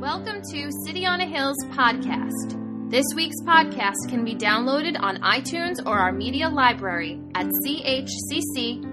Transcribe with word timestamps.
Welcome 0.00 0.40
to 0.54 0.70
City 0.86 1.04
on 1.04 1.20
a 1.20 1.26
Hill's 1.26 1.62
podcast. 1.72 2.90
This 2.90 3.04
week's 3.14 3.36
podcast 3.42 4.08
can 4.08 4.24
be 4.24 4.34
downloaded 4.34 4.98
on 4.98 5.18
iTunes 5.18 5.76
or 5.84 5.98
our 5.98 6.10
media 6.10 6.48
library 6.48 7.20
at 7.34 7.46
chccny.com. 7.66 8.88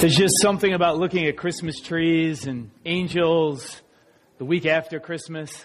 There's 0.00 0.16
just 0.16 0.34
something 0.42 0.74
about 0.74 0.98
looking 0.98 1.28
at 1.28 1.36
Christmas 1.36 1.78
trees 1.80 2.48
and 2.48 2.72
angels 2.84 3.80
the 4.38 4.44
week 4.44 4.66
after 4.66 4.98
Christmas, 4.98 5.64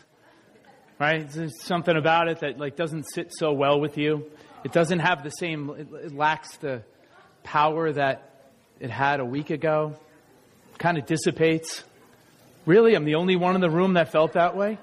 right? 0.99 1.27
There's 1.27 1.59
something 1.63 1.97
about 1.97 2.27
it 2.27 2.41
that 2.41 2.59
like 2.59 2.75
doesn't 2.75 3.05
sit 3.15 3.34
so 3.36 3.52
well 3.52 3.79
with 3.79 3.97
you. 3.97 4.29
It 4.63 4.73
doesn't 4.73 4.99
have 4.99 5.23
the 5.23 5.31
same. 5.31 5.71
It, 5.71 5.88
it 6.05 6.13
lacks 6.15 6.57
the 6.57 6.84
power 7.41 7.91
that 7.91 8.52
it 8.79 8.91
had 8.91 9.20
a 9.21 9.25
week 9.25 9.49
ago. 9.49 9.95
Kind 10.77 10.99
of 10.99 11.07
dissipates. 11.07 11.84
Really, 12.68 12.96
I'm 12.96 13.05
the 13.05 13.15
only 13.15 13.37
one 13.37 13.55
in 13.55 13.61
the 13.61 13.69
room 13.69 13.93
that 13.93 14.11
felt 14.11 14.33
that 14.33 14.57
way. 14.57 14.78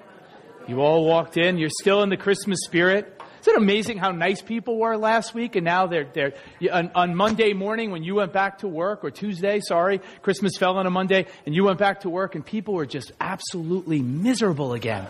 You 0.66 0.80
all 0.80 1.04
walked 1.04 1.36
in. 1.36 1.58
You're 1.58 1.68
still 1.68 2.02
in 2.02 2.08
the 2.08 2.16
Christmas 2.16 2.60
spirit. 2.64 3.20
Isn't 3.42 3.56
it 3.56 3.58
amazing 3.58 3.98
how 3.98 4.10
nice 4.10 4.40
people 4.40 4.78
were 4.78 4.96
last 4.96 5.34
week 5.34 5.54
and 5.54 5.66
now 5.66 5.86
they're, 5.86 6.08
they're 6.14 6.32
on, 6.72 6.90
on, 6.94 7.14
Monday 7.14 7.52
morning 7.52 7.90
when 7.90 8.02
you 8.02 8.14
went 8.14 8.32
back 8.32 8.60
to 8.60 8.68
work 8.68 9.04
or 9.04 9.10
Tuesday, 9.10 9.60
sorry, 9.60 10.00
Christmas 10.22 10.56
fell 10.56 10.78
on 10.78 10.86
a 10.86 10.90
Monday 10.90 11.26
and 11.44 11.54
you 11.54 11.62
went 11.64 11.78
back 11.78 12.00
to 12.00 12.08
work 12.08 12.34
and 12.34 12.46
people 12.46 12.72
were 12.72 12.86
just 12.86 13.12
absolutely 13.20 14.00
miserable 14.00 14.72
again. 14.72 15.06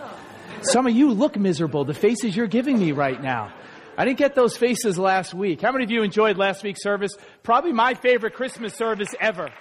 Some 0.62 0.88
of 0.88 0.96
you 0.96 1.12
look 1.12 1.38
miserable, 1.38 1.84
the 1.84 1.94
faces 1.94 2.34
you're 2.34 2.48
giving 2.48 2.76
me 2.76 2.90
right 2.90 3.22
now. 3.22 3.54
I 3.96 4.04
didn't 4.04 4.18
get 4.18 4.34
those 4.34 4.56
faces 4.56 4.98
last 4.98 5.32
week. 5.32 5.60
How 5.60 5.70
many 5.70 5.84
of 5.84 5.92
you 5.92 6.02
enjoyed 6.02 6.36
last 6.38 6.64
week's 6.64 6.82
service? 6.82 7.12
Probably 7.44 7.72
my 7.72 7.94
favorite 7.94 8.34
Christmas 8.34 8.74
service 8.74 9.14
ever 9.20 9.52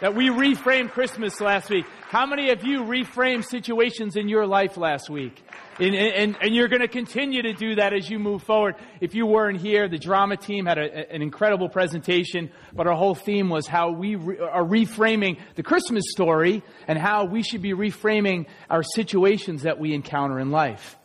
that 0.00 0.14
we 0.14 0.28
reframed 0.28 0.90
Christmas 0.90 1.40
last 1.40 1.70
week. 1.70 1.86
How 2.08 2.26
many 2.26 2.50
of 2.50 2.64
you 2.64 2.80
reframed 2.82 3.44
situations 3.44 4.16
in 4.16 4.28
your 4.28 4.46
life 4.46 4.76
last 4.76 5.08
week? 5.08 5.42
And, 5.78 5.94
and, 5.94 6.36
and 6.40 6.54
you're 6.54 6.68
going 6.68 6.82
to 6.82 6.88
continue 6.88 7.42
to 7.42 7.52
do 7.52 7.76
that 7.76 7.92
as 7.92 8.08
you 8.08 8.18
move 8.18 8.42
forward. 8.42 8.76
If 9.00 9.14
you 9.14 9.26
weren't 9.26 9.60
here, 9.60 9.88
the 9.88 9.98
drama 9.98 10.36
team 10.36 10.66
had 10.66 10.78
a, 10.78 11.12
an 11.12 11.22
incredible 11.22 11.68
presentation, 11.68 12.50
but 12.72 12.86
our 12.86 12.94
whole 12.94 13.14
theme 13.14 13.48
was 13.48 13.66
how 13.66 13.90
we 13.90 14.14
re- 14.14 14.38
are 14.38 14.64
reframing 14.64 15.38
the 15.56 15.62
Christmas 15.62 16.04
story 16.10 16.62
and 16.86 16.98
how 16.98 17.24
we 17.24 17.42
should 17.42 17.62
be 17.62 17.72
reframing 17.72 18.46
our 18.70 18.82
situations 18.82 19.62
that 19.62 19.78
we 19.80 19.94
encounter 19.94 20.38
in 20.38 20.50
life. 20.50 20.96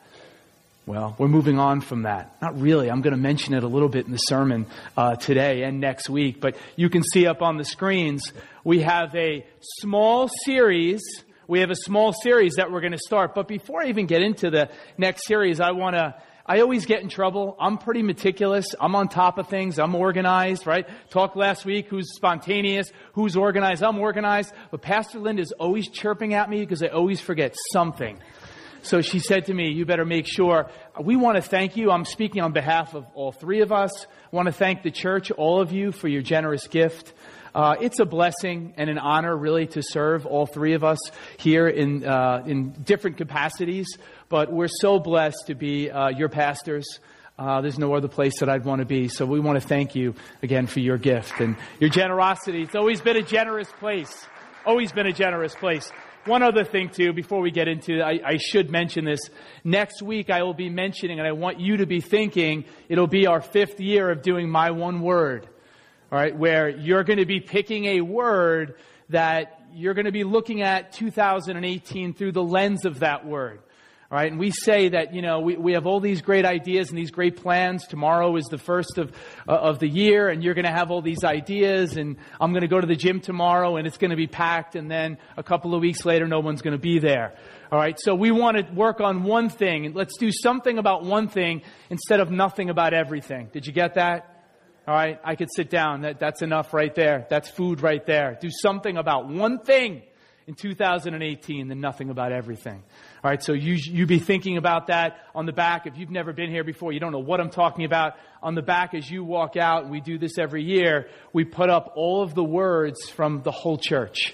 Well, 0.85 1.15
we're 1.19 1.27
moving 1.27 1.59
on 1.59 1.81
from 1.81 2.03
that. 2.03 2.35
Not 2.41 2.59
really. 2.59 2.89
I'm 2.89 3.01
going 3.01 3.15
to 3.15 3.19
mention 3.19 3.53
it 3.53 3.63
a 3.63 3.67
little 3.67 3.89
bit 3.89 4.07
in 4.07 4.11
the 4.11 4.17
sermon 4.17 4.65
uh, 4.97 5.15
today 5.15 5.61
and 5.63 5.79
next 5.79 6.09
week. 6.09 6.41
But 6.41 6.57
you 6.75 6.89
can 6.89 7.03
see 7.03 7.27
up 7.27 7.43
on 7.43 7.57
the 7.57 7.65
screens, 7.65 8.33
we 8.63 8.81
have 8.81 9.13
a 9.15 9.45
small 9.61 10.29
series. 10.45 11.01
We 11.47 11.59
have 11.59 11.69
a 11.69 11.75
small 11.75 12.11
series 12.13 12.55
that 12.55 12.71
we're 12.71 12.81
going 12.81 12.93
to 12.93 12.97
start. 12.97 13.35
But 13.35 13.47
before 13.47 13.83
I 13.83 13.89
even 13.89 14.07
get 14.07 14.23
into 14.23 14.49
the 14.49 14.69
next 14.97 15.27
series, 15.27 15.59
I 15.59 15.71
want 15.71 15.95
to. 15.95 16.15
I 16.45 16.61
always 16.61 16.87
get 16.87 17.03
in 17.03 17.09
trouble. 17.09 17.55
I'm 17.59 17.77
pretty 17.77 18.01
meticulous. 18.01 18.65
I'm 18.79 18.95
on 18.95 19.07
top 19.07 19.37
of 19.37 19.49
things. 19.49 19.77
I'm 19.77 19.93
organized, 19.93 20.65
right? 20.65 20.87
Talk 21.11 21.35
last 21.35 21.63
week. 21.63 21.89
Who's 21.89 22.15
spontaneous? 22.15 22.91
Who's 23.13 23.35
organized? 23.35 23.83
I'm 23.83 23.99
organized. 23.99 24.51
But 24.71 24.81
Pastor 24.81 25.19
Linda 25.19 25.43
is 25.43 25.51
always 25.51 25.87
chirping 25.89 26.33
at 26.33 26.49
me 26.49 26.61
because 26.61 26.81
I 26.81 26.87
always 26.87 27.21
forget 27.21 27.55
something. 27.71 28.17
So 28.81 29.01
she 29.01 29.19
said 29.19 29.45
to 29.45 29.53
me, 29.53 29.71
You 29.71 29.85
better 29.85 30.05
make 30.05 30.27
sure. 30.27 30.69
We 30.99 31.15
want 31.15 31.35
to 31.35 31.41
thank 31.41 31.77
you. 31.77 31.91
I'm 31.91 32.05
speaking 32.05 32.41
on 32.41 32.51
behalf 32.53 32.93
of 32.93 33.05
all 33.13 33.31
three 33.31 33.61
of 33.61 33.71
us. 33.71 34.05
I 34.05 34.35
want 34.35 34.47
to 34.47 34.51
thank 34.51 34.83
the 34.83 34.91
church, 34.91 35.31
all 35.31 35.61
of 35.61 35.71
you, 35.71 35.91
for 35.91 36.07
your 36.07 36.21
generous 36.21 36.67
gift. 36.67 37.13
Uh, 37.53 37.75
it's 37.81 37.99
a 37.99 38.05
blessing 38.05 38.73
and 38.77 38.89
an 38.89 38.97
honor, 38.99 39.35
really, 39.35 39.67
to 39.67 39.81
serve 39.81 40.25
all 40.25 40.45
three 40.45 40.73
of 40.73 40.83
us 40.83 40.99
here 41.37 41.67
in, 41.67 42.05
uh, 42.05 42.43
in 42.45 42.71
different 42.71 43.17
capacities. 43.17 43.87
But 44.29 44.51
we're 44.51 44.67
so 44.67 44.99
blessed 44.99 45.47
to 45.47 45.55
be 45.55 45.89
uh, 45.89 46.09
your 46.09 46.29
pastors. 46.29 46.99
Uh, 47.37 47.61
there's 47.61 47.79
no 47.79 47.93
other 47.95 48.07
place 48.07 48.39
that 48.41 48.49
I'd 48.49 48.65
want 48.65 48.79
to 48.79 48.85
be. 48.85 49.07
So 49.07 49.25
we 49.25 49.39
want 49.39 49.59
to 49.59 49.65
thank 49.67 49.95
you 49.95 50.13
again 50.43 50.67
for 50.67 50.81
your 50.81 50.97
gift 50.97 51.39
and 51.39 51.55
your 51.79 51.89
generosity. 51.89 52.63
It's 52.63 52.75
always 52.75 53.01
been 53.01 53.17
a 53.17 53.23
generous 53.23 53.71
place. 53.79 54.27
Always 54.65 54.91
been 54.91 55.07
a 55.07 55.13
generous 55.13 55.55
place. 55.55 55.89
One 56.25 56.43
other 56.43 56.63
thing, 56.63 56.89
too, 56.89 57.13
before 57.13 57.39
we 57.39 57.49
get 57.49 57.67
into 57.67 58.01
I, 58.01 58.19
I, 58.25 58.37
should 58.37 58.69
mention 58.69 59.05
this. 59.05 59.21
Next 59.63 60.01
week, 60.01 60.29
I 60.29 60.43
will 60.43 60.53
be 60.53 60.69
mentioning, 60.69 61.17
and 61.17 61.27
I 61.27 61.31
want 61.31 61.59
you 61.59 61.77
to 61.77 61.85
be 61.85 62.01
thinking, 62.01 62.65
it'll 62.89 63.07
be 63.07 63.25
our 63.25 63.41
fifth 63.41 63.79
year 63.79 64.09
of 64.11 64.21
doing 64.21 64.49
My 64.49 64.71
One 64.71 65.01
Word. 65.01 65.47
All 66.11 66.19
right, 66.19 66.35
where 66.35 66.69
you're 66.69 67.03
going 67.03 67.19
to 67.19 67.25
be 67.25 67.39
picking 67.39 67.85
a 67.85 68.01
word 68.01 68.75
that 69.09 69.61
you're 69.73 69.93
going 69.93 70.05
to 70.05 70.11
be 70.11 70.23
looking 70.23 70.61
at 70.61 70.91
2018 70.93 72.13
through 72.13 72.31
the 72.31 72.43
lens 72.43 72.85
of 72.85 72.99
that 72.99 73.25
word. 73.25 73.61
All 74.11 74.17
right, 74.17 74.31
and 74.31 74.39
we 74.39 74.49
say 74.49 74.89
that, 74.89 75.13
you 75.13 75.21
know, 75.21 75.41
we, 75.41 75.55
we 75.55 75.73
have 75.73 75.85
all 75.85 75.99
these 75.99 76.23
great 76.23 76.43
ideas 76.43 76.89
and 76.89 76.97
these 76.97 77.11
great 77.11 77.35
plans. 77.35 77.85
Tomorrow 77.85 78.37
is 78.37 78.45
the 78.45 78.57
first 78.57 78.97
of, 78.97 79.11
uh, 79.47 79.51
of 79.51 79.77
the 79.77 79.87
year, 79.87 80.29
and 80.29 80.43
you're 80.43 80.55
going 80.55 80.65
to 80.65 80.71
have 80.71 80.89
all 80.89 81.03
these 81.03 81.23
ideas, 81.23 81.95
and 81.95 82.17
I'm 82.41 82.51
going 82.51 82.63
to 82.63 82.67
go 82.67 82.81
to 82.81 82.87
the 82.87 82.95
gym 82.95 83.19
tomorrow, 83.19 83.75
and 83.75 83.85
it's 83.85 83.99
going 83.99 84.09
to 84.09 84.17
be 84.17 84.25
packed, 84.25 84.75
and 84.75 84.89
then 84.89 85.19
a 85.37 85.43
couple 85.43 85.75
of 85.75 85.81
weeks 85.81 86.05
later, 86.05 86.27
no 86.27 86.39
one's 86.39 86.63
going 86.63 86.75
to 86.75 86.81
be 86.81 86.97
there. 86.97 87.35
All 87.71 87.77
right, 87.77 87.99
so 87.99 88.15
we 88.15 88.31
want 88.31 88.57
to 88.57 88.73
work 88.73 88.99
on 88.99 89.21
one 89.21 89.47
thing, 89.47 89.85
and 89.85 89.93
let's 89.93 90.17
do 90.17 90.31
something 90.31 90.79
about 90.79 91.05
one 91.05 91.27
thing 91.27 91.61
instead 91.91 92.19
of 92.19 92.31
nothing 92.31 92.71
about 92.71 92.95
everything. 92.95 93.49
Did 93.53 93.67
you 93.67 93.73
get 93.73 93.93
that? 93.93 94.43
All 94.87 94.95
right, 94.95 95.19
I 95.23 95.35
could 95.35 95.49
sit 95.55 95.69
down. 95.69 96.01
That, 96.01 96.19
that's 96.19 96.41
enough 96.41 96.73
right 96.73 96.95
there. 96.95 97.27
That's 97.29 97.47
food 97.47 97.81
right 97.81 98.03
there. 98.07 98.39
Do 98.41 98.49
something 98.49 98.97
about 98.97 99.29
one 99.29 99.59
thing 99.59 100.01
in 100.49 100.55
2018 100.55 101.67
than 101.67 101.79
nothing 101.79 102.09
about 102.09 102.31
everything. 102.31 102.81
All 103.23 103.29
right, 103.29 103.41
so 103.41 103.53
you, 103.53 103.75
you 103.75 104.07
be 104.07 104.17
thinking 104.17 104.57
about 104.57 104.87
that 104.87 105.19
on 105.35 105.45
the 105.45 105.53
back. 105.53 105.85
If 105.85 105.95
you've 105.95 106.09
never 106.09 106.33
been 106.33 106.49
here 106.49 106.63
before, 106.63 106.91
you 106.91 106.99
don't 106.99 107.11
know 107.11 107.19
what 107.19 107.39
I'm 107.39 107.51
talking 107.51 107.85
about. 107.85 108.15
On 108.41 108.55
the 108.55 108.63
back, 108.63 108.95
as 108.95 109.07
you 109.07 109.23
walk 109.23 109.57
out, 109.57 109.89
we 109.89 110.01
do 110.01 110.17
this 110.17 110.39
every 110.39 110.63
year, 110.63 111.07
we 111.33 111.45
put 111.45 111.69
up 111.69 111.93
all 111.95 112.23
of 112.23 112.33
the 112.33 112.43
words 112.43 113.09
from 113.09 113.43
the 113.43 113.51
whole 113.51 113.77
church. 113.77 114.33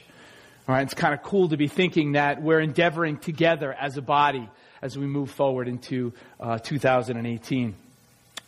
All 0.70 0.75
right, 0.75 0.84
it's 0.84 0.94
kind 0.94 1.14
of 1.14 1.22
cool 1.22 1.50
to 1.50 1.58
be 1.58 1.68
thinking 1.68 2.14
that 2.14 2.42
we're 2.42 2.62
endeavoring 2.62 3.18
together 3.18 3.74
as 3.74 3.98
a 3.98 4.02
body 4.02 4.50
as 4.81 4.98
we 4.98 5.08
move 5.08 5.31
forward 5.31 5.68
into 5.68 6.14
uh, 6.40 6.59
2018. 6.59 7.75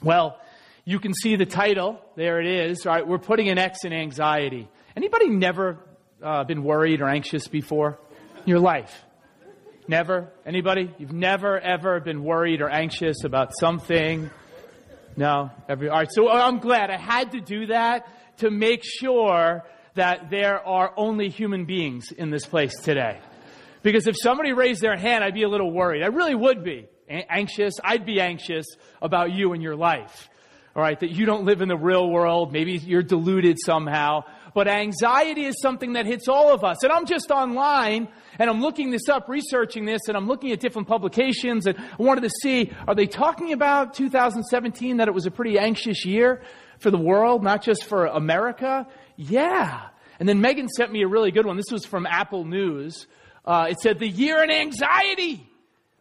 Well, 0.01 0.39
you 0.85 0.99
can 1.01 1.13
see 1.13 1.35
the 1.35 1.45
title. 1.45 1.99
There 2.15 2.39
it 2.39 2.47
is. 2.47 2.85
All 2.85 2.93
right, 2.93 3.05
we're 3.05 3.17
putting 3.17 3.49
an 3.49 3.57
X 3.57 3.83
in 3.83 3.91
anxiety. 3.91 4.69
Anybody 4.95 5.27
never 5.27 5.79
uh, 6.21 6.43
been 6.43 6.63
worried 6.63 7.01
or 7.01 7.07
anxious 7.07 7.47
before 7.47 7.99
in 8.37 8.47
your 8.47 8.59
life? 8.59 9.03
Never? 9.87 10.31
Anybody? 10.45 10.93
You've 10.97 11.13
never, 11.13 11.59
ever 11.59 11.99
been 11.99 12.23
worried 12.23 12.61
or 12.61 12.69
anxious 12.69 13.23
about 13.23 13.51
something? 13.57 14.29
No? 15.15 15.49
Every, 15.69 15.89
all 15.89 15.99
right, 15.99 16.09
so 16.11 16.29
I'm 16.29 16.59
glad 16.59 16.89
I 16.89 16.97
had 16.97 17.31
to 17.31 17.39
do 17.39 17.67
that 17.67 18.07
to 18.39 18.51
make 18.51 18.83
sure 18.83 19.63
that 19.95 20.29
there 20.29 20.59
are 20.65 20.93
only 20.95 21.29
human 21.29 21.65
beings 21.65 22.11
in 22.11 22.29
this 22.29 22.45
place 22.45 22.77
today. 22.81 23.19
Because 23.81 24.07
if 24.07 24.15
somebody 24.21 24.53
raised 24.53 24.81
their 24.81 24.97
hand, 24.97 25.23
I'd 25.23 25.33
be 25.33 25.43
a 25.43 25.49
little 25.49 25.71
worried. 25.71 26.03
I 26.03 26.07
really 26.07 26.35
would 26.35 26.63
be 26.63 26.87
anxious. 27.09 27.75
I'd 27.83 28.05
be 28.05 28.19
anxious 28.19 28.65
about 29.01 29.31
you 29.31 29.53
and 29.53 29.63
your 29.63 29.75
life. 29.75 30.29
All 30.75 30.83
right, 30.83 30.99
that 30.99 31.09
you 31.09 31.25
don't 31.25 31.45
live 31.45 31.61
in 31.61 31.69
the 31.69 31.77
real 31.77 32.07
world. 32.07 32.51
Maybe 32.51 32.73
you're 32.73 33.01
deluded 33.01 33.57
somehow. 33.65 34.25
But 34.57 34.67
anxiety 34.67 35.45
is 35.45 35.61
something 35.61 35.93
that 35.93 36.07
hits 36.07 36.27
all 36.27 36.51
of 36.51 36.63
us. 36.63 36.81
And 36.81 36.91
I'm 36.91 37.05
just 37.05 37.29
online 37.29 38.07
and 38.39 38.49
I'm 38.49 38.59
looking 38.59 38.89
this 38.89 39.07
up, 39.07 39.29
researching 39.29 39.85
this, 39.85 40.07
and 40.07 40.17
I'm 40.17 40.25
looking 40.25 40.51
at 40.51 40.59
different 40.59 40.87
publications, 40.87 41.67
and 41.67 41.77
I 41.77 42.01
wanted 42.01 42.21
to 42.21 42.31
see 42.41 42.71
are 42.87 42.95
they 42.95 43.05
talking 43.05 43.53
about 43.53 43.93
2017 43.93 44.97
that 44.97 45.07
it 45.07 45.13
was 45.13 45.27
a 45.27 45.31
pretty 45.31 45.59
anxious 45.59 46.07
year 46.07 46.41
for 46.79 46.89
the 46.89 46.97
world, 46.97 47.43
not 47.43 47.61
just 47.61 47.83
for 47.83 48.07
America? 48.07 48.87
Yeah. 49.15 49.89
And 50.19 50.27
then 50.27 50.41
Megan 50.41 50.69
sent 50.69 50.91
me 50.91 51.03
a 51.03 51.07
really 51.07 51.29
good 51.29 51.45
one. 51.45 51.55
This 51.55 51.71
was 51.71 51.85
from 51.85 52.07
Apple 52.07 52.43
News. 52.43 53.05
Uh, 53.45 53.67
it 53.69 53.79
said, 53.79 53.99
The 53.99 54.09
Year 54.09 54.43
in 54.43 54.49
Anxiety. 54.49 55.47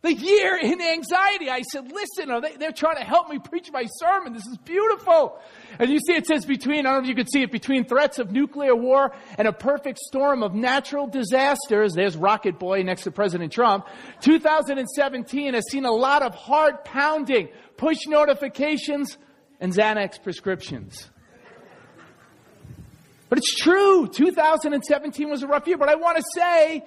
The 0.07 0.15
year 0.15 0.57
in 0.57 0.81
anxiety. 0.81 1.51
I 1.51 1.63
said, 1.63 1.91
listen, 1.91 2.31
are 2.31 2.41
they, 2.41 2.55
they're 2.55 2.71
trying 2.71 2.99
to 2.99 3.03
help 3.03 3.29
me 3.29 3.41
preach 3.41 3.73
my 3.73 3.87
sermon. 3.97 4.35
This 4.35 4.47
is 4.47 4.57
beautiful. 4.59 5.37
And 5.81 5.91
you 5.91 5.99
see 5.99 6.13
it 6.13 6.27
says 6.27 6.47
between, 6.47 6.87
I 6.87 6.93
don't 6.93 7.03
know 7.03 7.03
if 7.03 7.09
you 7.09 7.17
could 7.17 7.29
see 7.29 7.43
it, 7.43 7.51
between 7.51 7.85
threats 7.85 8.21
of 8.21 8.31
nuclear 8.31 8.77
war 8.77 9.17
and 9.37 9.49
a 9.49 9.53
perfect 9.53 9.99
storm 9.99 10.45
of 10.45 10.55
natural 10.55 11.09
disasters. 11.09 11.95
There's 11.95 12.17
Rocket 12.17 12.57
Boy 12.61 12.85
next 12.85 13.03
to 13.03 13.11
President 13.11 13.53
Trump. 13.53 13.89
2017 14.21 15.55
has 15.55 15.65
seen 15.69 15.85
a 15.85 15.91
lot 15.91 16.23
of 16.23 16.37
heart 16.37 16.85
pounding, 16.85 17.49
push 17.77 18.07
notifications, 18.07 19.19
and 19.59 19.73
Xanax 19.73 20.23
prescriptions. 20.23 21.11
But 23.29 23.39
it's 23.39 23.57
true. 23.57 24.07
2017 24.07 25.29
was 25.29 25.43
a 25.43 25.49
rough 25.49 25.67
year. 25.67 25.79
But 25.79 25.89
I 25.89 25.97
want 25.97 26.17
to 26.19 26.25
say 26.33 26.85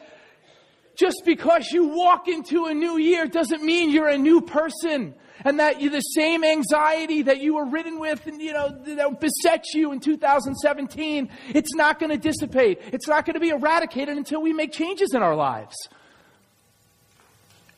just 1.00 1.24
because 1.26 1.70
you 1.72 1.88
walk 1.88 2.28
into 2.28 2.66
a 2.66 2.74
new 2.74 2.98
year 2.98 3.26
doesn't 3.26 3.64
mean 3.64 3.90
you're 3.90 4.10
a 4.10 4.18
new 4.18 4.42
person. 4.42 5.16
And 5.46 5.62
that 5.62 5.80
you, 5.80 5.90
the 5.90 6.02
same 6.02 6.44
anxiety 6.44 7.22
that 7.22 7.40
you 7.40 7.56
were 7.56 7.64
ridden 7.64 7.98
with 7.98 8.28
and, 8.28 8.42
you 8.42 8.52
know, 8.52 8.78
that 8.86 9.22
beset 9.22 9.64
you 9.74 9.94
in 9.94 10.02
2017, 10.02 11.30
it's 11.54 11.74
not 11.76 11.98
going 11.98 12.10
to 12.10 12.18
dissipate. 12.18 12.82
It's 12.92 13.08
not 13.08 13.26
going 13.26 13.36
to 13.36 13.40
be 13.40 13.48
eradicated 13.48 14.18
until 14.18 14.42
we 14.42 14.52
make 14.52 14.74
changes 14.74 15.14
in 15.14 15.24
our 15.24 15.38
lives. 15.38 15.78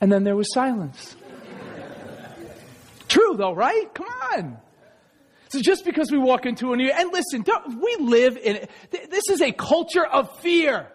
And 0.02 0.12
then 0.12 0.24
there 0.24 0.36
was 0.36 0.52
silence. 0.52 1.16
True 3.08 3.36
though, 3.38 3.54
right? 3.54 3.94
Come 3.94 4.08
on. 4.34 4.58
So 5.50 5.62
just 5.62 5.86
because 5.86 6.12
we 6.12 6.18
walk 6.18 6.48
into 6.48 6.74
a 6.74 6.76
new, 6.76 6.86
year, 6.86 6.96
and 6.98 7.14
listen, 7.14 7.46
we 7.80 7.98
live 8.00 8.38
in, 8.38 8.68
this 8.90 9.30
is 9.30 9.42
a 9.42 9.52
culture 9.52 10.06
of 10.06 10.40
fear. 10.40 10.88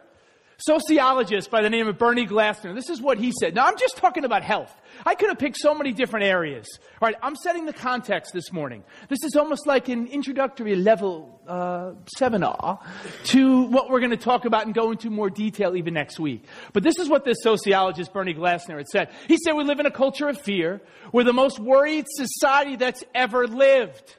Sociologist 0.59 1.51
by 1.51 1.61
the 1.61 1.69
name 1.69 1.87
of 1.87 1.99
Bernie 1.99 2.27
Glassner, 2.27 2.75
this 2.75 2.89
is 2.89 3.01
what 3.01 3.19
he 3.19 3.31
said. 3.41 3.55
Now 3.55 3.67
I'm 3.67 3.77
just 3.77 3.99
talking 3.99 4.25
about 4.25 4.43
health. 4.43 4.75
I 5.05 5.15
could 5.15 5.29
have 5.29 5.39
picked 5.39 5.59
so 5.59 5.75
many 5.75 5.93
different 5.93 6.25
areas. 6.25 6.67
All 7.01 7.07
right, 7.07 7.17
I'm 7.23 7.37
setting 7.37 7.67
the 7.67 7.75
context 7.75 8.33
this 8.33 8.51
morning. 8.53 8.83
This 9.09 9.23
is 9.23 9.37
almost 9.37 9.67
like 9.67 9.89
an 9.89 10.07
introductory 10.07 10.75
level 10.75 11.43
uh, 11.47 11.93
seminar 12.17 12.81
to 13.25 13.63
what 13.65 13.91
we're 13.91 14.01
going 14.01 14.11
to 14.13 14.17
talk 14.17 14.47
about 14.47 14.65
and 14.65 14.75
go 14.75 14.93
into 14.93 15.11
more 15.11 15.29
detail 15.29 15.77
even 15.77 15.93
next 15.93 16.19
week. 16.19 16.45
But 16.73 16.83
this 16.83 16.99
is 16.99 17.09
what 17.09 17.25
this 17.27 17.39
sociologist 17.43 18.15
Bernie 18.15 18.35
Glassner 18.35 18.79
had 18.79 18.89
said. 18.89 19.11
He 19.29 19.37
said 19.37 19.53
we 19.53 19.65
live 19.65 19.79
in 19.79 19.87
a 19.87 19.91
culture 19.91 20.29
of 20.29 20.41
fear. 20.41 20.81
We're 21.13 21.25
the 21.25 21.35
most 21.35 21.59
worried 21.59 22.07
society 22.09 22.77
that's 22.77 23.05
ever 23.15 23.47
lived. 23.47 24.17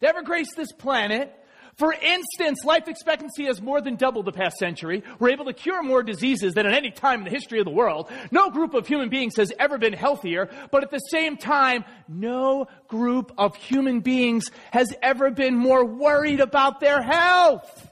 To 0.00 0.08
ever 0.08 0.22
grace 0.22 0.54
this 0.54 0.72
planet. 0.72 1.34
For 1.76 1.92
instance, 1.92 2.64
life 2.64 2.86
expectancy 2.88 3.44
has 3.46 3.60
more 3.60 3.80
than 3.80 3.96
doubled 3.96 4.26
the 4.26 4.32
past 4.32 4.56
century. 4.58 5.02
We're 5.18 5.30
able 5.30 5.46
to 5.46 5.52
cure 5.52 5.82
more 5.82 6.02
diseases 6.02 6.54
than 6.54 6.66
at 6.66 6.74
any 6.74 6.90
time 6.90 7.20
in 7.20 7.24
the 7.24 7.30
history 7.30 7.58
of 7.58 7.64
the 7.64 7.72
world. 7.72 8.10
No 8.30 8.50
group 8.50 8.74
of 8.74 8.86
human 8.86 9.08
beings 9.08 9.36
has 9.36 9.52
ever 9.58 9.78
been 9.78 9.92
healthier, 9.92 10.48
but 10.70 10.84
at 10.84 10.90
the 10.90 10.98
same 10.98 11.36
time, 11.36 11.84
no 12.06 12.68
group 12.86 13.32
of 13.38 13.56
human 13.56 14.00
beings 14.00 14.50
has 14.70 14.94
ever 15.02 15.30
been 15.30 15.56
more 15.56 15.84
worried 15.84 16.40
about 16.40 16.80
their 16.80 17.02
health. 17.02 17.90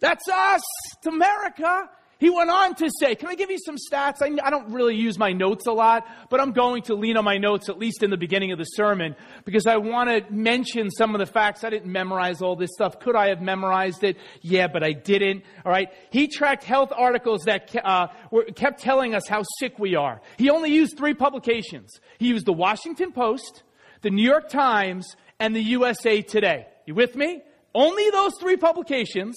That's 0.00 0.28
us. 0.28 0.62
It's 0.98 1.06
America. 1.06 1.88
He 2.22 2.30
went 2.30 2.50
on 2.50 2.76
to 2.76 2.88
say, 3.00 3.16
can 3.16 3.30
I 3.30 3.34
give 3.34 3.50
you 3.50 3.58
some 3.58 3.74
stats? 3.74 4.22
I, 4.22 4.30
I, 4.46 4.50
don't 4.50 4.70
really 4.72 4.94
use 4.94 5.18
my 5.18 5.32
notes 5.32 5.66
a 5.66 5.72
lot, 5.72 6.06
but 6.30 6.40
I'm 6.40 6.52
going 6.52 6.82
to 6.84 6.94
lean 6.94 7.16
on 7.16 7.24
my 7.24 7.36
notes 7.36 7.68
at 7.68 7.78
least 7.78 8.04
in 8.04 8.10
the 8.10 8.16
beginning 8.16 8.52
of 8.52 8.58
the 8.58 8.64
sermon 8.64 9.16
because 9.44 9.66
I 9.66 9.78
want 9.78 10.08
to 10.08 10.32
mention 10.32 10.88
some 10.92 11.16
of 11.16 11.18
the 11.18 11.26
facts. 11.26 11.64
I 11.64 11.70
didn't 11.70 11.90
memorize 11.90 12.40
all 12.40 12.54
this 12.54 12.70
stuff. 12.74 13.00
Could 13.00 13.16
I 13.16 13.30
have 13.30 13.42
memorized 13.42 14.04
it? 14.04 14.18
Yeah, 14.40 14.68
but 14.68 14.84
I 14.84 14.92
didn't. 14.92 15.42
All 15.66 15.72
right. 15.72 15.88
He 16.12 16.28
tracked 16.28 16.62
health 16.62 16.92
articles 16.96 17.42
that 17.46 17.74
uh, 17.84 18.06
were, 18.30 18.44
kept 18.44 18.80
telling 18.80 19.16
us 19.16 19.26
how 19.26 19.42
sick 19.58 19.80
we 19.80 19.96
are. 19.96 20.20
He 20.36 20.48
only 20.48 20.70
used 20.70 20.96
three 20.96 21.14
publications. 21.14 21.90
He 22.20 22.28
used 22.28 22.46
the 22.46 22.52
Washington 22.52 23.10
Post, 23.10 23.64
the 24.02 24.10
New 24.10 24.22
York 24.22 24.48
Times, 24.48 25.16
and 25.40 25.56
the 25.56 25.62
USA 25.62 26.22
Today. 26.22 26.68
You 26.86 26.94
with 26.94 27.16
me? 27.16 27.42
Only 27.74 28.10
those 28.10 28.32
three 28.38 28.56
publications 28.56 29.34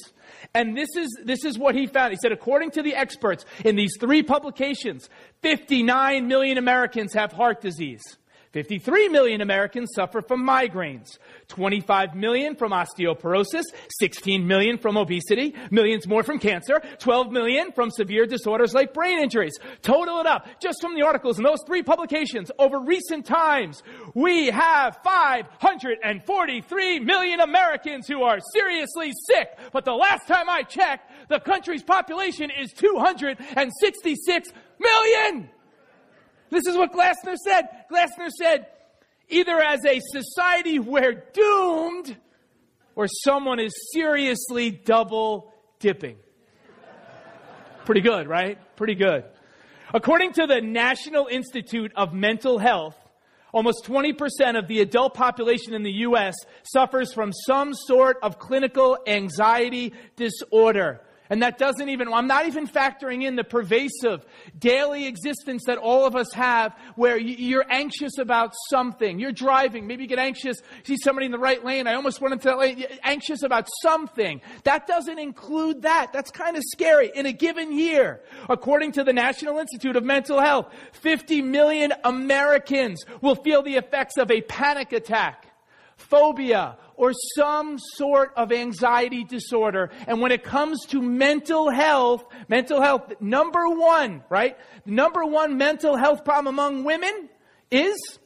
and 0.53 0.77
this 0.77 0.89
is, 0.95 1.17
this 1.23 1.45
is 1.45 1.57
what 1.57 1.75
he 1.75 1.87
found. 1.87 2.11
He 2.11 2.19
said, 2.21 2.31
according 2.31 2.71
to 2.71 2.81
the 2.81 2.95
experts 2.95 3.45
in 3.63 3.75
these 3.75 3.97
three 3.99 4.23
publications, 4.23 5.09
59 5.41 6.27
million 6.27 6.57
Americans 6.57 7.13
have 7.13 7.31
heart 7.31 7.61
disease. 7.61 8.03
53 8.55 9.09
million 9.09 9.41
Americans 9.41 9.89
suffer 9.93 10.21
from 10.21 10.41
migraines, 10.41 11.17
25 11.49 12.15
million 12.15 12.55
from 12.55 12.71
osteoporosis, 12.71 13.63
16 13.99 14.47
million 14.47 14.77
from 14.77 14.95
obesity, 14.95 15.53
millions 15.71 16.07
more 16.07 16.23
from 16.23 16.39
cancer, 16.39 16.81
12 16.99 17.33
million 17.33 17.73
from 17.73 17.91
severe 17.91 18.25
disorders 18.25 18.73
like 18.73 18.93
brain 18.93 19.19
injuries. 19.19 19.59
Total 19.81 20.21
it 20.21 20.25
up, 20.25 20.47
just 20.61 20.79
from 20.79 20.95
the 20.95 21.01
articles 21.01 21.37
in 21.37 21.43
those 21.43 21.59
three 21.67 21.83
publications 21.83 22.49
over 22.57 22.79
recent 22.79 23.25
times, 23.25 23.83
we 24.13 24.45
have 24.45 24.99
543 25.03 26.99
million 27.01 27.41
Americans 27.41 28.07
who 28.07 28.23
are 28.23 28.39
seriously 28.53 29.11
sick. 29.27 29.49
But 29.73 29.83
the 29.83 29.91
last 29.91 30.29
time 30.29 30.47
I 30.47 30.63
checked, 30.63 31.11
the 31.27 31.41
country's 31.41 31.83
population 31.83 32.49
is 32.57 32.71
266 32.71 34.49
million. 34.79 35.49
This 36.49 36.65
is 36.67 36.75
what 36.77 36.93
Glassner 36.93 37.35
said. 37.35 37.67
Glassner 37.91 38.29
said, 38.29 38.67
either 39.29 39.59
as 39.59 39.83
a 39.85 39.99
society 39.99 40.79
we're 40.79 41.23
doomed, 41.33 42.15
or 42.95 43.07
someone 43.07 43.59
is 43.59 43.73
seriously 43.93 44.71
double 44.71 45.53
dipping. 45.79 46.17
Pretty 47.85 48.01
good, 48.01 48.27
right? 48.27 48.57
Pretty 48.75 48.95
good. 48.95 49.25
According 49.93 50.33
to 50.33 50.47
the 50.47 50.61
National 50.61 51.27
Institute 51.27 51.91
of 51.95 52.13
Mental 52.13 52.57
Health, 52.57 52.95
almost 53.53 53.85
20% 53.85 54.57
of 54.57 54.67
the 54.67 54.81
adult 54.81 55.13
population 55.13 55.73
in 55.73 55.83
the 55.83 55.91
U.S. 55.91 56.35
suffers 56.63 57.13
from 57.13 57.31
some 57.31 57.73
sort 57.73 58.17
of 58.23 58.39
clinical 58.39 58.97
anxiety 59.07 59.93
disorder. 60.15 61.01
And 61.29 61.41
that 61.41 61.57
doesn't 61.57 61.89
even, 61.89 62.11
I'm 62.13 62.27
not 62.27 62.45
even 62.45 62.67
factoring 62.67 63.23
in 63.23 63.35
the 63.35 63.43
pervasive 63.43 64.25
daily 64.57 65.07
existence 65.07 65.63
that 65.65 65.77
all 65.77 66.05
of 66.05 66.15
us 66.15 66.31
have 66.33 66.75
where 66.95 67.17
you're 67.17 67.65
anxious 67.69 68.17
about 68.19 68.53
something. 68.69 69.19
You're 69.19 69.31
driving, 69.31 69.87
maybe 69.87 70.03
you 70.03 70.09
get 70.09 70.19
anxious, 70.19 70.57
see 70.83 70.97
somebody 70.97 71.25
in 71.25 71.31
the 71.31 71.39
right 71.39 71.63
lane, 71.63 71.87
I 71.87 71.95
almost 71.95 72.21
went 72.21 72.33
into 72.33 72.45
that 72.49 72.59
lane, 72.59 72.85
anxious 73.03 73.43
about 73.43 73.67
something. 73.81 74.41
That 74.63 74.87
doesn't 74.87 75.17
include 75.17 75.81
that. 75.83 76.13
That's 76.13 76.31
kind 76.31 76.55
of 76.57 76.63
scary. 76.65 77.11
In 77.15 77.25
a 77.25 77.33
given 77.33 77.77
year, 77.77 78.21
according 78.49 78.93
to 78.93 79.03
the 79.03 79.13
National 79.13 79.57
Institute 79.57 79.95
of 79.95 80.03
Mental 80.03 80.39
Health, 80.39 80.71
50 80.93 81.41
million 81.41 81.93
Americans 82.03 83.03
will 83.21 83.35
feel 83.35 83.63
the 83.63 83.75
effects 83.75 84.17
of 84.17 84.29
a 84.31 84.41
panic 84.41 84.93
attack, 84.93 85.44
phobia, 85.97 86.77
or 86.95 87.11
some 87.35 87.77
sort 87.77 88.31
of 88.35 88.51
anxiety 88.51 89.23
disorder. 89.23 89.91
And 90.07 90.21
when 90.21 90.31
it 90.31 90.43
comes 90.43 90.85
to 90.87 91.01
mental 91.01 91.69
health, 91.69 92.23
mental 92.47 92.81
health, 92.81 93.13
number 93.19 93.67
one, 93.67 94.23
right? 94.29 94.57
Number 94.85 95.25
one 95.25 95.57
mental 95.57 95.97
health 95.97 96.23
problem 96.23 96.53
among 96.53 96.83
women 96.83 97.29
is 97.71 98.19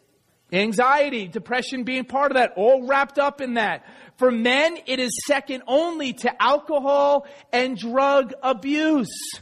anxiety, 0.51 1.27
depression 1.27 1.83
being 1.83 2.05
part 2.05 2.31
of 2.31 2.35
that, 2.35 2.53
all 2.55 2.85
wrapped 2.87 3.19
up 3.19 3.41
in 3.41 3.55
that. 3.55 3.85
For 4.17 4.31
men, 4.31 4.77
it 4.85 4.99
is 4.99 5.11
second 5.25 5.63
only 5.67 6.13
to 6.13 6.41
alcohol 6.41 7.25
and 7.53 7.77
drug 7.77 8.33
abuse. 8.43 9.39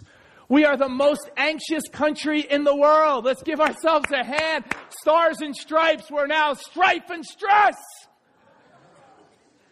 We 0.50 0.64
are 0.64 0.78
the 0.78 0.88
most 0.88 1.30
anxious 1.36 1.84
country 1.92 2.42
in 2.42 2.64
the 2.64 2.76
world. 2.76 3.26
Let's 3.26 3.44
give 3.44 3.60
ourselves 3.60 4.06
a 4.14 4.24
hand. 4.24 4.66
Stars 5.02 5.42
and 5.42 5.56
stripes, 5.56 6.10
we're 6.10 6.28
now 6.28 6.54
strife 6.54 7.10
and 7.10 7.26
stress. 7.26 7.76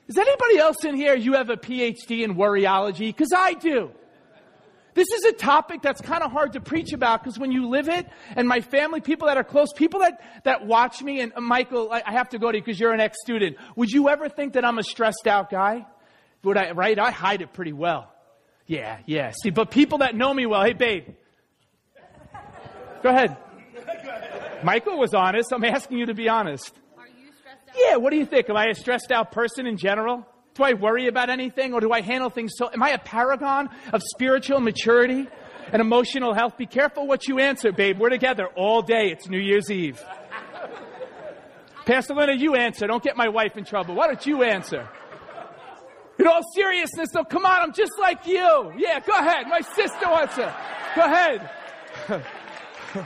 Is 0.08 0.18
anybody 0.18 0.58
else 0.60 0.84
in 0.84 0.96
here, 0.96 1.16
you 1.16 1.34
have 1.34 1.50
a 1.50 1.58
PhD 1.58 2.24
in 2.24 2.36
worryology? 2.36 3.08
Because 3.08 3.34
I 3.36 3.54
do. 3.54 3.92
This 4.94 5.10
is 5.10 5.26
a 5.26 5.34
topic 5.34 5.82
that's 5.82 6.00
kind 6.00 6.24
of 6.24 6.32
hard 6.32 6.54
to 6.54 6.62
preach 6.62 6.94
about 6.94 7.22
because 7.22 7.38
when 7.38 7.52
you 7.52 7.68
live 7.68 7.90
it, 7.90 8.08
and 8.36 8.48
my 8.48 8.62
family, 8.62 9.02
people 9.02 9.28
that 9.28 9.36
are 9.36 9.44
close, 9.44 9.74
people 9.74 10.00
that, 10.00 10.22
that 10.46 10.66
watch 10.66 11.02
me, 11.02 11.20
and 11.20 11.34
uh, 11.36 11.42
Michael, 11.42 11.92
I, 11.92 12.02
I 12.06 12.14
have 12.14 12.30
to 12.30 12.40
go 12.40 12.50
to 12.50 12.58
you 12.58 12.64
because 12.64 12.80
you're 12.80 12.94
an 12.94 13.02
ex 13.02 13.18
student. 13.22 13.58
Would 13.76 13.92
you 13.92 14.08
ever 14.08 14.30
think 14.30 14.54
that 14.54 14.64
I'm 14.64 14.80
a 14.80 14.84
stressed 14.84 15.28
out 15.28 15.50
guy? 15.50 15.86
Would 16.44 16.56
I, 16.56 16.72
right? 16.72 16.98
I 16.98 17.12
hide 17.12 17.42
it 17.42 17.52
pretty 17.52 17.74
well. 17.74 18.10
Yeah, 18.68 19.00
yeah. 19.06 19.32
See, 19.44 19.50
but 19.50 19.70
people 19.70 19.98
that 19.98 20.16
know 20.16 20.34
me 20.34 20.46
well, 20.46 20.64
hey, 20.64 20.74
babe. 20.74 21.10
Go 23.04 23.10
ahead. 23.10 23.36
Michael 24.64 24.98
was 24.98 25.14
honest. 25.14 25.52
I'm 25.52 25.66
asking 25.66 25.98
you 25.98 26.06
to 26.06 26.14
be 26.14 26.30
honest. 26.30 26.74
Yeah, 27.78 27.98
what 27.98 28.12
do 28.12 28.18
you 28.18 28.26
think? 28.26 28.50
Am 28.50 28.58
I 28.58 28.68
a 28.68 28.76
stressed 28.76 29.12
out 29.12 29.32
person 29.32 29.66
in 29.68 29.78
general? 29.78 30.26
Do 30.54 30.64
I 30.64 30.74
worry 30.74 31.08
about 31.08 31.30
anything 31.30 31.74
or 31.74 31.82
do 31.82 31.92
I 31.92 32.02
handle 32.02 32.30
things 32.30 32.54
so? 32.56 32.70
Am 32.72 32.82
I 32.82 32.92
a 32.92 32.98
paragon 32.98 33.70
of 33.92 34.02
spiritual 34.02 34.62
maturity 34.62 35.28
and 35.72 35.82
emotional 35.82 36.34
health? 36.34 36.58
Be 36.58 36.66
careful 36.66 37.08
what 37.08 37.28
you 37.28 37.40
answer, 37.40 37.74
babe. 37.74 38.00
We're 38.00 38.10
together 38.10 38.48
all 38.56 38.82
day. 38.82 39.12
It's 39.12 39.28
New 39.28 39.40
Year's 39.40 39.70
Eve. 39.70 40.02
Pastor 41.86 42.16
Linda, 42.16 42.36
you 42.36 42.56
answer. 42.56 42.88
Don't 42.88 43.04
get 43.04 43.18
my 43.18 43.28
wife 43.28 43.58
in 43.58 43.66
trouble. 43.66 43.96
Why 43.96 44.08
don't 44.08 44.26
you 44.26 44.44
answer? 44.44 44.88
In 46.18 46.26
all 46.28 46.42
seriousness, 46.56 47.10
though, 47.12 47.26
come 47.26 47.46
on, 47.46 47.62
I'm 47.62 47.74
just 47.74 47.92
like 48.00 48.26
you. 48.26 48.72
Yeah, 48.78 49.02
go 49.02 49.14
ahead. 49.14 49.48
My 49.48 49.60
sister 49.60 50.10
wants 50.10 50.36
to. 50.36 50.56
Go 50.96 51.02
ahead. 51.04 51.50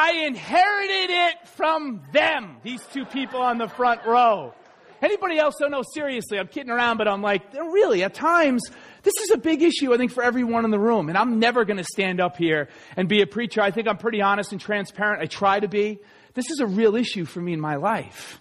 I 0.00 0.24
inherited 0.24 1.10
it 1.10 1.48
from 1.48 2.00
them. 2.10 2.56
These 2.62 2.80
two 2.90 3.04
people 3.04 3.42
on 3.42 3.58
the 3.58 3.68
front 3.68 4.06
row. 4.06 4.54
Anybody 5.02 5.38
else 5.38 5.56
don't 5.60 5.70
know? 5.70 5.82
Seriously, 5.92 6.38
I'm 6.38 6.48
kidding 6.48 6.70
around, 6.70 6.96
but 6.96 7.06
I'm 7.06 7.20
like, 7.20 7.52
really, 7.52 8.02
at 8.02 8.14
times, 8.14 8.62
this 9.02 9.12
is 9.18 9.30
a 9.30 9.36
big 9.36 9.60
issue, 9.60 9.92
I 9.92 9.98
think, 9.98 10.10
for 10.10 10.22
everyone 10.22 10.64
in 10.64 10.70
the 10.70 10.78
room. 10.78 11.10
And 11.10 11.18
I'm 11.18 11.38
never 11.38 11.66
going 11.66 11.76
to 11.76 11.84
stand 11.84 12.18
up 12.18 12.38
here 12.38 12.70
and 12.96 13.10
be 13.10 13.20
a 13.20 13.26
preacher. 13.26 13.60
I 13.60 13.72
think 13.72 13.88
I'm 13.88 13.98
pretty 13.98 14.22
honest 14.22 14.52
and 14.52 14.60
transparent. 14.60 15.22
I 15.22 15.26
try 15.26 15.60
to 15.60 15.68
be. 15.68 15.98
This 16.32 16.50
is 16.50 16.60
a 16.60 16.66
real 16.66 16.96
issue 16.96 17.26
for 17.26 17.42
me 17.42 17.52
in 17.52 17.60
my 17.60 17.76
life. 17.76 18.40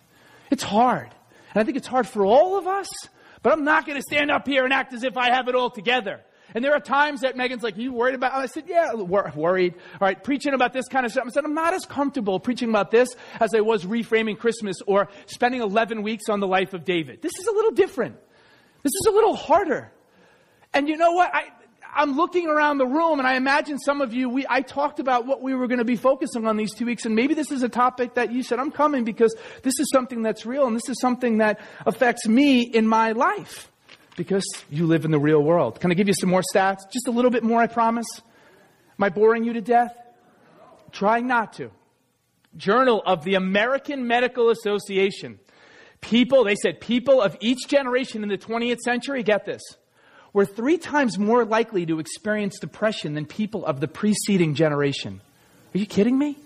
It's 0.50 0.64
hard. 0.64 1.14
And 1.54 1.62
I 1.62 1.66
think 1.66 1.76
it's 1.76 1.88
hard 1.88 2.08
for 2.08 2.26
all 2.26 2.58
of 2.58 2.68
us, 2.68 2.88
but 3.44 3.52
I'm 3.52 3.66
not 3.66 3.86
going 3.86 3.98
to 3.98 4.04
stand 4.04 4.32
up 4.32 4.48
here 4.48 4.64
and 4.64 4.72
act 4.72 4.94
as 4.94 5.04
if 5.04 5.18
I 5.18 5.32
have 5.32 5.50
it 5.50 5.56
all 5.56 5.70
together. 5.70 6.22
And 6.56 6.64
there 6.64 6.74
are 6.74 6.80
times 6.80 7.22
that 7.22 7.38
Megan's 7.38 7.64
like, 7.64 7.78
you 7.78 7.94
worried 7.94 8.16
about? 8.16 8.34
I 8.34 8.46
said, 8.48 8.66
Yeah, 8.68 8.94
wor- 8.94 9.32
worried. 9.36 9.76
All 9.94 10.08
right, 10.08 10.22
preaching 10.24 10.54
about 10.54 10.74
this 10.74 10.88
kind 10.88 11.06
of 11.06 11.12
stuff. 11.12 11.26
I 11.28 11.30
said, 11.30 11.46
I'm 11.46 11.54
not 11.54 11.74
as 11.74 11.86
comfortable 11.86 12.40
preaching 12.40 12.70
about 12.70 12.92
this 12.92 13.16
as 13.40 13.54
I 13.54 13.62
was 13.62 13.86
reframing 13.86 14.38
Christmas 14.38 14.78
or 14.88 15.10
spending 15.26 15.62
11 15.62 16.02
weeks 16.02 16.30
on 16.30 16.40
the 16.40 16.48
life 16.48 16.74
of 16.74 16.86
David. 16.86 17.22
This 17.22 17.34
is 17.40 17.48
a 17.48 17.52
little 17.52 17.72
different. 17.72 18.16
This 18.84 18.94
is 18.94 19.08
a 19.08 19.12
little 19.12 19.36
harder. 19.36 19.92
And 20.74 20.88
you 20.88 20.98
know 20.98 21.12
what? 21.12 21.34
I, 21.34 21.50
I'm 21.94 22.16
looking 22.16 22.48
around 22.48 22.78
the 22.78 22.86
room 22.86 23.20
and 23.20 23.28
I 23.28 23.36
imagine 23.36 23.80
some 23.80 24.02
of 24.02 24.14
you, 24.14 24.30
we, 24.30 24.46
I 24.50 24.62
talked 24.62 25.00
about 25.00 25.26
what 25.26 25.42
we 25.42 25.56
were 25.56 25.68
going 25.68 25.80
to 25.80 25.86
be 25.86 25.96
focusing 25.96 26.46
on 26.46 26.56
these 26.56 26.74
two 26.74 26.86
weeks 26.86 27.06
and 27.06 27.16
maybe 27.16 27.34
this 27.34 27.52
is 27.52 27.64
a 27.64 27.70
topic 27.70 28.14
that 28.16 28.32
you 28.32 28.44
said, 28.44 28.60
I'm 28.60 28.72
coming 28.72 29.04
because 29.04 29.36
this 29.64 29.80
is 29.80 29.90
something 29.92 30.22
that's 30.22 30.46
real 30.46 30.68
and 30.68 30.76
this 30.76 30.88
is 30.88 31.00
something 31.02 31.40
that 31.40 31.60
affects 31.86 32.28
me 32.28 32.62
in 32.62 32.88
my 32.88 33.14
life 33.14 33.72
because 34.20 34.44
you 34.70 34.86
live 34.86 35.06
in 35.06 35.12
the 35.12 35.18
real 35.18 35.42
world. 35.42 35.80
Can 35.80 35.92
I 35.92 35.94
give 35.94 36.10
you 36.10 36.14
some 36.14 36.30
more 36.30 36.44
stats? 36.54 36.80
Just 36.92 37.08
a 37.08 37.12
little 37.12 37.32
bit 37.32 37.42
more, 37.42 37.62
I 37.62 37.68
promise. 37.68 38.06
Am 38.20 39.04
I 39.04 39.08
boring 39.08 39.46
you 39.46 39.54
to 39.54 39.62
death? 39.62 39.96
Trying 40.92 41.26
not 41.26 41.54
to. 41.54 41.72
Journal 42.58 43.02
of 43.06 43.24
the 43.24 43.36
American 43.36 44.08
Medical 44.08 44.50
Association. 44.50 45.40
People, 46.02 46.44
they 46.44 46.56
said, 46.56 46.82
people 46.82 47.22
of 47.22 47.38
each 47.40 47.60
generation 47.70 48.22
in 48.22 48.28
the 48.28 48.38
20th 48.38 48.80
century, 48.80 49.24
get 49.24 49.46
this, 49.46 49.62
were 50.34 50.46
three 50.46 50.78
times 50.78 51.18
more 51.18 51.46
likely 51.46 51.86
to 51.86 52.00
experience 52.00 52.60
depression 52.60 53.14
than 53.14 53.26
people 53.26 53.66
of 53.66 53.80
the 53.80 53.88
preceding 53.88 54.54
generation. 54.54 55.22
Are 55.74 55.78
you 55.78 55.86
kidding 55.86 56.18
me? 56.18 56.38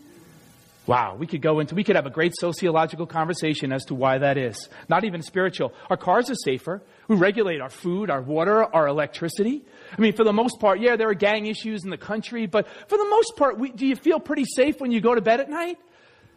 Wow, 0.86 1.16
we 1.16 1.28
could 1.28 1.42
go 1.42 1.60
into, 1.62 1.75
we 1.75 1.86
could 1.86 1.96
have 1.96 2.06
a 2.06 2.10
great 2.10 2.34
sociological 2.38 3.06
conversation 3.06 3.72
as 3.72 3.86
to 3.86 3.96
why 3.96 4.18
that 4.18 4.38
is. 4.38 4.68
Not 4.90 5.06
even 5.06 5.22
spiritual. 5.22 5.74
Our 5.90 5.96
cars 5.96 6.30
are 6.30 6.36
safer. 6.36 6.82
We 7.08 7.16
regulate 7.16 7.62
our 7.62 7.70
food, 7.70 8.10
our 8.10 8.22
water, 8.22 8.63
our 8.63 8.88
electricity. 8.88 9.63
I 9.98 10.02
mean, 10.02 10.12
for 10.12 10.25
the 10.25 10.34
most 10.34 10.60
part, 10.60 10.82
yeah, 10.82 10.98
there 10.98 11.08
are 11.08 11.13
gang 11.13 11.46
issues 11.46 11.86
in 11.86 11.90
the 11.90 11.98
country, 11.98 12.48
but 12.48 12.68
for 12.90 12.98
the 12.98 13.08
most 13.10 13.38
part, 13.38 13.58
we, 13.58 13.72
do 13.72 13.88
you 13.88 13.96
feel 13.96 14.20
pretty 14.20 14.44
safe 14.44 14.82
when 14.82 14.92
you 14.92 15.00
go 15.00 15.16
to 15.16 15.22
bed 15.22 15.40
at 15.40 15.50
night? 15.50 15.78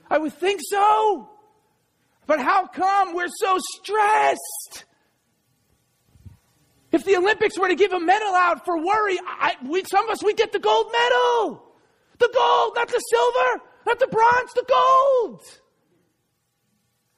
I 0.08 0.18
would 0.18 0.34
think 0.34 0.60
so. 0.62 1.28
But 2.26 2.40
how 2.40 2.68
come 2.68 3.14
we're 3.14 3.26
so 3.28 3.58
stressed? 3.58 4.84
If 6.92 7.04
the 7.04 7.16
Olympics 7.16 7.58
were 7.58 7.68
to 7.68 7.74
give 7.74 7.92
a 7.92 8.00
medal 8.00 8.32
out 8.32 8.64
for 8.64 8.76
worry, 8.76 9.18
I, 9.26 9.56
we, 9.64 9.82
some 9.90 10.04
of 10.04 10.10
us, 10.12 10.22
we 10.22 10.34
get 10.34 10.52
the 10.52 10.60
gold 10.60 10.92
medal. 10.92 11.62
The 12.18 12.30
gold, 12.32 12.72
not 12.76 12.88
the 12.88 12.98
silver, 12.98 13.62
not 13.86 13.98
the 13.98 14.08
bronze, 14.08 14.52
the 14.54 14.64
gold. 14.68 15.42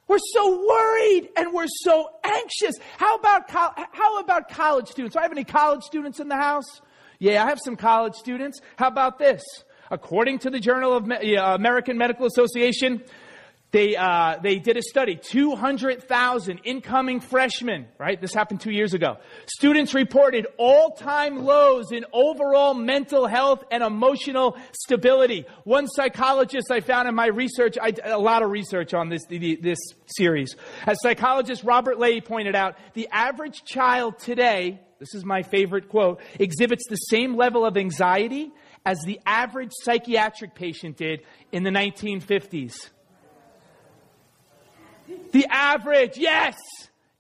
We're 0.07 0.19
so 0.33 0.67
worried 0.67 1.29
and 1.37 1.53
we're 1.53 1.67
so 1.83 2.09
anxious. 2.25 2.77
How 2.97 3.17
about, 3.17 3.51
how 3.51 4.21
about 4.21 4.49
college 4.49 4.89
students? 4.89 5.15
Do 5.15 5.21
I 5.21 5.23
have 5.23 5.33
any 5.33 5.45
college 5.45 5.83
students 5.83 6.21
in 6.21 6.29
the 6.29 6.37
house? 6.37 6.81
Yeah, 7.19 7.45
I 7.45 7.49
have 7.49 7.59
some 7.63 7.77
college 7.77 8.15
students. 8.15 8.61
How 8.77 8.89
about 8.89 9.19
this? 9.19 9.43
According 9.91 10.41
to 10.41 10.51
the 10.51 10.61
Journal 10.61 10.95
of 10.95 11.05
American 11.05 11.99
Medical 11.99 12.27
Association, 12.27 13.03
they, 13.71 13.97
uh, 13.97 14.39
they 14.43 14.59
did 14.59 14.79
a 14.79 14.83
study, 14.83 15.17
200,000 15.17 16.61
incoming 16.65 17.21
freshmen, 17.21 17.87
right? 17.99 18.19
This 18.19 18.33
happened 18.33 18.63
two 18.63 18.71
years 18.71 18.95
ago. 18.95 19.19
Students 19.47 19.93
reported 19.93 20.47
all-time 20.57 21.45
lows 21.45 21.93
in 21.93 22.07
overall 22.13 22.73
mental 22.73 23.27
health 23.27 23.65
and 23.71 23.83
emotional 23.83 24.57
stability. 24.73 25.45
One 25.65 25.87
psychologist 25.87 26.71
I 26.71 26.81
found 26.81 27.09
in 27.09 27.15
my 27.15 27.27
research, 27.27 27.77
I 27.81 27.91
did 27.91 28.07
a 28.07 28.17
lot 28.17 28.43
of 28.43 28.51
research 28.51 28.95
on 28.95 29.11
this, 29.11 29.25
this 29.29 29.79
series. 30.07 30.57
As 30.87 30.97
psychologist 31.03 31.63
Robert 31.63 31.99
Leahy 31.99 32.23
pointed 32.23 32.55
out, 32.55 32.77
the 32.95 33.09
average 33.13 33.65
child 33.65 34.19
today, 34.19 34.81
this 34.99 35.15
is 35.15 35.27
my 35.27 35.43
favorite 35.43 35.91
quote, 35.91 36.23
exhibits 36.39 36.85
the 36.89 36.97
same 36.97 37.37
level 37.37 37.67
of 37.67 37.77
anxiety 37.77 38.51
as 38.87 38.99
the 39.05 39.21
average 39.27 39.73
psychiatric 39.83 40.55
patient 40.55 40.97
did 40.97 41.21
in 41.53 41.65
the 41.65 41.71
1950s. 41.71 42.89
The 45.33 45.47
average, 45.51 46.17
yes, 46.17 46.57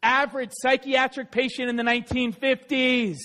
average 0.02 0.50
psychiatric 0.52 1.30
patient 1.30 1.68
in 1.68 1.76
the 1.76 1.83
1950s. 1.83 3.16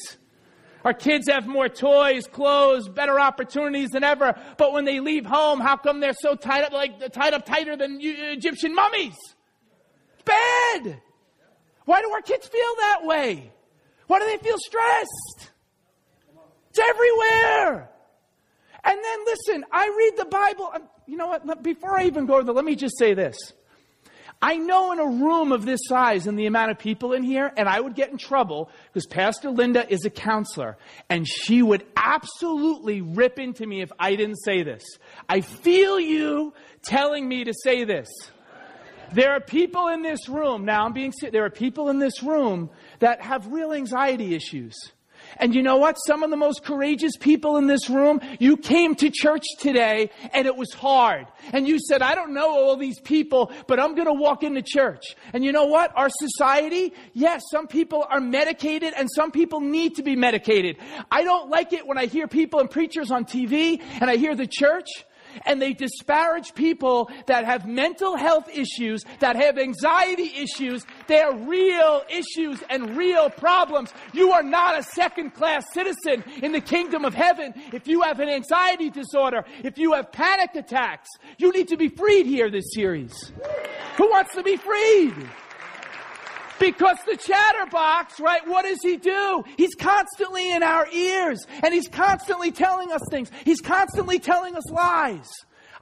Our 0.84 0.94
kids 0.94 1.30
have 1.30 1.48
more 1.48 1.70
toys, 1.70 2.28
clothes, 2.28 2.90
better 2.90 3.20
opportunities 3.20 3.90
than 3.92 4.04
ever. 4.04 4.38
But 4.58 4.74
when 4.74 4.84
they 4.84 5.00
leave 5.00 5.26
home, 5.26 5.62
how 5.62 5.78
come 5.78 6.02
they're 6.02 6.14
so 6.14 6.36
tied 6.36 6.66
up, 6.66 6.74
like 6.74 7.14
tied 7.14 7.34
up 7.34 7.46
tighter 7.46 7.78
than 7.78 8.00
Egyptian 8.02 8.76
mummies? 8.76 9.16
Bad. 10.26 11.02
Why 11.86 12.02
do 12.02 12.10
our 12.12 12.22
kids 12.22 12.48
feel 12.48 12.76
that 12.80 13.00
way? 13.04 13.52
Why 14.08 14.20
do 14.20 14.26
they 14.26 14.38
feel 14.38 14.58
stressed? 14.58 15.52
It's 16.70 16.80
everywhere. 16.80 17.90
And 18.84 19.00
then 19.02 19.26
listen, 19.26 19.66
I 19.72 19.88
read 19.88 20.18
the 20.18 20.26
Bible. 20.26 20.72
Um, 20.74 20.84
you 21.06 21.16
know 21.16 21.28
what? 21.28 21.64
Before 21.64 21.98
I 21.98 22.06
even 22.06 22.26
go 22.26 22.40
to 22.40 22.44
the, 22.44 22.54
let 22.54 22.66
me 22.66 22.76
just 22.76 22.98
say 22.98 23.14
this. 23.14 23.38
I 24.44 24.58
know 24.58 24.92
in 24.92 25.00
a 25.00 25.06
room 25.06 25.54
of 25.54 25.66
this 25.66 25.80
size 25.86 26.28
and 26.28 26.38
the 26.38 26.48
amount 26.48 26.70
of 26.70 26.78
people 26.78 27.14
in 27.14 27.24
here, 27.24 27.50
and 27.56 27.70
I 27.70 27.80
would 27.80 27.96
get 27.96 28.10
in 28.12 28.18
trouble 28.18 28.70
because 28.88 29.06
Pastor 29.06 29.50
Linda 29.50 29.90
is 29.90 30.04
a 30.04 30.10
counselor 30.10 30.78
and 31.10 31.26
she 31.26 31.62
would 31.62 31.86
absolutely 31.96 33.00
rip 33.00 33.40
into 33.40 33.66
me 33.66 33.82
if 33.82 33.90
I 33.98 34.18
didn't 34.18 34.36
say 34.44 34.62
this. 34.62 34.84
I 35.30 35.40
feel 35.40 35.98
you 35.98 36.54
telling 36.82 37.26
me 37.26 37.46
to 37.46 37.54
say 37.64 37.86
this. 37.86 38.10
There 39.14 39.32
are 39.32 39.40
people 39.40 39.88
in 39.88 40.02
this 40.02 40.28
room, 40.28 40.66
now 40.66 40.88
I'm 40.88 40.92
being 40.92 41.14
there 41.32 41.46
are 41.46 41.50
people 41.50 41.88
in 41.88 42.00
this 42.00 42.22
room 42.22 42.70
that 43.00 43.22
have 43.22 43.48
real 43.48 43.72
anxiety 43.72 44.36
issues. 44.36 44.76
And 45.38 45.54
you 45.54 45.62
know 45.62 45.78
what? 45.78 45.96
Some 45.96 46.24
of 46.24 46.30
the 46.30 46.38
most 46.38 46.64
courageous 46.64 47.18
people 47.18 47.58
in 47.58 47.68
this 47.68 47.90
room, 47.90 48.20
you 48.40 48.58
came 48.58 48.96
to 48.96 49.10
church 49.10 49.44
today 49.60 50.10
and 50.34 50.48
it 50.48 50.56
was 50.56 50.74
hard. 50.74 51.28
And 51.52 51.68
you 51.68 51.80
said, 51.80 52.02
I 52.02 52.16
don't 52.16 52.34
know 52.34 52.50
all 52.50 52.78
these 52.78 53.00
people, 53.00 53.52
but 53.68 53.80
I'm 53.80 53.96
going 53.96 54.08
to 54.08 54.14
walk 54.14 54.44
into 54.44 54.62
church. 54.62 55.16
And 55.34 55.44
you 55.44 55.52
know 55.52 55.66
what? 55.66 55.92
Our 55.96 56.10
society, 56.10 56.94
yes, 57.14 57.44
some 57.52 57.68
people 57.68 58.06
are 58.10 58.22
medicated 58.22 58.94
and 58.96 59.10
some 59.14 59.32
people 59.32 59.60
need 59.60 59.96
to 59.96 60.04
be 60.04 60.16
medicated. 60.16 60.78
I 61.12 61.24
don't 61.24 61.50
like 61.50 61.74
it 61.74 61.88
when 61.88 61.98
I 61.98 62.06
hear 62.06 62.28
people 62.28 62.60
and 62.60 62.70
preachers 62.70 63.12
on 63.12 63.26
TV 63.26 63.82
and 64.00 64.10
I 64.10 64.18
hear 64.18 64.36
the 64.36 64.48
church 64.48 64.88
and 65.46 65.62
they 65.62 65.74
disparage 65.74 66.54
people 66.54 67.10
that 67.28 67.46
have 67.46 67.68
mental 67.68 68.16
health 68.18 68.50
issues, 68.50 69.04
that 69.20 69.36
have 69.36 69.58
anxiety 69.58 70.32
issues. 70.38 70.86
They 71.08 71.20
are 71.22 71.36
real 71.36 72.04
issues 72.10 72.64
and 72.70 72.98
real 72.98 73.30
problems. 73.30 73.94
You 74.14 74.32
are 74.32 74.44
not 74.44 74.78
a 74.78 74.84
second 74.84 75.32
class 75.32 75.66
citizen 75.74 76.24
in 76.42 76.52
the 76.52 76.62
kingdom 76.62 77.06
of 77.06 77.14
heaven 77.14 77.54
if 77.72 77.88
you 77.88 78.02
have 78.02 78.20
an 78.20 78.30
anxiety 78.30 78.90
disorder, 78.90 79.46
if 79.64 79.78
you 79.78 79.94
have 79.94 80.12
panic 80.12 80.56
attacks. 80.56 81.10
You 81.38 81.52
need 81.52 81.68
to 81.70 81.78
be 81.78 81.90
freed 81.90 82.26
here 82.26 82.50
this 82.50 82.74
series. 82.74 83.32
Who 83.98 84.10
wants 84.10 84.34
to 84.36 84.44
be 84.44 84.58
freed? 84.58 85.14
Because 86.60 86.98
the 87.06 87.18
chatterbox, 87.18 88.20
right, 88.20 88.48
what 88.48 88.64
does 88.64 88.80
he 88.82 88.98
do? 88.98 89.44
He's 89.58 89.76
constantly 89.76 90.52
in 90.52 90.64
our 90.64 90.88
ears 90.90 91.46
and 91.64 91.74
he's 91.74 91.88
constantly 91.88 92.52
telling 92.52 92.92
us 92.92 93.02
things. 93.10 93.32
He's 93.44 93.62
constantly 93.62 94.20
telling 94.20 94.56
us 94.56 94.70
lies. 94.70 95.30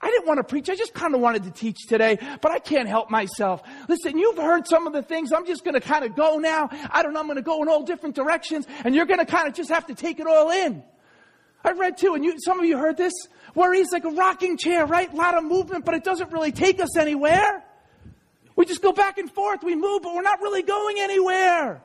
I 0.01 0.07
didn't 0.07 0.27
want 0.27 0.39
to 0.39 0.43
preach. 0.43 0.69
I 0.69 0.75
just 0.75 0.93
kind 0.93 1.13
of 1.13 1.21
wanted 1.21 1.43
to 1.43 1.51
teach 1.51 1.85
today, 1.87 2.17
but 2.41 2.51
I 2.51 2.57
can't 2.57 2.87
help 2.87 3.11
myself. 3.11 3.61
Listen, 3.87 4.17
you've 4.17 4.37
heard 4.37 4.67
some 4.67 4.87
of 4.87 4.93
the 4.93 5.03
things. 5.03 5.31
I'm 5.31 5.45
just 5.45 5.63
going 5.63 5.75
to 5.75 5.81
kind 5.81 6.03
of 6.03 6.15
go 6.15 6.39
now. 6.39 6.69
I 6.89 7.03
don't 7.03 7.13
know. 7.13 7.19
I'm 7.19 7.27
going 7.27 7.35
to 7.35 7.43
go 7.43 7.61
in 7.61 7.69
all 7.69 7.83
different 7.83 8.15
directions 8.15 8.65
and 8.83 8.95
you're 8.95 9.05
going 9.05 9.19
to 9.19 9.25
kind 9.25 9.47
of 9.47 9.53
just 9.53 9.69
have 9.69 9.85
to 9.87 9.95
take 9.95 10.19
it 10.19 10.25
all 10.25 10.49
in. 10.49 10.83
I 11.63 11.73
read 11.73 11.97
too, 11.97 12.15
and 12.15 12.25
you, 12.25 12.39
some 12.43 12.59
of 12.59 12.65
you 12.65 12.77
heard 12.77 12.97
this, 12.97 13.13
where 13.53 13.71
he's 13.71 13.91
like 13.91 14.03
a 14.03 14.09
rocking 14.09 14.57
chair, 14.57 14.87
right? 14.87 15.11
A 15.11 15.15
lot 15.15 15.37
of 15.37 15.43
movement, 15.43 15.85
but 15.85 15.93
it 15.93 16.03
doesn't 16.03 16.31
really 16.31 16.51
take 16.51 16.81
us 16.81 16.97
anywhere. 16.97 17.63
We 18.55 18.65
just 18.65 18.81
go 18.81 18.91
back 18.91 19.17
and 19.17 19.31
forth. 19.31 19.63
We 19.63 19.75
move, 19.75 20.01
but 20.03 20.13
we're 20.13 20.21
not 20.21 20.41
really 20.41 20.63
going 20.63 20.97
anywhere. 20.99 21.83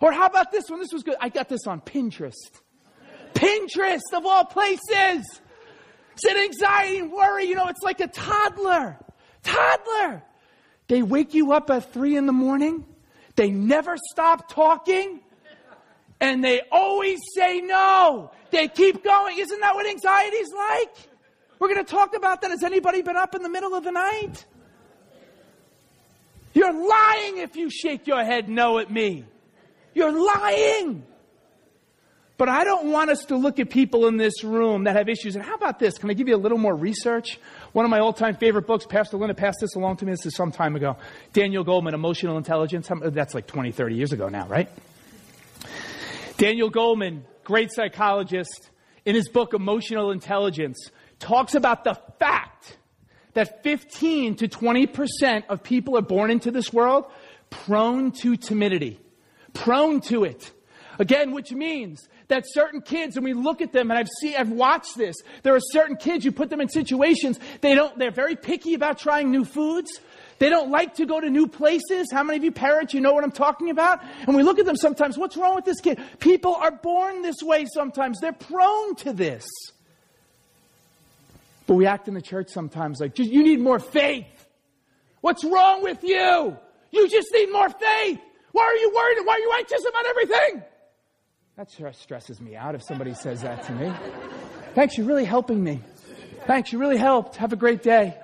Or 0.00 0.12
how 0.12 0.26
about 0.26 0.52
this 0.52 0.68
one? 0.68 0.80
This 0.80 0.92
was 0.92 1.02
good. 1.02 1.16
I 1.20 1.28
got 1.28 1.48
this 1.48 1.66
on 1.66 1.80
Pinterest. 1.80 2.34
Pinterest 3.34 4.12
of 4.14 4.24
all 4.26 4.44
places. 4.44 5.40
It's 6.12 6.24
an 6.28 6.36
anxiety 6.36 6.98
and 6.98 7.12
worry, 7.12 7.44
you 7.44 7.54
know, 7.54 7.68
it's 7.68 7.82
like 7.82 8.00
a 8.00 8.08
toddler. 8.08 8.98
Toddler. 9.42 10.22
They 10.88 11.02
wake 11.02 11.34
you 11.34 11.52
up 11.52 11.70
at 11.70 11.92
three 11.92 12.16
in 12.16 12.26
the 12.26 12.32
morning. 12.32 12.84
They 13.36 13.50
never 13.50 13.96
stop 14.10 14.52
talking. 14.52 15.20
And 16.20 16.42
they 16.42 16.62
always 16.72 17.20
say 17.36 17.60
no. 17.60 18.32
They 18.50 18.66
keep 18.66 19.04
going. 19.04 19.38
Isn't 19.38 19.60
that 19.60 19.74
what 19.74 19.86
anxiety's 19.86 20.52
like? 20.52 20.96
We're 21.60 21.68
going 21.68 21.84
to 21.84 21.90
talk 21.90 22.16
about 22.16 22.40
that. 22.42 22.50
Has 22.50 22.64
anybody 22.64 23.02
been 23.02 23.16
up 23.16 23.34
in 23.34 23.42
the 23.42 23.48
middle 23.48 23.74
of 23.74 23.84
the 23.84 23.92
night? 23.92 24.44
You're 26.54 26.72
lying 26.72 27.38
if 27.38 27.56
you 27.56 27.70
shake 27.70 28.06
your 28.06 28.24
head 28.24 28.48
no 28.48 28.78
at 28.78 28.90
me. 28.90 29.24
You're 29.94 30.12
lying. 30.12 31.04
But 32.38 32.48
I 32.48 32.62
don't 32.62 32.92
want 32.92 33.10
us 33.10 33.24
to 33.26 33.36
look 33.36 33.58
at 33.58 33.68
people 33.68 34.06
in 34.06 34.16
this 34.16 34.44
room 34.44 34.84
that 34.84 34.94
have 34.94 35.08
issues. 35.08 35.34
And 35.34 35.44
how 35.44 35.54
about 35.54 35.80
this? 35.80 35.98
Can 35.98 36.08
I 36.08 36.12
give 36.12 36.28
you 36.28 36.36
a 36.36 36.38
little 36.38 36.56
more 36.56 36.74
research? 36.74 37.40
One 37.72 37.84
of 37.84 37.90
my 37.90 37.98
all 37.98 38.12
time 38.12 38.36
favorite 38.36 38.66
books, 38.66 38.86
Pastor 38.86 39.16
Linda 39.16 39.34
passed 39.34 39.58
this 39.60 39.74
along 39.74 39.96
to 39.98 40.04
me. 40.04 40.12
This 40.12 40.24
is 40.24 40.36
some 40.36 40.52
time 40.52 40.76
ago. 40.76 40.96
Daniel 41.32 41.64
Goleman, 41.64 41.94
Emotional 41.94 42.36
Intelligence. 42.38 42.88
Uh, 42.88 43.10
that's 43.10 43.34
like 43.34 43.48
20, 43.48 43.72
30 43.72 43.96
years 43.96 44.12
ago 44.12 44.28
now, 44.28 44.46
right? 44.46 44.68
Daniel 46.36 46.70
Goleman, 46.70 47.22
great 47.42 47.72
psychologist, 47.72 48.70
in 49.04 49.16
his 49.16 49.28
book, 49.28 49.52
Emotional 49.52 50.12
Intelligence, 50.12 50.90
talks 51.18 51.56
about 51.56 51.82
the 51.82 51.94
fact 52.20 52.47
that 53.38 53.62
15 53.62 54.34
to 54.34 54.48
20% 54.48 55.44
of 55.48 55.62
people 55.62 55.96
are 55.96 56.02
born 56.02 56.28
into 56.28 56.50
this 56.50 56.72
world 56.72 57.04
prone 57.50 58.10
to 58.10 58.36
timidity. 58.36 58.98
Prone 59.54 60.00
to 60.00 60.24
it. 60.24 60.50
Again, 60.98 61.30
which 61.30 61.52
means 61.52 62.08
that 62.26 62.42
certain 62.48 62.80
kids, 62.80 63.14
and 63.14 63.24
we 63.24 63.34
look 63.34 63.60
at 63.60 63.72
them, 63.72 63.92
and 63.92 63.98
I've 64.00 64.08
seen, 64.20 64.34
I've 64.36 64.50
watched 64.50 64.96
this. 64.96 65.14
There 65.44 65.54
are 65.54 65.60
certain 65.60 65.94
kids, 65.94 66.24
you 66.24 66.32
put 66.32 66.50
them 66.50 66.60
in 66.60 66.68
situations, 66.68 67.38
they 67.60 67.76
don't, 67.76 67.96
they're 67.96 68.10
very 68.10 68.34
picky 68.34 68.74
about 68.74 68.98
trying 68.98 69.30
new 69.30 69.44
foods. 69.44 69.88
They 70.40 70.50
don't 70.50 70.72
like 70.72 70.94
to 70.96 71.06
go 71.06 71.20
to 71.20 71.30
new 71.30 71.46
places. 71.46 72.08
How 72.12 72.24
many 72.24 72.38
of 72.38 72.44
you 72.44 72.50
parents, 72.50 72.92
you 72.92 73.00
know 73.00 73.12
what 73.12 73.22
I'm 73.22 73.30
talking 73.30 73.70
about? 73.70 74.00
And 74.26 74.34
we 74.34 74.42
look 74.42 74.58
at 74.58 74.66
them 74.66 74.74
sometimes, 74.74 75.16
what's 75.16 75.36
wrong 75.36 75.54
with 75.54 75.64
this 75.64 75.80
kid? 75.80 76.00
People 76.18 76.56
are 76.56 76.72
born 76.72 77.22
this 77.22 77.36
way 77.40 77.66
sometimes. 77.72 78.18
They're 78.18 78.32
prone 78.32 78.96
to 78.96 79.12
this. 79.12 79.46
But 81.68 81.74
we 81.74 81.86
act 81.86 82.08
in 82.08 82.14
the 82.14 82.22
church 82.22 82.48
sometimes 82.48 82.98
like, 82.98 83.18
you 83.18 83.44
need 83.44 83.60
more 83.60 83.78
faith. 83.78 84.26
What's 85.20 85.44
wrong 85.44 85.82
with 85.82 86.02
you? 86.02 86.56
You 86.90 87.08
just 87.08 87.28
need 87.32 87.52
more 87.52 87.68
faith. 87.68 88.18
Why 88.52 88.62
are 88.62 88.74
you 88.74 88.90
worried? 88.94 89.18
Why 89.24 89.34
are 89.34 89.38
you 89.38 89.52
anxious 89.58 89.84
about 89.86 90.06
everything? 90.06 90.62
That 91.56 91.94
stresses 91.94 92.40
me 92.40 92.56
out 92.56 92.74
if 92.74 92.82
somebody 92.82 93.12
says 93.12 93.42
that 93.42 93.64
to 93.64 93.72
me. 93.72 93.92
Thanks, 94.74 94.96
you're 94.96 95.06
really 95.06 95.26
helping 95.26 95.62
me. 95.62 95.82
Thanks, 96.46 96.72
you 96.72 96.78
really 96.78 96.96
helped. 96.96 97.36
Have 97.36 97.52
a 97.52 97.56
great 97.56 97.82
day. 97.82 98.16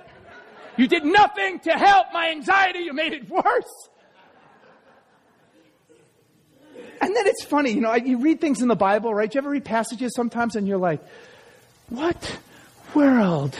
You 0.78 0.88
did 0.88 1.04
nothing 1.04 1.60
to 1.60 1.72
help 1.72 2.06
my 2.14 2.30
anxiety, 2.30 2.78
you 2.78 2.94
made 2.94 3.12
it 3.12 3.28
worse. 3.28 3.88
And 7.02 7.14
then 7.14 7.26
it's 7.26 7.44
funny, 7.44 7.72
you 7.72 7.82
know, 7.82 7.94
you 7.94 8.18
read 8.18 8.40
things 8.40 8.62
in 8.62 8.68
the 8.68 8.74
Bible, 8.74 9.12
right? 9.12 9.32
You 9.32 9.38
ever 9.38 9.50
read 9.50 9.66
passages 9.66 10.14
sometimes 10.14 10.56
and 10.56 10.66
you're 10.66 10.78
like, 10.78 11.04
what 11.90 12.38
world 12.94 13.56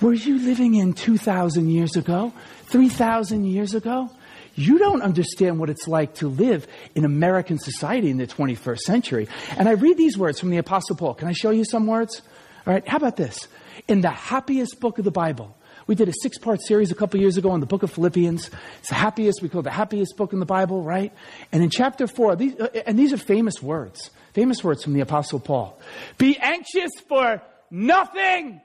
were 0.00 0.12
you 0.12 0.38
living 0.38 0.74
in 0.74 0.92
2,000 0.92 1.70
years 1.70 1.96
ago? 1.96 2.32
3,000 2.66 3.44
years 3.44 3.74
ago? 3.74 4.10
You 4.54 4.78
don't 4.78 5.02
understand 5.02 5.58
what 5.58 5.70
it's 5.70 5.88
like 5.88 6.16
to 6.16 6.28
live 6.28 6.66
in 6.94 7.04
American 7.04 7.58
society 7.58 8.10
in 8.10 8.18
the 8.18 8.26
21st 8.26 8.80
century. 8.80 9.28
And 9.56 9.68
I 9.68 9.72
read 9.72 9.96
these 9.96 10.18
words 10.18 10.38
from 10.38 10.50
the 10.50 10.58
Apostle 10.58 10.96
Paul. 10.96 11.14
Can 11.14 11.26
I 11.26 11.32
show 11.32 11.50
you 11.50 11.64
some 11.64 11.86
words? 11.86 12.22
All 12.66 12.74
right, 12.74 12.86
how 12.86 12.98
about 12.98 13.16
this? 13.16 13.48
In 13.88 14.00
the 14.00 14.10
happiest 14.10 14.78
book 14.78 14.98
of 14.98 15.04
the 15.04 15.10
Bible, 15.10 15.56
we 15.86 15.94
did 15.94 16.08
a 16.08 16.14
six 16.22 16.38
part 16.38 16.60
series 16.60 16.90
a 16.90 16.94
couple 16.94 17.18
years 17.18 17.36
ago 17.36 17.50
on 17.50 17.60
the 17.60 17.66
book 17.66 17.82
of 17.82 17.90
Philippians. 17.90 18.50
It's 18.80 18.88
the 18.88 18.94
happiest, 18.94 19.42
we 19.42 19.48
call 19.48 19.60
it 19.60 19.64
the 19.64 19.70
happiest 19.70 20.16
book 20.16 20.32
in 20.32 20.38
the 20.38 20.46
Bible, 20.46 20.82
right? 20.82 21.12
And 21.50 21.62
in 21.62 21.70
chapter 21.70 22.06
four, 22.06 22.36
these, 22.36 22.58
uh, 22.60 22.68
and 22.86 22.98
these 22.98 23.12
are 23.12 23.18
famous 23.18 23.62
words, 23.62 24.10
famous 24.32 24.62
words 24.62 24.84
from 24.84 24.92
the 24.92 25.00
Apostle 25.00 25.40
Paul. 25.40 25.78
Be 26.18 26.38
anxious 26.38 26.92
for 27.08 27.42
nothing. 27.74 28.60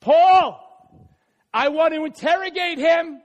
Paul, 0.00 0.60
I 1.52 1.68
want 1.68 1.94
to 1.94 2.04
interrogate 2.04 2.78
him. 2.78 3.22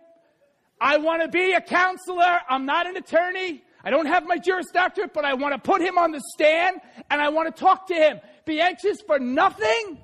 I 0.80 0.98
want 0.98 1.22
to 1.24 1.28
be 1.28 1.54
a 1.54 1.62
counselor. 1.62 2.40
I'm 2.50 2.66
not 2.66 2.88
an 2.88 2.96
attorney. 2.98 3.64
I 3.84 3.90
don't 3.90 4.06
have 4.06 4.26
my 4.26 4.38
Juris 4.38 4.68
Doctorate, 4.74 5.14
but 5.14 5.26
I 5.26 5.34
want 5.34 5.54
to 5.54 5.60
put 5.60 5.82
him 5.82 5.98
on 5.98 6.12
the 6.12 6.22
stand 6.34 6.80
and 7.10 7.22
I 7.22 7.30
want 7.30 7.54
to 7.54 7.60
talk 7.60 7.88
to 7.88 7.94
him. 7.94 8.20
Be 8.46 8.62
anxious 8.62 9.02
for 9.06 9.20
nothing. 9.20 10.00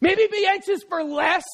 Maybe 0.00 0.26
be 0.30 0.46
anxious 0.46 0.82
for 0.88 1.02
less. 1.02 1.44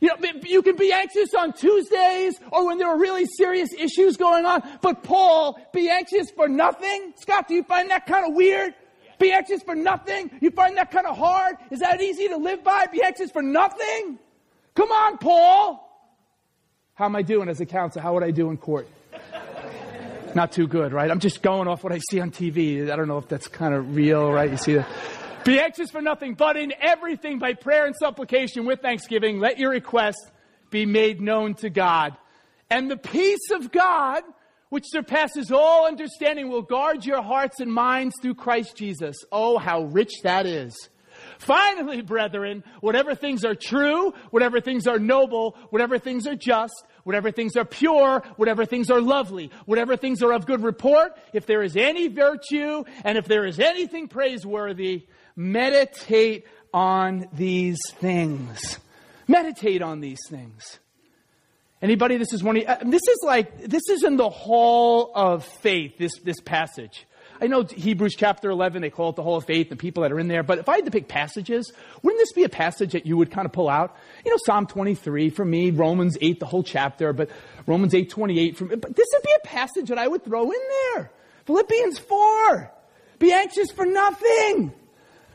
You 0.00 0.08
know, 0.08 0.30
you 0.44 0.62
can 0.62 0.76
be 0.76 0.92
anxious 0.92 1.34
on 1.34 1.52
Tuesdays 1.52 2.34
or 2.52 2.66
when 2.66 2.78
there 2.78 2.88
are 2.88 2.98
really 2.98 3.26
serious 3.36 3.70
issues 3.78 4.16
going 4.16 4.46
on. 4.46 4.62
But 4.80 5.02
Paul, 5.02 5.60
be 5.72 5.88
anxious 5.90 6.30
for 6.34 6.48
nothing? 6.48 7.12
Scott, 7.20 7.48
do 7.48 7.54
you 7.54 7.62
find 7.64 7.90
that 7.90 8.06
kind 8.06 8.26
of 8.26 8.34
weird? 8.34 8.74
Be 9.20 9.32
anxious 9.32 9.62
for 9.62 9.74
nothing? 9.74 10.30
You 10.40 10.50
find 10.50 10.76
that 10.78 10.90
kind 10.90 11.06
of 11.06 11.16
hard? 11.16 11.56
Is 11.70 11.80
that 11.80 12.00
easy 12.00 12.28
to 12.28 12.38
live 12.38 12.64
by? 12.64 12.86
Be 12.86 13.02
anxious 13.02 13.30
for 13.30 13.42
nothing? 13.42 14.18
Come 14.74 14.90
on, 14.90 15.18
Paul. 15.18 15.86
How 16.94 17.04
am 17.04 17.14
I 17.14 17.22
doing 17.22 17.48
as 17.48 17.60
a 17.60 17.66
counselor? 17.66 18.02
How 18.02 18.14
would 18.14 18.24
I 18.24 18.30
do 18.30 18.50
in 18.50 18.56
court? 18.56 18.88
Not 20.34 20.52
too 20.52 20.66
good, 20.66 20.92
right? 20.92 21.10
I'm 21.10 21.20
just 21.20 21.42
going 21.42 21.68
off 21.68 21.84
what 21.84 21.92
I 21.92 22.00
see 22.10 22.20
on 22.20 22.30
TV. 22.30 22.90
I 22.90 22.96
don't 22.96 23.08
know 23.08 23.18
if 23.18 23.28
that's 23.28 23.46
kind 23.46 23.74
of 23.74 23.94
real, 23.94 24.30
right? 24.30 24.50
You 24.50 24.56
see 24.56 24.74
that? 24.74 24.88
Be 25.44 25.60
anxious 25.60 25.90
for 25.90 26.00
nothing, 26.00 26.34
but 26.34 26.56
in 26.56 26.72
everything 26.80 27.38
by 27.38 27.54
prayer 27.54 27.86
and 27.86 27.94
supplication 27.96 28.64
with 28.64 28.80
thanksgiving, 28.80 29.38
let 29.38 29.58
your 29.58 29.70
requests 29.70 30.30
be 30.70 30.86
made 30.86 31.20
known 31.20 31.54
to 31.54 31.68
God. 31.68 32.16
And 32.70 32.90
the 32.90 32.96
peace 32.96 33.50
of 33.52 33.70
God, 33.72 34.22
which 34.70 34.86
surpasses 34.88 35.52
all 35.52 35.86
understanding, 35.86 36.48
will 36.48 36.62
guard 36.62 37.04
your 37.04 37.22
hearts 37.22 37.60
and 37.60 37.72
minds 37.72 38.14
through 38.22 38.34
Christ 38.34 38.76
Jesus. 38.76 39.16
Oh, 39.30 39.58
how 39.58 39.82
rich 39.82 40.22
that 40.22 40.46
is. 40.46 40.88
Finally, 41.38 42.02
brethren, 42.02 42.64
whatever 42.80 43.14
things 43.14 43.44
are 43.44 43.54
true, 43.54 44.12
whatever 44.30 44.60
things 44.60 44.86
are 44.86 44.98
noble, 44.98 45.56
whatever 45.70 45.98
things 45.98 46.26
are 46.26 46.34
just, 46.34 46.84
whatever 47.04 47.30
things 47.30 47.56
are 47.56 47.64
pure, 47.64 48.22
whatever 48.36 48.64
things 48.64 48.90
are 48.90 49.00
lovely, 49.00 49.50
whatever 49.66 49.96
things 49.96 50.22
are 50.22 50.32
of 50.32 50.46
good 50.46 50.62
report, 50.62 51.12
if 51.32 51.46
there 51.46 51.62
is 51.62 51.76
any 51.76 52.08
virtue, 52.08 52.84
and 53.04 53.18
if 53.18 53.26
there 53.26 53.46
is 53.46 53.58
anything 53.58 54.08
praiseworthy, 54.08 55.06
meditate 55.36 56.44
on 56.72 57.26
these 57.32 57.80
things. 57.94 58.78
Meditate 59.26 59.82
on 59.82 60.00
these 60.00 60.20
things. 60.28 60.78
Anybody, 61.82 62.18
this 62.18 62.32
is 62.34 62.42
one 62.42 62.58
of, 62.58 62.64
uh, 62.64 62.76
this 62.84 63.00
is 63.00 63.18
like, 63.24 63.62
this 63.62 63.88
is 63.88 64.04
in 64.04 64.16
the 64.16 64.28
hall 64.28 65.12
of 65.14 65.46
faith, 65.46 65.96
this, 65.96 66.12
this 66.22 66.38
passage. 66.40 67.06
I 67.40 67.46
know 67.46 67.64
Hebrews 67.64 68.14
chapter 68.16 68.50
11, 68.50 68.82
they 68.82 68.90
call 68.90 69.10
it 69.10 69.16
the 69.16 69.22
hall 69.22 69.36
of 69.36 69.46
faith, 69.46 69.70
the 69.70 69.76
people 69.76 70.02
that 70.02 70.12
are 70.12 70.20
in 70.20 70.28
there, 70.28 70.42
but 70.42 70.58
if 70.58 70.68
I 70.68 70.76
had 70.76 70.84
to 70.84 70.90
pick 70.90 71.08
passages, 71.08 71.72
wouldn't 72.02 72.20
this 72.20 72.34
be 72.34 72.44
a 72.44 72.50
passage 72.50 72.92
that 72.92 73.06
you 73.06 73.16
would 73.16 73.30
kind 73.30 73.46
of 73.46 73.52
pull 73.52 73.70
out? 73.70 73.96
You 74.26 74.30
know, 74.30 74.36
Psalm 74.44 74.66
23 74.66 75.30
for 75.30 75.42
me, 75.42 75.70
Romans 75.70 76.18
8, 76.20 76.38
the 76.38 76.44
whole 76.44 76.62
chapter, 76.62 77.14
but 77.14 77.30
Romans 77.66 77.94
8, 77.94 78.10
28 78.10 78.56
for 78.58 78.64
me, 78.64 78.76
but 78.76 78.94
this 78.94 79.06
would 79.14 79.22
be 79.22 79.32
a 79.42 79.46
passage 79.46 79.88
that 79.88 79.96
I 79.96 80.06
would 80.06 80.22
throw 80.22 80.50
in 80.50 80.60
there. 80.94 81.10
Philippians 81.46 81.98
4. 81.98 82.70
Be 83.18 83.32
anxious 83.32 83.70
for 83.70 83.86
nothing. 83.86 84.72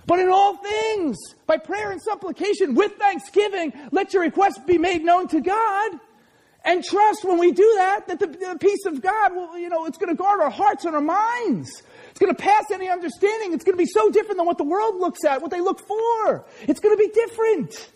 But 0.06 0.20
in 0.20 0.30
all 0.30 0.58
things, 0.58 1.18
by 1.48 1.58
prayer 1.58 1.90
and 1.92 2.00
supplication, 2.00 2.76
with 2.76 2.94
thanksgiving, 2.94 3.74
let 3.92 4.14
your 4.14 4.22
requests 4.22 4.60
be 4.60 4.78
made 4.78 5.04
known 5.04 5.28
to 5.30 5.42
God. 5.42 6.00
And 6.66 6.84
trust 6.84 7.24
when 7.24 7.38
we 7.38 7.52
do 7.52 7.74
that, 7.78 8.08
that 8.08 8.20
the, 8.20 8.26
the 8.26 8.58
peace 8.60 8.86
of 8.86 9.00
God 9.00 9.36
will, 9.36 9.56
you 9.56 9.70
know, 9.70 9.86
it's 9.86 10.00
going 10.00 10.10
to 10.10 10.16
guard 10.16 10.42
our 10.42 10.50
hearts 10.50 10.84
and 10.84 10.96
our 10.96 11.02
minds. 11.02 11.84
It's 12.10 12.20
going 12.20 12.36
to 12.36 12.42
pass 12.42 12.66
any 12.74 12.90
understanding. 12.90 13.54
It's 13.54 13.64
going 13.64 13.78
to 13.78 13.82
be 13.82 13.86
so 13.86 14.10
different 14.10 14.38
than 14.38 14.48
what 14.48 14.58
the 14.58 14.64
world 14.64 14.96
looks 15.00 15.24
at, 15.26 15.44
what 15.44 15.52
they 15.52 15.62
look 15.62 15.86
for. 15.88 16.44
It's 16.64 16.80
going 16.80 16.98
to 16.98 17.04
be 17.04 17.14
different. 17.14 17.90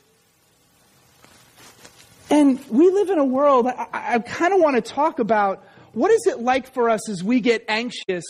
And 2.30 2.64
we 2.70 2.92
live 2.92 3.10
in 3.10 3.18
a 3.18 3.26
world, 3.26 3.66
I, 3.66 3.88
I 3.92 4.20
kind 4.20 4.54
of 4.54 4.62
want 4.62 4.76
to 4.76 4.82
talk 4.84 5.18
about 5.18 5.64
what 5.94 6.12
is 6.12 6.28
it 6.28 6.40
like 6.40 6.72
for 6.72 6.92
us 6.92 7.10
as 7.10 7.24
we 7.24 7.40
get 7.40 7.66
anxious? 7.68 8.24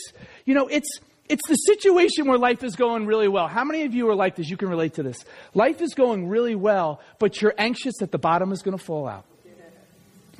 You 0.45 0.53
know, 0.53 0.67
it's, 0.67 0.89
it's 1.27 1.45
the 1.49 1.55
situation 1.55 2.27
where 2.27 2.37
life 2.37 2.63
is 2.63 2.77
going 2.77 3.05
really 3.07 3.27
well. 3.27 3.49
How 3.49 3.65
many 3.65 3.83
of 3.83 3.93
you 3.93 4.09
are 4.09 4.15
like 4.15 4.37
this? 4.37 4.49
You 4.49 4.55
can 4.55 4.69
relate 4.69 4.93
to 4.93 5.03
this. 5.03 5.17
Life 5.53 5.81
is 5.81 5.93
going 5.95 6.29
really 6.29 6.55
well, 6.55 7.01
but 7.19 7.41
you're 7.41 7.53
anxious 7.57 7.95
that 7.99 8.13
the 8.13 8.17
bottom 8.17 8.53
is 8.53 8.61
going 8.61 8.77
to 8.77 8.83
fall 8.83 9.05
out. 9.05 9.25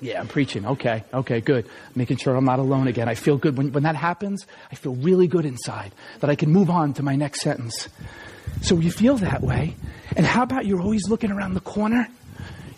Yeah, 0.02 0.20
I'm 0.20 0.28
preaching. 0.28 0.66
Okay, 0.66 1.04
okay, 1.14 1.42
good. 1.42 1.68
Making 1.96 2.18
sure 2.18 2.36
I'm 2.36 2.46
not 2.46 2.60
alone 2.60 2.88
again. 2.88 3.10
I 3.10 3.16
feel 3.16 3.38
good. 3.38 3.58
When, 3.58 3.72
when 3.72 3.84
that 3.84 3.96
happens, 3.96 4.46
I 4.72 4.76
feel 4.76 4.96
really 4.96 5.28
good 5.28 5.46
inside 5.46 5.94
that 6.22 6.30
I 6.30 6.36
can 6.36 6.52
move 6.52 6.70
on 6.70 6.94
to 6.94 7.04
my 7.04 7.16
next 7.16 7.42
sentence. 7.42 7.90
So 8.62 8.78
you 8.78 8.92
feel 8.92 9.18
that 9.18 9.42
way. 9.42 9.76
And 10.16 10.26
how 10.26 10.44
about 10.44 10.66
you're 10.66 10.82
always 10.82 11.08
looking 11.10 11.32
around 11.32 11.54
the 11.54 11.60
corner? 11.60 12.08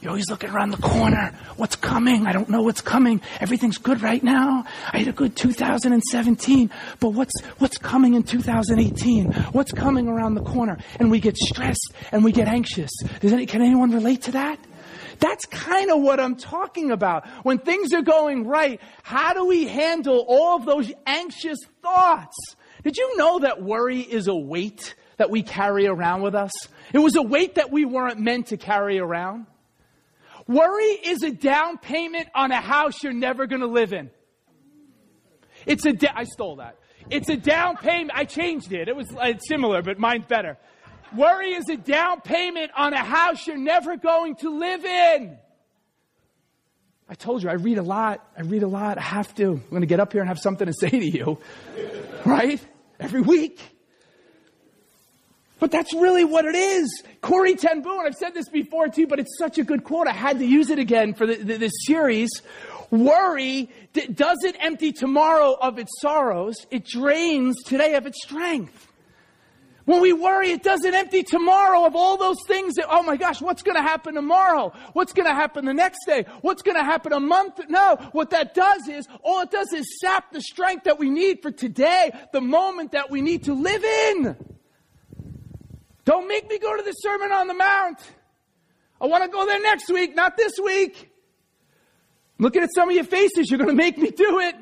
You're 0.02 0.10
always 0.10 0.30
looking 0.32 0.50
around 0.50 0.72
the 0.72 0.78
corner. 0.78 1.32
What's 1.58 1.76
coming? 1.76 2.26
I 2.26 2.32
don't 2.32 2.50
know 2.50 2.64
what's 2.64 2.82
coming. 2.82 3.22
Everything's 3.40 3.78
good 3.78 4.02
right 4.02 4.24
now. 4.24 4.66
I 4.92 4.98
had 4.98 5.08
a 5.08 5.12
good 5.12 5.36
2017, 5.36 6.72
but 7.00 7.10
what's, 7.10 7.40
what's 7.60 7.78
coming 7.78 8.16
in 8.16 8.24
2018? 8.24 9.32
What's 9.52 9.72
coming 9.72 10.08
around 10.08 10.34
the 10.34 10.44
corner? 10.44 10.80
And 11.00 11.12
we 11.12 11.20
get 11.20 11.38
stressed 11.38 11.94
and 12.12 12.24
we 12.24 12.32
get 12.32 12.48
anxious. 12.48 12.90
Does 13.20 13.32
any, 13.32 13.46
can 13.46 13.62
anyone 13.62 13.92
relate 13.92 14.24
to 14.24 14.32
that? 14.32 14.60
That's 15.22 15.46
kind 15.46 15.92
of 15.92 16.02
what 16.02 16.20
I'm 16.20 16.36
talking 16.36 16.92
about. 16.92 17.28
When 17.44 17.60
things 17.60 17.94
are 17.94 18.02
going 18.02 18.48
right, 18.48 18.82
how 19.04 19.34
do 19.34 19.46
we 19.46 19.68
handle 19.68 20.26
all 20.28 20.58
of 20.58 20.66
those 20.66 20.92
anxious 21.06 21.60
thoughts? 21.84 22.36
Did 22.84 22.98
you 22.98 23.16
know 23.18 23.40
that 23.40 23.62
worry 23.62 24.02
is 24.02 24.28
a 24.28 24.36
weight 24.36 24.96
that 25.18 25.30
we 25.30 25.44
carry 25.44 25.86
around 25.86 26.24
with 26.24 26.34
us? 26.34 26.52
It 26.92 26.98
was 26.98 27.16
a 27.16 27.22
weight 27.22 27.56
that 27.56 27.72
we 27.72 27.86
weren't 27.86 28.20
meant 28.20 28.48
to 28.48 28.58
carry 28.58 28.98
around. 28.98 29.46
Worry 30.48 30.86
is 30.86 31.22
a 31.22 31.30
down 31.30 31.78
payment 31.78 32.28
on 32.34 32.52
a 32.52 32.60
house 32.60 33.04
you're 33.04 33.14
never 33.14 33.46
going 33.46 33.62
to 33.62 33.68
live 33.68 33.94
in. 33.94 34.10
It's 35.68 35.86
a, 35.86 35.94
da- 35.94 36.14
I 36.16 36.24
stole 36.24 36.56
that. 36.56 36.80
It's 37.12 37.30
a 37.30 37.38
down 37.38 37.78
payment. 37.78 38.12
I 38.16 38.26
changed 38.26 38.74
it. 38.74 38.88
It 38.88 38.96
was 38.96 39.08
uh, 39.16 39.34
similar, 39.48 39.84
but 39.84 40.00
mine's 40.00 40.26
better. 40.26 40.58
Worry 41.16 41.52
is 41.52 41.68
a 41.70 41.78
down 41.78 42.22
payment 42.22 42.72
on 42.76 42.94
a 42.94 43.04
house 43.04 43.46
you're 43.46 43.58
never 43.58 43.98
going 43.98 44.36
to 44.38 44.50
live 44.50 44.86
in. 44.86 45.38
I 47.10 47.14
told 47.14 47.44
you, 47.44 47.50
I 47.50 47.54
read 47.54 47.78
a 47.78 47.84
lot. 47.84 48.26
I 48.38 48.44
read 48.44 48.64
a 48.64 48.68
lot. 48.68 48.98
I 48.98 49.02
have 49.02 49.36
to. 49.36 49.52
I'm 49.52 49.70
going 49.70 49.82
to 49.82 49.88
get 49.88 50.00
up 50.00 50.14
here 50.14 50.22
and 50.22 50.30
have 50.30 50.40
something 50.40 50.66
to 50.66 50.74
say 50.74 50.90
to 50.90 51.06
you. 51.06 51.38
Right? 52.24 52.64
Every 53.00 53.22
week. 53.22 53.60
But 55.60 55.72
that's 55.72 55.92
really 55.92 56.24
what 56.24 56.46
it 56.46 56.54
is. 56.54 57.04
Corrie 57.22 57.56
ten 57.56 57.82
Boom, 57.82 58.00
I've 58.06 58.14
said 58.14 58.36
this 58.36 58.48
before 58.48 58.90
too, 58.90 59.08
but 59.08 59.20
it's 59.20 59.38
such 59.40 59.58
a 59.58 59.64
good 59.64 59.84
quote. 59.84 60.08
I 60.08 60.14
had 60.14 60.38
to 60.38 60.46
use 60.46 60.70
it 60.70 60.78
again 60.78 61.16
for 61.16 61.26
the, 61.26 61.36
the, 61.36 61.58
this 61.58 61.72
series. 61.88 62.30
Worry 62.92 63.70
doesn't 64.14 64.56
empty 64.60 64.92
tomorrow 64.92 65.58
of 65.60 65.80
its 65.80 65.92
sorrows, 66.00 66.56
it 66.70 66.86
drains 66.86 67.56
today 67.64 67.96
of 67.96 68.06
its 68.06 68.22
strength. 68.22 68.91
When 69.92 70.02
we 70.02 70.14
worry, 70.14 70.52
it 70.52 70.64
doesn't 70.64 70.94
empty 70.94 71.22
tomorrow 71.22 71.86
of 71.86 71.98
all 71.98 72.16
those 72.16 72.38
things 72.48 72.76
that, 72.76 72.86
oh 72.90 73.04
my 73.04 73.18
gosh, 73.18 73.42
what's 73.42 73.62
going 73.62 73.76
to 73.76 73.82
happen 73.82 74.16
tomorrow? 74.16 74.72
What's 74.94 75.12
going 75.12 75.28
to 75.28 75.34
happen 75.34 75.66
the 75.66 75.74
next 75.74 76.06
day? 76.08 76.24
What's 76.40 76.62
going 76.62 76.78
to 76.78 76.84
happen 76.84 77.12
a 77.12 77.20
month? 77.20 77.60
No, 77.68 77.98
what 78.14 78.30
that 78.30 78.54
does 78.54 78.88
is, 78.88 79.06
all 79.22 79.42
it 79.42 79.52
does 79.52 79.74
is 79.74 80.00
sap 80.00 80.32
the 80.32 80.40
strength 80.40 80.86
that 80.86 80.98
we 80.98 81.10
need 81.10 81.42
for 81.42 81.52
today, 81.52 82.18
the 82.32 82.40
moment 82.40 82.94
that 82.94 83.12
we 83.12 83.20
need 83.20 83.44
to 83.44 83.54
live 83.54 83.84
in. 83.84 84.38
Don't 86.06 86.30
make 86.30 86.50
me 86.50 86.58
go 86.58 86.78
to 86.78 86.84
the 86.84 86.94
Sermon 86.94 87.34
on 87.34 87.48
the 87.48 87.54
Mount. 87.54 88.00
I 89.02 89.08
want 89.08 89.26
to 89.26 89.30
go 89.30 89.46
there 89.46 89.62
next 89.62 89.90
week, 89.90 90.16
not 90.16 90.38
this 90.38 90.54
week. 90.64 91.12
Looking 92.40 92.64
at 92.64 92.70
some 92.74 92.88
of 92.88 92.96
your 92.96 93.04
faces, 93.04 93.52
you're 93.52 93.58
going 93.58 93.70
to 93.70 93.76
make 93.76 93.98
me 93.98 94.10
do 94.10 94.40
it. 94.40 94.56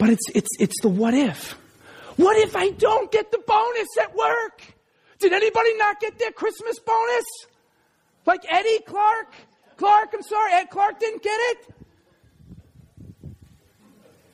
But 0.00 0.08
it's, 0.08 0.30
it's, 0.34 0.48
it's 0.58 0.80
the 0.80 0.88
what 0.88 1.12
if. 1.12 1.52
What 2.16 2.38
if 2.38 2.56
I 2.56 2.70
don't 2.70 3.12
get 3.12 3.30
the 3.30 3.38
bonus 3.46 3.88
at 4.00 4.16
work? 4.16 4.62
Did 5.18 5.34
anybody 5.34 5.76
not 5.76 6.00
get 6.00 6.18
their 6.18 6.32
Christmas 6.32 6.78
bonus? 6.78 7.24
Like 8.24 8.40
Eddie 8.48 8.80
Clark? 8.86 9.34
Clark, 9.76 10.10
I'm 10.14 10.22
sorry, 10.22 10.54
Ed 10.54 10.70
Clark 10.70 10.98
didn't 10.98 11.22
get 11.22 11.38
it? 11.38 11.74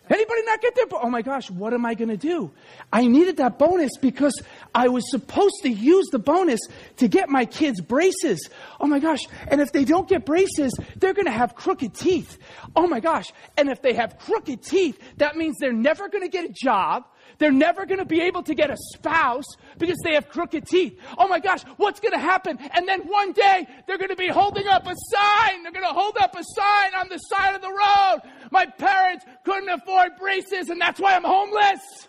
Anybody 0.09 0.43
not 0.45 0.63
get 0.63 0.77
their? 0.77 0.87
Oh 0.93 1.11
my 1.11 1.23
gosh, 1.23 1.51
what 1.51 1.75
am 1.75 1.85
I 1.85 1.95
going 1.95 2.11
to 2.11 2.17
do? 2.17 2.53
I 2.93 3.09
needed 3.09 3.39
that 3.39 3.59
bonus 3.59 3.91
because 4.01 4.41
I 4.77 4.89
was 4.89 5.11
supposed 5.11 5.63
to 5.63 5.71
use 5.71 6.05
the 6.13 6.19
bonus 6.19 6.61
to 6.99 7.09
get 7.09 7.31
my 7.31 7.47
kids 7.47 7.81
braces. 7.81 8.51
Oh 8.79 8.87
my 8.87 8.99
gosh. 8.99 9.21
And 9.49 9.63
if 9.63 9.73
they 9.73 9.87
don't 9.87 10.07
get 10.07 10.27
braces, 10.27 10.71
they're 10.97 11.15
going 11.15 11.25
to 11.25 11.33
have 11.33 11.55
crooked 11.55 11.95
teeth. 11.95 12.37
Oh 12.77 12.87
my 12.87 13.01
gosh. 13.01 13.33
And 13.57 13.71
if 13.71 13.81
they 13.81 13.95
have 13.95 14.19
crooked 14.19 14.63
teeth, 14.63 15.01
that 15.17 15.35
means 15.35 15.57
they're 15.59 15.73
never 15.73 16.11
going 16.11 16.25
to 16.25 16.29
get 16.29 16.45
a 16.45 16.53
job. 16.53 17.07
They're 17.39 17.51
never 17.51 17.87
going 17.87 18.01
to 18.01 18.05
be 18.05 18.21
able 18.21 18.43
to 18.43 18.55
get 18.55 18.69
a 18.71 18.77
spouse 18.95 19.47
because 19.79 19.97
they 20.05 20.13
have 20.13 20.29
crooked 20.29 20.67
teeth. 20.67 21.01
Oh 21.17 21.27
my 21.27 21.41
gosh, 21.41 21.63
what's 21.79 22.01
going 22.01 22.13
to 22.13 22.19
happen? 22.19 22.59
And 22.75 22.87
then 22.87 23.01
one 23.07 23.33
day 23.33 23.67
they're 23.87 23.99
going 23.99 24.11
to 24.11 24.17
be 24.17 24.29
holding 24.29 24.69
up 24.69 24.87
a 24.87 24.95
sign. 25.11 25.63
They're 25.63 25.73
going 25.73 25.89
to 25.89 25.99
hold 25.99 26.19
up 26.21 26.35
a 26.35 26.45
sign 26.55 26.95
on 27.01 27.09
the 27.09 27.17
side 27.17 27.55
of 27.55 27.63
the 27.63 27.73
road. 27.73 28.31
My 28.51 28.67
parents 28.67 29.25
couldn't 29.43 29.71
afford 29.71 30.13
braces 30.19 30.69
and 30.69 30.79
that's 30.79 31.01
why 31.01 31.15
I'm 31.15 31.25
homeless. 31.25 32.09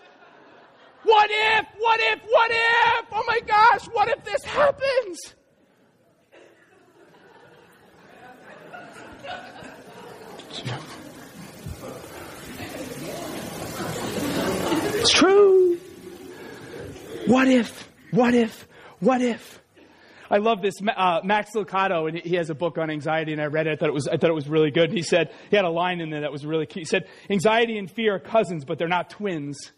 What 1.07 1.29
if? 1.31 1.65
What 1.77 1.99
if? 2.01 2.19
What 2.29 2.51
if? 2.51 3.05
Oh 3.13 3.23
my 3.25 3.39
gosh, 3.47 3.85
what 3.93 4.09
if 4.09 4.25
this 4.25 4.43
happens? 4.43 5.35
It's 14.99 15.11
true. 15.11 15.77
What 17.27 17.47
if? 17.47 17.89
What 18.11 18.33
if? 18.33 18.67
What 18.99 19.21
if? 19.21 19.61
I 20.29 20.37
love 20.39 20.61
this. 20.61 20.73
Uh, 20.85 21.21
Max 21.23 21.51
Lucado, 21.55 22.09
and 22.09 22.17
he 22.17 22.35
has 22.35 22.49
a 22.49 22.55
book 22.55 22.77
on 22.77 22.89
anxiety, 22.89 23.31
and 23.31 23.41
I 23.41 23.45
read 23.45 23.67
it. 23.67 23.71
I 23.71 23.75
thought 23.77 23.89
it 23.89 23.93
was, 23.93 24.07
I 24.09 24.17
thought 24.17 24.29
it 24.29 24.33
was 24.33 24.49
really 24.49 24.71
good. 24.71 24.89
And 24.89 24.97
He 24.97 25.03
said, 25.03 25.31
he 25.49 25.55
had 25.55 25.63
a 25.63 25.69
line 25.69 26.01
in 26.01 26.09
there 26.09 26.21
that 26.21 26.31
was 26.33 26.45
really 26.45 26.65
key. 26.65 26.81
He 26.81 26.85
said, 26.85 27.07
anxiety 27.29 27.77
and 27.77 27.89
fear 27.89 28.15
are 28.15 28.19
cousins, 28.19 28.65
but 28.65 28.77
they're 28.77 28.89
not 28.89 29.09
twins. 29.09 29.71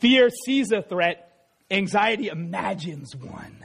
Fear 0.00 0.30
sees 0.44 0.72
a 0.72 0.82
threat, 0.82 1.46
anxiety 1.70 2.28
imagines 2.28 3.14
one. 3.14 3.64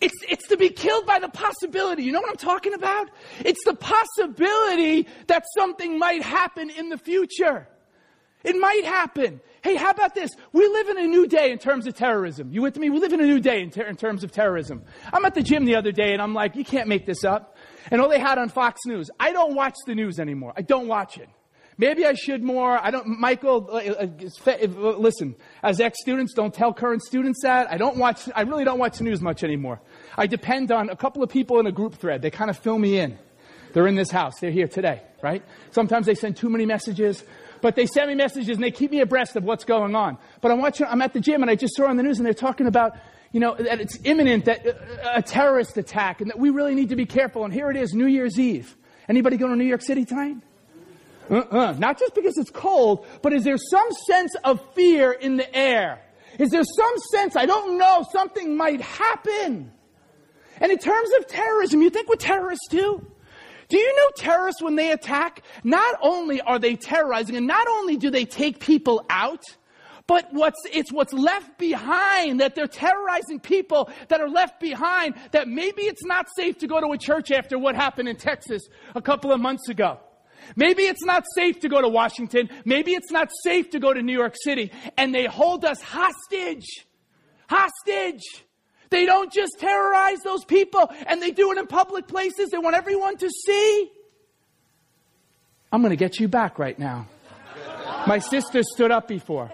It's, 0.00 0.14
it's 0.28 0.48
to 0.48 0.56
be 0.56 0.70
killed 0.70 1.06
by 1.06 1.18
the 1.18 1.28
possibility. 1.28 2.04
You 2.04 2.12
know 2.12 2.20
what 2.20 2.30
I'm 2.30 2.36
talking 2.36 2.72
about? 2.72 3.10
It's 3.40 3.64
the 3.64 3.74
possibility 3.74 5.08
that 5.26 5.44
something 5.56 5.98
might 5.98 6.22
happen 6.22 6.70
in 6.70 6.88
the 6.88 6.98
future. 6.98 7.68
It 8.44 8.54
might 8.54 8.84
happen. 8.84 9.40
Hey, 9.64 9.74
how 9.74 9.90
about 9.90 10.14
this? 10.14 10.30
We 10.52 10.68
live 10.68 10.88
in 10.88 10.98
a 10.98 11.06
new 11.08 11.26
day 11.26 11.50
in 11.50 11.58
terms 11.58 11.88
of 11.88 11.94
terrorism. 11.94 12.52
You 12.52 12.62
with 12.62 12.78
me? 12.78 12.88
We 12.88 13.00
live 13.00 13.12
in 13.12 13.20
a 13.20 13.26
new 13.26 13.40
day 13.40 13.60
in, 13.60 13.70
ter- 13.70 13.86
in, 13.86 13.96
terms 13.96 14.22
of 14.22 14.30
terrorism. 14.30 14.84
I'm 15.12 15.24
at 15.24 15.34
the 15.34 15.42
gym 15.42 15.64
the 15.64 15.74
other 15.74 15.90
day 15.90 16.12
and 16.12 16.22
I'm 16.22 16.34
like, 16.34 16.54
you 16.54 16.64
can't 16.64 16.86
make 16.86 17.04
this 17.04 17.24
up. 17.24 17.56
And 17.90 18.00
all 18.00 18.08
they 18.08 18.20
had 18.20 18.38
on 18.38 18.48
Fox 18.48 18.82
News. 18.86 19.10
I 19.18 19.32
don't 19.32 19.56
watch 19.56 19.74
the 19.86 19.96
news 19.96 20.20
anymore. 20.20 20.52
I 20.56 20.62
don't 20.62 20.86
watch 20.86 21.18
it. 21.18 21.28
Maybe 21.78 22.04
I 22.04 22.14
should 22.14 22.42
more. 22.42 22.76
I 22.76 22.90
don't, 22.90 23.06
Michael, 23.20 23.68
uh, 23.70 23.76
uh, 23.76 24.08
uh, 24.46 24.96
listen, 24.98 25.36
as 25.62 25.80
ex-students, 25.80 26.34
don't 26.34 26.52
tell 26.52 26.72
current 26.72 27.02
students 27.02 27.40
that. 27.44 27.70
I 27.70 27.78
don't 27.78 27.96
watch, 27.96 28.28
I 28.34 28.42
really 28.42 28.64
don't 28.64 28.80
watch 28.80 28.98
the 28.98 29.04
news 29.04 29.22
much 29.22 29.44
anymore. 29.44 29.80
I 30.16 30.26
depend 30.26 30.72
on 30.72 30.90
a 30.90 30.96
couple 30.96 31.22
of 31.22 31.30
people 31.30 31.60
in 31.60 31.66
a 31.66 31.72
group 31.72 31.94
thread. 31.94 32.20
They 32.20 32.30
kind 32.30 32.50
of 32.50 32.58
fill 32.58 32.78
me 32.78 32.98
in. 32.98 33.16
They're 33.72 33.86
in 33.86 33.94
this 33.94 34.10
house. 34.10 34.40
They're 34.40 34.50
here 34.50 34.66
today, 34.66 35.02
right? 35.22 35.42
Sometimes 35.70 36.06
they 36.06 36.14
send 36.14 36.36
too 36.36 36.48
many 36.48 36.66
messages 36.66 37.22
but 37.60 37.76
they 37.76 37.86
send 37.86 38.08
me 38.08 38.14
messages 38.14 38.50
and 38.56 38.62
they 38.62 38.70
keep 38.70 38.90
me 38.90 39.00
abreast 39.00 39.36
of 39.36 39.44
what's 39.44 39.64
going 39.64 39.94
on. 39.94 40.18
But 40.40 40.52
I'm 40.52 40.60
watching, 40.60 40.86
I'm 40.86 41.02
at 41.02 41.12
the 41.12 41.20
gym 41.20 41.42
and 41.42 41.50
I 41.50 41.54
just 41.54 41.76
saw 41.76 41.86
on 41.86 41.96
the 41.96 42.02
news 42.02 42.18
and 42.18 42.26
they're 42.26 42.34
talking 42.34 42.66
about, 42.66 42.96
you 43.32 43.40
know, 43.40 43.54
that 43.54 43.80
it's 43.80 43.98
imminent 44.04 44.46
that 44.46 44.64
a 45.14 45.22
terrorist 45.22 45.76
attack 45.76 46.20
and 46.20 46.30
that 46.30 46.38
we 46.38 46.50
really 46.50 46.74
need 46.74 46.90
to 46.90 46.96
be 46.96 47.06
careful. 47.06 47.44
And 47.44 47.52
here 47.52 47.70
it 47.70 47.76
is, 47.76 47.92
New 47.92 48.06
Year's 48.06 48.38
Eve. 48.38 48.76
Anybody 49.08 49.36
going 49.36 49.52
to 49.52 49.58
New 49.58 49.64
York 49.64 49.82
City 49.82 50.04
tonight? 50.04 50.36
Uh-uh. 51.30 51.74
Not 51.78 51.98
just 51.98 52.14
because 52.14 52.38
it's 52.38 52.50
cold, 52.50 53.06
but 53.22 53.32
is 53.32 53.44
there 53.44 53.56
some 53.56 53.90
sense 54.06 54.34
of 54.44 54.60
fear 54.74 55.12
in 55.12 55.36
the 55.36 55.56
air? 55.56 56.00
Is 56.38 56.50
there 56.50 56.64
some 56.64 56.94
sense, 57.12 57.36
I 57.36 57.46
don't 57.46 57.78
know, 57.78 58.04
something 58.12 58.56
might 58.56 58.80
happen? 58.80 59.72
And 60.60 60.72
in 60.72 60.78
terms 60.78 61.10
of 61.18 61.26
terrorism, 61.26 61.82
you 61.82 61.90
think 61.90 62.08
what 62.08 62.20
terrorists 62.20 62.68
do? 62.70 63.04
Do 63.68 63.76
you 63.76 63.96
know 63.96 64.10
terrorists, 64.16 64.62
when 64.62 64.76
they 64.76 64.92
attack, 64.92 65.42
not 65.62 65.96
only 66.00 66.40
are 66.40 66.58
they 66.58 66.74
terrorizing, 66.74 67.36
and 67.36 67.46
not 67.46 67.66
only 67.68 67.96
do 67.96 68.10
they 68.10 68.24
take 68.24 68.60
people 68.60 69.04
out, 69.10 69.42
but 70.06 70.26
what's, 70.32 70.58
it's 70.72 70.90
what's 70.90 71.12
left 71.12 71.58
behind 71.58 72.40
that 72.40 72.54
they're 72.54 72.66
terrorizing 72.66 73.40
people 73.40 73.90
that 74.08 74.22
are 74.22 74.30
left 74.30 74.58
behind 74.58 75.16
that 75.32 75.48
maybe 75.48 75.82
it's 75.82 76.04
not 76.04 76.26
safe 76.34 76.56
to 76.58 76.66
go 76.66 76.80
to 76.80 76.86
a 76.92 76.98
church 76.98 77.30
after 77.30 77.58
what 77.58 77.74
happened 77.74 78.08
in 78.08 78.16
Texas 78.16 78.62
a 78.94 79.02
couple 79.02 79.32
of 79.32 79.40
months 79.40 79.68
ago. 79.68 80.00
Maybe 80.56 80.82
it's 80.82 81.04
not 81.04 81.24
safe 81.34 81.60
to 81.60 81.68
go 81.68 81.80
to 81.80 81.88
Washington. 81.88 82.48
Maybe 82.64 82.92
it's 82.92 83.10
not 83.10 83.30
safe 83.42 83.70
to 83.70 83.78
go 83.78 83.92
to 83.92 84.02
New 84.02 84.16
York 84.16 84.34
City. 84.42 84.72
And 84.96 85.14
they 85.14 85.26
hold 85.26 85.64
us 85.64 85.80
hostage. 85.80 86.86
Hostage. 87.48 88.22
They 88.90 89.04
don't 89.06 89.32
just 89.32 89.58
terrorize 89.58 90.18
those 90.24 90.44
people 90.44 90.90
and 91.06 91.20
they 91.20 91.30
do 91.30 91.52
it 91.52 91.58
in 91.58 91.66
public 91.66 92.08
places. 92.08 92.50
They 92.50 92.58
want 92.58 92.76
everyone 92.76 93.16
to 93.18 93.28
see. 93.28 93.90
I'm 95.70 95.82
going 95.82 95.90
to 95.90 95.96
get 95.96 96.18
you 96.18 96.28
back 96.28 96.58
right 96.58 96.78
now. 96.78 97.06
My 98.06 98.18
sister 98.18 98.62
stood 98.62 98.90
up 98.90 99.08
before 99.08 99.52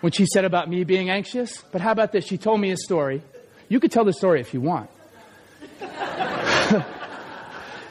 when 0.00 0.12
she 0.12 0.26
said 0.26 0.44
about 0.44 0.68
me 0.68 0.82
being 0.84 1.10
anxious. 1.10 1.62
But 1.70 1.80
how 1.80 1.92
about 1.92 2.10
this? 2.12 2.26
She 2.26 2.38
told 2.38 2.60
me 2.60 2.72
a 2.72 2.76
story. 2.76 3.22
You 3.68 3.78
could 3.78 3.92
tell 3.92 4.04
the 4.04 4.12
story 4.12 4.40
if 4.40 4.52
you 4.52 4.60
want. 4.60 4.90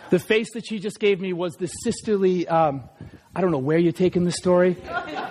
the 0.09 0.19
face 0.19 0.51
that 0.53 0.65
she 0.65 0.79
just 0.79 0.99
gave 0.99 1.19
me 1.19 1.33
was 1.33 1.55
the 1.55 1.67
sisterly, 1.67 2.47
um, 2.47 2.83
I 3.35 3.41
don't 3.41 3.51
know 3.51 3.57
where 3.59 3.77
you're 3.77 3.91
taking 3.91 4.23
the 4.23 4.31
story. 4.31 4.77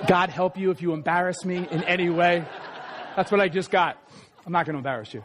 God 0.07 0.31
help 0.31 0.57
you 0.57 0.71
if 0.71 0.83
you 0.83 0.93
embarrass 0.93 1.45
me 1.45 1.67
in 1.71 1.83
any 1.85 2.11
way. 2.11 2.45
That's 3.17 3.31
what 3.31 3.41
I 3.41 3.49
just 3.49 3.71
got. 3.71 4.03
I'm 4.47 4.53
not 4.53 4.65
going 4.65 4.75
to 4.75 4.79
embarrass 4.79 5.13
you. 5.13 5.25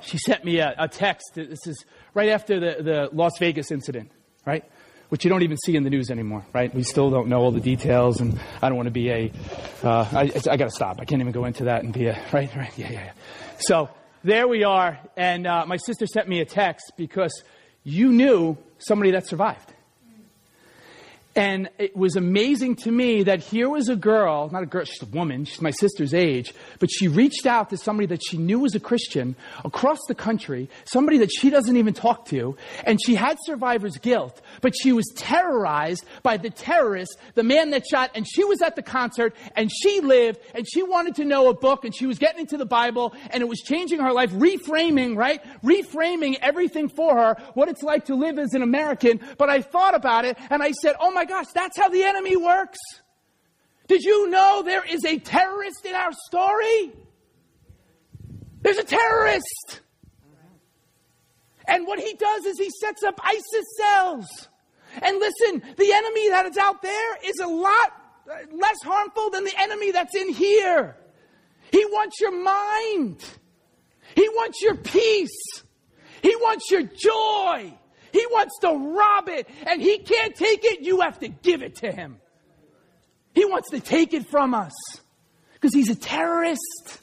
She 0.00 0.18
sent 0.18 0.44
me 0.44 0.58
a, 0.58 0.74
a, 0.78 0.88
text. 0.88 1.32
This 1.34 1.66
is 1.66 1.84
right 2.14 2.30
after 2.30 2.58
the, 2.60 2.82
the 2.82 3.08
Las 3.12 3.32
Vegas 3.38 3.70
incident, 3.70 4.10
right? 4.46 4.64
Which 5.08 5.24
you 5.24 5.28
don't 5.28 5.42
even 5.42 5.56
see 5.56 5.76
in 5.76 5.82
the 5.82 5.90
news 5.90 6.10
anymore, 6.10 6.46
right? 6.52 6.72
We 6.74 6.82
still 6.82 7.10
don't 7.10 7.28
know 7.28 7.40
all 7.40 7.50
the 7.50 7.60
details, 7.60 8.20
and 8.20 8.38
I 8.62 8.68
don't 8.68 8.76
want 8.76 8.86
to 8.86 8.92
be 8.92 9.10
a. 9.10 9.32
Uh, 9.82 10.06
I, 10.12 10.32
I 10.50 10.56
got 10.56 10.66
to 10.66 10.70
stop. 10.70 10.98
I 11.00 11.04
can't 11.04 11.20
even 11.20 11.32
go 11.32 11.44
into 11.46 11.64
that 11.64 11.82
and 11.82 11.92
be 11.92 12.06
a. 12.06 12.20
Right, 12.32 12.54
right, 12.54 12.72
yeah, 12.76 12.90
yeah, 12.90 13.04
yeah. 13.04 13.12
So 13.58 13.88
there 14.22 14.46
we 14.46 14.64
are, 14.64 14.98
and 15.16 15.46
uh, 15.46 15.64
my 15.66 15.76
sister 15.76 16.06
sent 16.06 16.28
me 16.28 16.40
a 16.40 16.44
text 16.44 16.92
because 16.96 17.42
you 17.88 18.12
knew 18.12 18.56
somebody 18.78 19.12
that 19.12 19.26
survived. 19.26 19.72
And 21.36 21.68
it 21.78 21.94
was 21.96 22.16
amazing 22.16 22.76
to 22.76 22.90
me 22.90 23.22
that 23.24 23.40
here 23.40 23.68
was 23.68 23.88
a 23.88 23.94
girl, 23.94 24.50
not 24.50 24.64
a 24.64 24.66
girl, 24.66 24.84
she's 24.84 25.02
a 25.02 25.06
woman, 25.06 25.44
she's 25.44 25.60
my 25.60 25.70
sister's 25.70 26.12
age, 26.12 26.52
but 26.80 26.88
she 26.90 27.06
reached 27.06 27.46
out 27.46 27.70
to 27.70 27.76
somebody 27.76 28.06
that 28.06 28.22
she 28.26 28.38
knew 28.38 28.58
was 28.58 28.74
a 28.74 28.80
Christian 28.80 29.36
across 29.64 29.98
the 30.08 30.16
country, 30.16 30.68
somebody 30.84 31.18
that 31.18 31.30
she 31.30 31.48
doesn't 31.48 31.76
even 31.76 31.94
talk 31.94 32.26
to, 32.28 32.56
and 32.82 32.98
she 33.04 33.14
had 33.14 33.36
survivor's 33.44 33.98
guilt, 33.98 34.40
but 34.62 34.74
she 34.74 34.90
was 34.90 35.06
terrorized 35.14 36.04
by 36.24 36.38
the 36.38 36.50
terrorist, 36.50 37.16
the 37.34 37.44
man 37.44 37.70
that 37.70 37.86
shot, 37.86 38.10
and 38.16 38.26
she 38.26 38.42
was 38.42 38.60
at 38.60 38.74
the 38.74 38.82
concert, 38.82 39.32
and 39.54 39.70
she 39.70 40.00
lived, 40.00 40.40
and 40.54 40.66
she 40.68 40.82
wanted 40.82 41.14
to 41.16 41.24
know 41.24 41.50
a 41.50 41.54
book, 41.54 41.84
and 41.84 41.94
she 41.94 42.06
was 42.06 42.18
getting 42.18 42.40
into 42.40 42.56
the 42.56 42.66
Bible, 42.66 43.14
and 43.30 43.42
it 43.42 43.48
was 43.48 43.60
changing 43.60 44.00
her 44.00 44.12
life, 44.12 44.32
reframing, 44.32 45.16
right? 45.16 45.40
Reframing 45.62 46.36
everything 46.40 46.88
for 46.88 47.14
her, 47.14 47.36
what 47.54 47.68
it's 47.68 47.82
like 47.84 48.06
to 48.06 48.16
live 48.16 48.40
as 48.40 48.54
an 48.54 48.62
American. 48.62 49.20
But 49.36 49.50
I 49.50 49.62
thought 49.62 49.94
about 49.94 50.24
it, 50.24 50.36
and 50.50 50.64
I 50.64 50.72
said, 50.72 50.96
oh 50.98 51.12
my 51.12 51.27
gosh, 51.28 51.46
that's 51.54 51.76
how 51.76 51.88
the 51.88 52.02
enemy 52.02 52.36
works. 52.36 52.78
Did 53.86 54.02
you 54.02 54.28
know 54.28 54.62
there 54.64 54.84
is 54.84 55.04
a 55.04 55.18
terrorist 55.18 55.84
in 55.84 55.94
our 55.94 56.12
story? 56.26 56.92
There's 58.60 58.78
a 58.78 58.84
terrorist. 58.84 59.80
And 61.66 61.86
what 61.86 61.98
he 61.98 62.14
does 62.14 62.44
is 62.46 62.58
he 62.58 62.70
sets 62.70 63.02
up 63.02 63.20
ISIS 63.22 63.64
cells. 63.76 64.48
And 65.02 65.18
listen, 65.18 65.62
the 65.76 65.92
enemy 65.92 66.28
that 66.30 66.46
is 66.46 66.56
out 66.56 66.82
there 66.82 67.16
is 67.24 67.38
a 67.40 67.46
lot 67.46 67.92
less 68.52 68.76
harmful 68.82 69.30
than 69.30 69.44
the 69.44 69.54
enemy 69.58 69.92
that's 69.92 70.14
in 70.14 70.32
here. 70.32 70.96
He 71.70 71.84
wants 71.86 72.20
your 72.20 72.32
mind. 72.32 73.24
He 74.14 74.28
wants 74.30 74.60
your 74.62 74.74
peace. 74.74 75.62
He 76.22 76.34
wants 76.36 76.70
your 76.70 76.82
joy. 76.82 77.72
He 78.12 78.24
wants 78.30 78.58
to 78.60 78.68
rob 78.68 79.28
it. 79.28 79.48
And 79.66 79.80
he 79.80 79.98
can't 79.98 80.34
take 80.34 80.64
it. 80.64 80.80
You 80.80 81.00
have 81.00 81.18
to 81.20 81.28
give 81.28 81.62
it 81.62 81.76
to 81.76 81.92
him. 81.92 82.20
He 83.34 83.44
wants 83.44 83.70
to 83.70 83.80
take 83.80 84.14
it 84.14 84.28
from 84.30 84.54
us 84.54 84.72
because 85.54 85.74
he's 85.74 85.90
a 85.90 85.94
terrorist. 85.94 86.98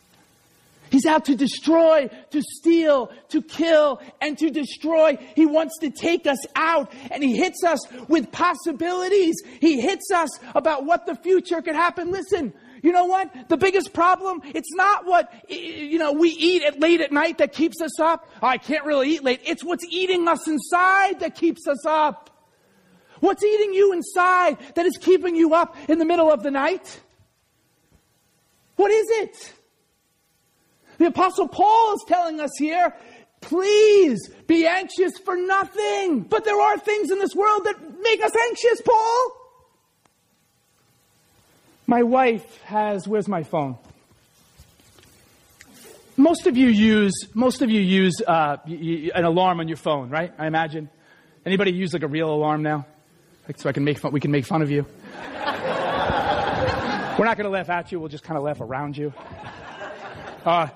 He's 0.89 1.06
out 1.06 1.26
to 1.26 1.36
destroy, 1.36 2.10
to 2.32 2.41
steal, 2.41 3.12
to 3.30 3.41
kill, 3.41 4.02
and 4.22 4.38
to 4.38 4.50
destroy. 4.50 5.18
He 5.36 5.46
wants 5.46 5.80
to 5.80 5.89
take 5.89 6.26
us 6.28 6.38
out, 6.56 6.94
and 7.12 7.24
he 7.24 7.36
hits 7.36 7.63
us 7.63 7.80
with 8.08 8.32
possibilities. 8.32 9.36
He 9.60 9.82
hits 9.82 10.12
us 10.13 10.30
about 10.54 10.86
what 10.86 11.06
the 11.06 11.15
future 11.15 11.62
could 11.62 11.76
happen. 11.76 12.12
Listen, 12.12 12.54
you 12.86 12.91
know 12.91 13.06
what? 13.06 13.50
The 13.50 13.58
biggest 13.58 13.93
problem, 13.93 14.41
it's 14.43 14.71
not 14.74 15.06
what, 15.06 15.34
you 15.50 15.98
know, 15.98 16.12
we 16.12 16.30
eat 16.30 16.63
at 16.63 16.80
late 16.80 17.02
at 17.02 17.12
night 17.12 17.39
that 17.39 17.52
keeps 17.52 17.82
us 17.82 18.00
up. 18.00 18.30
Oh, 18.43 18.48
I 18.48 18.60
can't 18.60 18.86
really 18.86 19.10
eat 19.10 19.24
late. 19.24 19.41
It's 19.43 19.63
what's 19.63 19.84
eating 19.89 20.28
us 20.28 20.48
inside 20.48 21.21
that 21.21 21.34
keeps 21.34 21.67
us 21.67 21.84
up. 21.86 22.30
What's 23.21 23.43
eating 23.43 23.74
you 23.74 23.91
inside 23.91 24.58
that 24.76 24.86
is 24.86 24.98
keeping 24.98 25.36
you 25.36 25.56
up 25.56 25.76
in 25.89 25.98
the 25.98 26.06
middle 26.06 26.32
of 26.32 26.43
the 26.43 26.52
night? 26.52 27.02
What 28.76 28.91
is 28.91 29.06
it? 29.10 29.54
The 31.00 31.08
apostle 31.08 31.48
Paul 31.48 31.95
is 31.95 32.06
telling 32.08 32.39
us 32.39 32.52
here, 32.60 32.93
please 33.41 34.30
be 34.45 34.67
anxious 34.67 35.17
for 35.17 35.36
nothing. 35.36 36.21
But 36.21 36.45
there 36.45 36.60
are 36.62 36.78
things 36.78 37.10
in 37.10 37.17
this 37.17 37.34
world 37.34 37.63
that 37.65 37.78
make 38.00 38.24
us 38.24 38.36
anxious, 38.50 38.82
Paul. 38.82 39.45
My 41.88 42.02
wife 42.02 42.62
has, 42.63 43.08
where's 43.08 43.28
my 43.28 43.43
phone? 43.43 43.78
Most 46.17 46.48
of 46.48 46.58
you 46.58 46.67
use, 46.67 47.13
most 47.34 47.62
of 47.62 47.69
you 47.69 47.80
use 47.80 48.21
uh, 48.26 48.58
an 48.65 49.24
alarm 49.24 49.60
on 49.60 49.67
your 49.67 49.78
phone, 49.78 50.10
right? 50.10 50.34
I 50.38 50.48
imagine. 50.48 50.89
Anybody 51.45 51.74
use 51.74 51.93
like 51.93 52.02
a 52.02 52.08
real 52.08 52.32
alarm 52.32 52.63
now? 52.63 52.88
Like, 53.48 53.60
so 53.60 53.69
I 53.69 53.71
can 53.71 53.84
make 53.84 54.00
fun, 54.00 54.12
we 54.12 54.19
can 54.19 54.32
make 54.32 54.45
fun 54.45 54.63
of 54.63 54.71
you. 54.71 54.88
We're 57.17 57.26
not 57.26 57.38
going 57.38 57.45
to 57.45 57.50
laugh 57.50 57.69
at 57.69 57.91
you. 57.91 58.00
We'll 58.00 58.10
just 58.10 58.24
kind 58.24 58.38
of 58.38 58.43
laugh 58.43 58.62
around 58.62 58.98
you. 58.98 59.13
Uh, 60.43 60.69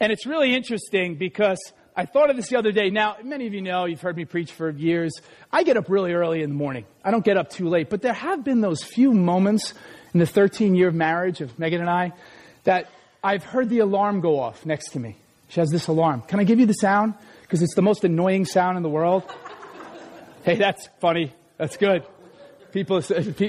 and 0.00 0.10
it's 0.10 0.26
really 0.26 0.54
interesting 0.54 1.14
because 1.14 1.58
I 1.96 2.04
thought 2.06 2.30
of 2.30 2.36
this 2.36 2.48
the 2.48 2.56
other 2.56 2.72
day. 2.72 2.90
Now, 2.90 3.16
many 3.22 3.46
of 3.46 3.54
you 3.54 3.62
know, 3.62 3.84
you've 3.84 4.00
heard 4.00 4.16
me 4.16 4.24
preach 4.24 4.52
for 4.52 4.70
years. 4.70 5.12
I 5.52 5.62
get 5.62 5.76
up 5.76 5.88
really 5.88 6.12
early 6.12 6.42
in 6.42 6.50
the 6.50 6.56
morning. 6.56 6.84
I 7.04 7.10
don't 7.10 7.24
get 7.24 7.36
up 7.36 7.50
too 7.50 7.68
late, 7.68 7.90
but 7.90 8.02
there 8.02 8.12
have 8.12 8.42
been 8.42 8.60
those 8.60 8.82
few 8.82 9.12
moments 9.12 9.74
in 10.14 10.20
the 10.20 10.26
13 10.26 10.74
year 10.74 10.90
marriage 10.90 11.40
of 11.40 11.58
Megan 11.58 11.80
and 11.80 11.90
I 11.90 12.12
that 12.64 12.90
I've 13.22 13.44
heard 13.44 13.68
the 13.68 13.80
alarm 13.80 14.20
go 14.20 14.38
off 14.38 14.64
next 14.64 14.90
to 14.90 15.00
me. 15.00 15.16
She 15.48 15.60
has 15.60 15.70
this 15.70 15.88
alarm. 15.88 16.22
Can 16.22 16.40
I 16.40 16.44
give 16.44 16.60
you 16.60 16.66
the 16.66 16.74
sound? 16.74 17.14
Because 17.42 17.62
it's 17.62 17.74
the 17.74 17.82
most 17.82 18.04
annoying 18.04 18.44
sound 18.44 18.76
in 18.76 18.82
the 18.82 18.88
world. 18.88 19.24
hey, 20.44 20.56
that's 20.56 20.88
funny. 21.00 21.32
That's 21.56 21.76
good. 21.76 22.04
People, 22.72 23.02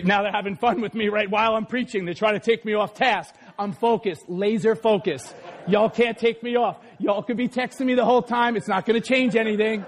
now 0.05 0.23
they're 0.23 0.31
having 0.31 0.55
fun 0.55 0.79
with 0.79 0.93
me 0.93 1.09
right 1.09 1.29
while 1.29 1.55
I'm 1.55 1.65
preaching. 1.65 2.05
They're 2.05 2.13
trying 2.13 2.39
to 2.39 2.39
take 2.39 2.63
me 2.63 2.73
off 2.73 2.93
task. 2.93 3.35
I'm 3.57 3.73
focused, 3.73 4.29
laser 4.29 4.75
focused. 4.75 5.35
Y'all 5.67 5.89
can't 5.89 6.17
take 6.17 6.41
me 6.41 6.55
off. 6.55 6.77
Y'all 6.97 7.21
could 7.21 7.35
be 7.35 7.49
texting 7.49 7.85
me 7.85 7.95
the 7.95 8.05
whole 8.05 8.21
time. 8.21 8.55
It's 8.55 8.69
not 8.69 8.85
going 8.85 8.99
to 8.99 9.05
change 9.05 9.35
anything. 9.35 9.85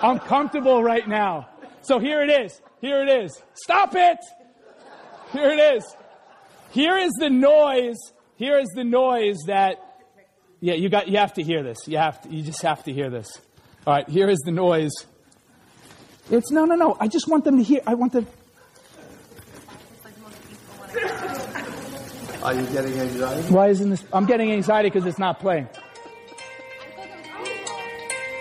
I'm 0.00 0.20
comfortable 0.20 0.82
right 0.82 1.06
now. 1.06 1.48
So 1.82 1.98
here 1.98 2.22
it 2.22 2.30
is. 2.30 2.60
Here 2.80 3.02
it 3.02 3.08
is. 3.24 3.42
Stop 3.54 3.94
it. 3.96 4.18
Here 5.32 5.50
it 5.50 5.76
is. 5.76 5.96
Here 6.70 6.96
is 6.96 7.12
the 7.18 7.30
noise. 7.30 7.96
Here 8.36 8.58
is 8.58 8.68
the 8.74 8.84
noise 8.84 9.38
that, 9.46 9.76
yeah, 10.60 10.74
you 10.74 10.88
got, 10.88 11.08
you 11.08 11.18
have 11.18 11.34
to 11.34 11.42
hear 11.42 11.62
this. 11.62 11.86
You 11.86 11.98
have 11.98 12.20
to, 12.22 12.28
you 12.28 12.42
just 12.42 12.62
have 12.62 12.84
to 12.84 12.92
hear 12.92 13.10
this. 13.10 13.40
All 13.86 13.94
right. 13.94 14.08
Here 14.08 14.28
is 14.28 14.38
the 14.40 14.52
noise. 14.52 14.92
It's 16.30 16.50
no, 16.50 16.64
no, 16.64 16.74
no. 16.74 16.96
I 17.00 17.08
just 17.08 17.28
want 17.28 17.44
them 17.44 17.58
to 17.58 17.62
hear. 17.62 17.80
I 17.86 17.94
want 17.94 18.12
them. 18.12 18.26
Are 22.42 22.54
you 22.54 22.66
getting 22.66 22.98
anxiety? 22.98 23.48
Why 23.52 23.68
isn't 23.68 23.90
this? 23.90 24.04
I'm 24.12 24.26
getting 24.26 24.50
anxiety 24.52 24.90
because 24.90 25.06
it's 25.06 25.18
not 25.18 25.38
playing. 25.40 25.68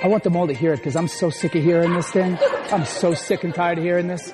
I 0.03 0.07
want 0.07 0.23
them 0.23 0.35
all 0.35 0.47
to 0.47 0.53
hear 0.53 0.73
it 0.73 0.77
because 0.77 0.95
I'm 0.95 1.07
so 1.07 1.29
sick 1.29 1.53
of 1.53 1.63
hearing 1.63 1.93
this 1.93 2.09
thing. 2.09 2.37
I'm 2.71 2.85
so 2.85 3.13
sick 3.13 3.43
and 3.43 3.53
tired 3.53 3.77
of 3.77 3.83
hearing 3.83 4.07
this. 4.07 4.33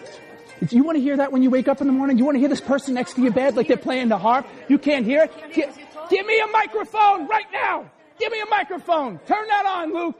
Do 0.65 0.75
you 0.75 0.83
want 0.83 0.97
to 0.97 1.01
hear 1.01 1.17
that 1.17 1.31
when 1.31 1.43
you 1.43 1.49
wake 1.49 1.67
up 1.67 1.81
in 1.81 1.87
the 1.87 1.93
morning? 1.93 2.17
You 2.17 2.25
want 2.25 2.35
to 2.35 2.39
hear 2.39 2.49
this 2.49 2.61
person 2.61 2.95
next 2.95 3.13
to 3.13 3.21
your 3.21 3.31
bed 3.31 3.55
like 3.55 3.67
they're 3.67 3.77
playing 3.77 4.09
the 4.09 4.17
harp? 4.17 4.47
You 4.67 4.77
can't 4.79 5.05
hear 5.05 5.23
it? 5.23 5.53
Give, 5.53 5.77
give 6.09 6.25
me 6.25 6.39
a 6.39 6.47
microphone 6.47 7.27
right 7.27 7.45
now! 7.51 7.89
Give 8.19 8.31
me 8.31 8.41
a 8.41 8.45
microphone! 8.47 9.19
Turn 9.19 9.47
that 9.47 9.65
on, 9.65 9.93
Luke! 9.93 10.19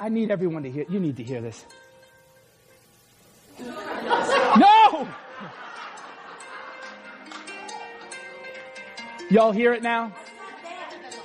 I 0.00 0.08
need 0.08 0.30
everyone 0.30 0.64
to 0.64 0.70
hear. 0.70 0.84
You 0.88 0.98
need 0.98 1.16
to 1.16 1.24
hear 1.24 1.40
this. 1.40 1.64
No! 4.58 5.08
Y'all 9.30 9.52
hear 9.52 9.74
it 9.74 9.82
now? 9.82 10.14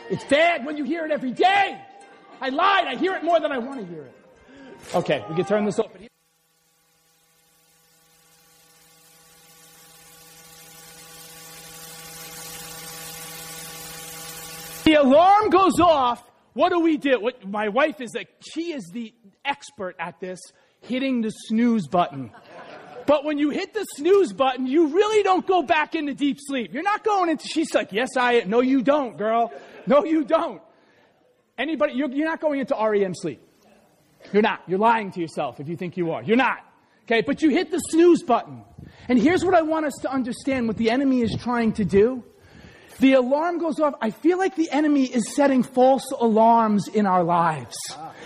It's 0.10 0.26
bad 0.26 0.66
when 0.66 0.76
you 0.78 0.84
hear 0.84 1.06
it 1.06 1.12
every 1.12 1.32
day. 1.32 1.80
I 2.42 2.50
lied. 2.50 2.88
I 2.88 2.96
hear 2.96 3.16
it 3.16 3.24
more 3.24 3.40
than 3.40 3.52
I 3.52 3.58
want 3.60 3.80
to 3.80 3.86
hear 3.86 4.04
it. 4.04 4.16
Okay, 4.94 5.24
we 5.30 5.36
can 5.36 5.46
turn 5.46 5.64
this 5.64 5.80
off. 5.80 5.90
The 14.84 14.94
alarm 14.96 15.50
goes 15.50 15.80
off. 15.80 16.24
What 16.54 16.70
do 16.70 16.80
we 16.80 16.98
do? 16.98 17.20
What, 17.20 17.48
my 17.48 17.70
wife 17.70 18.02
is 18.02 18.14
like, 18.16 18.30
she 18.54 18.74
is 18.74 18.90
the 18.94 19.14
expert 19.44 19.96
at 20.00 20.20
this, 20.20 20.40
hitting 20.82 21.22
the 21.22 21.30
snooze 21.30 21.88
button. 21.88 22.32
But 23.06 23.26
when 23.26 23.38
you 23.38 23.50
hit 23.50 23.74
the 23.74 23.86
snooze 23.96 24.32
button, 24.34 24.68
you 24.68 24.88
really 24.88 25.24
don't 25.24 25.46
go 25.46 25.64
back 25.64 25.96
into 25.96 26.14
deep 26.14 26.38
sleep. 26.40 26.74
You're 26.74 26.84
not 26.84 27.04
going 27.04 27.30
into, 27.30 27.48
she's 27.48 27.74
like, 27.74 27.92
yes, 27.92 28.16
I, 28.18 28.42
no, 28.42 28.62
you 28.62 28.82
don't, 28.82 29.18
girl. 29.18 29.52
No, 29.88 30.06
you 30.06 30.24
don't. 30.24 30.62
Anybody, 31.58 31.94
you're, 31.94 32.10
you're 32.10 32.28
not 32.28 32.40
going 32.40 32.60
into 32.60 32.76
REM 32.76 33.14
sleep. 33.16 33.42
You're 34.32 34.42
not. 34.42 34.62
You're 34.68 34.80
lying 34.80 35.12
to 35.12 35.20
yourself 35.20 35.60
if 35.60 35.68
you 35.68 35.76
think 35.76 35.98
you 35.98 36.12
are. 36.12 36.24
You're 36.24 36.38
not. 36.38 36.60
Okay, 37.06 37.22
but 37.22 37.42
you 37.42 37.50
hit 37.50 37.72
the 37.72 37.80
snooze 37.80 38.24
button. 38.24 38.64
And 39.10 39.20
here's 39.20 39.44
what 39.44 39.54
I 39.54 39.62
want 39.62 39.86
us 39.86 39.94
to 40.04 40.12
understand 40.12 40.68
what 40.68 40.78
the 40.78 40.90
enemy 40.90 41.22
is 41.22 41.36
trying 41.36 41.74
to 41.74 41.84
do. 41.84 42.24
The 43.00 43.14
alarm 43.14 43.60
goes 43.60 43.80
off. 43.80 43.96
I 44.02 44.12
feel 44.12 44.38
like 44.38 44.56
the 44.56 44.70
enemy 44.72 45.04
is 45.06 45.34
setting 45.36 45.64
false 45.64 46.10
alarms 46.12 46.88
in 46.88 47.06
our 47.06 47.24
lives. 47.24 47.76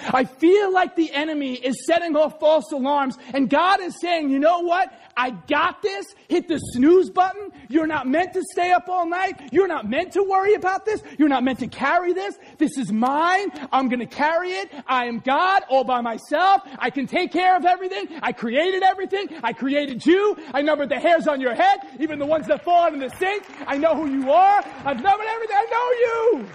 I 0.06 0.26
feel 0.26 0.72
like 0.72 0.96
the 0.96 1.12
enemy 1.12 1.56
is 1.56 1.86
setting 1.86 2.16
off 2.16 2.40
false 2.40 2.72
alarms 2.72 3.18
and 3.34 3.50
God 3.50 3.82
is 3.82 4.00
saying, 4.00 4.30
you 4.30 4.40
know 4.40 4.60
what? 4.60 4.92
I 5.18 5.32
got 5.32 5.82
this. 5.82 6.06
Hit 6.28 6.48
the 6.48 6.60
snooze 6.60 7.10
button. 7.10 7.52
You're 7.70 7.88
not 7.88 8.08
meant 8.08 8.34
to 8.34 8.44
stay 8.52 8.72
up 8.72 8.88
all 8.88 9.08
night. 9.08 9.50
You're 9.52 9.68
not 9.68 9.90
meant 9.90 10.14
to 10.14 10.24
worry 10.24 10.54
about 10.54 10.86
this. 10.86 11.02
You're 11.18 11.28
not 11.28 11.44
meant 11.44 11.60
to 11.60 11.68
carry 11.68 12.14
this. 12.14 12.38
This 12.60 12.78
is 12.78 12.92
mine. 12.92 13.52
I'm 13.72 13.90
going 13.90 14.00
to 14.00 14.06
carry 14.06 14.52
it. 14.52 14.72
I 14.86 15.06
am 15.06 15.20
God 15.20 15.64
all 15.70 15.84
by 15.84 16.02
myself. 16.02 16.62
I 16.78 16.92
can 16.92 17.08
take 17.08 17.32
care 17.32 17.58
of 17.58 17.66
everything. 17.66 18.08
I 18.22 18.32
created 18.32 18.84
everything. 18.84 19.30
I 19.42 19.54
created 19.54 20.06
you. 20.06 20.38
I 20.54 20.62
numbered 20.62 20.90
the 20.90 21.00
hairs 21.00 21.28
on 21.28 21.42
your 21.42 21.56
head, 21.56 21.80
even 22.00 22.20
the 22.20 22.26
ones 22.26 22.46
that 22.48 22.64
fall 22.64 22.84
out 22.84 22.94
in 22.94 23.00
the 23.00 23.10
sink. 23.18 23.44
I 23.66 23.78
know 23.78 23.96
who 23.96 24.08
you 24.08 24.32
are. 24.32 24.64
I've 24.86 25.02
numbered 25.02 25.28
everything. 25.28 25.58
I 25.58 25.66
know 25.72 26.42
you. 26.42 26.50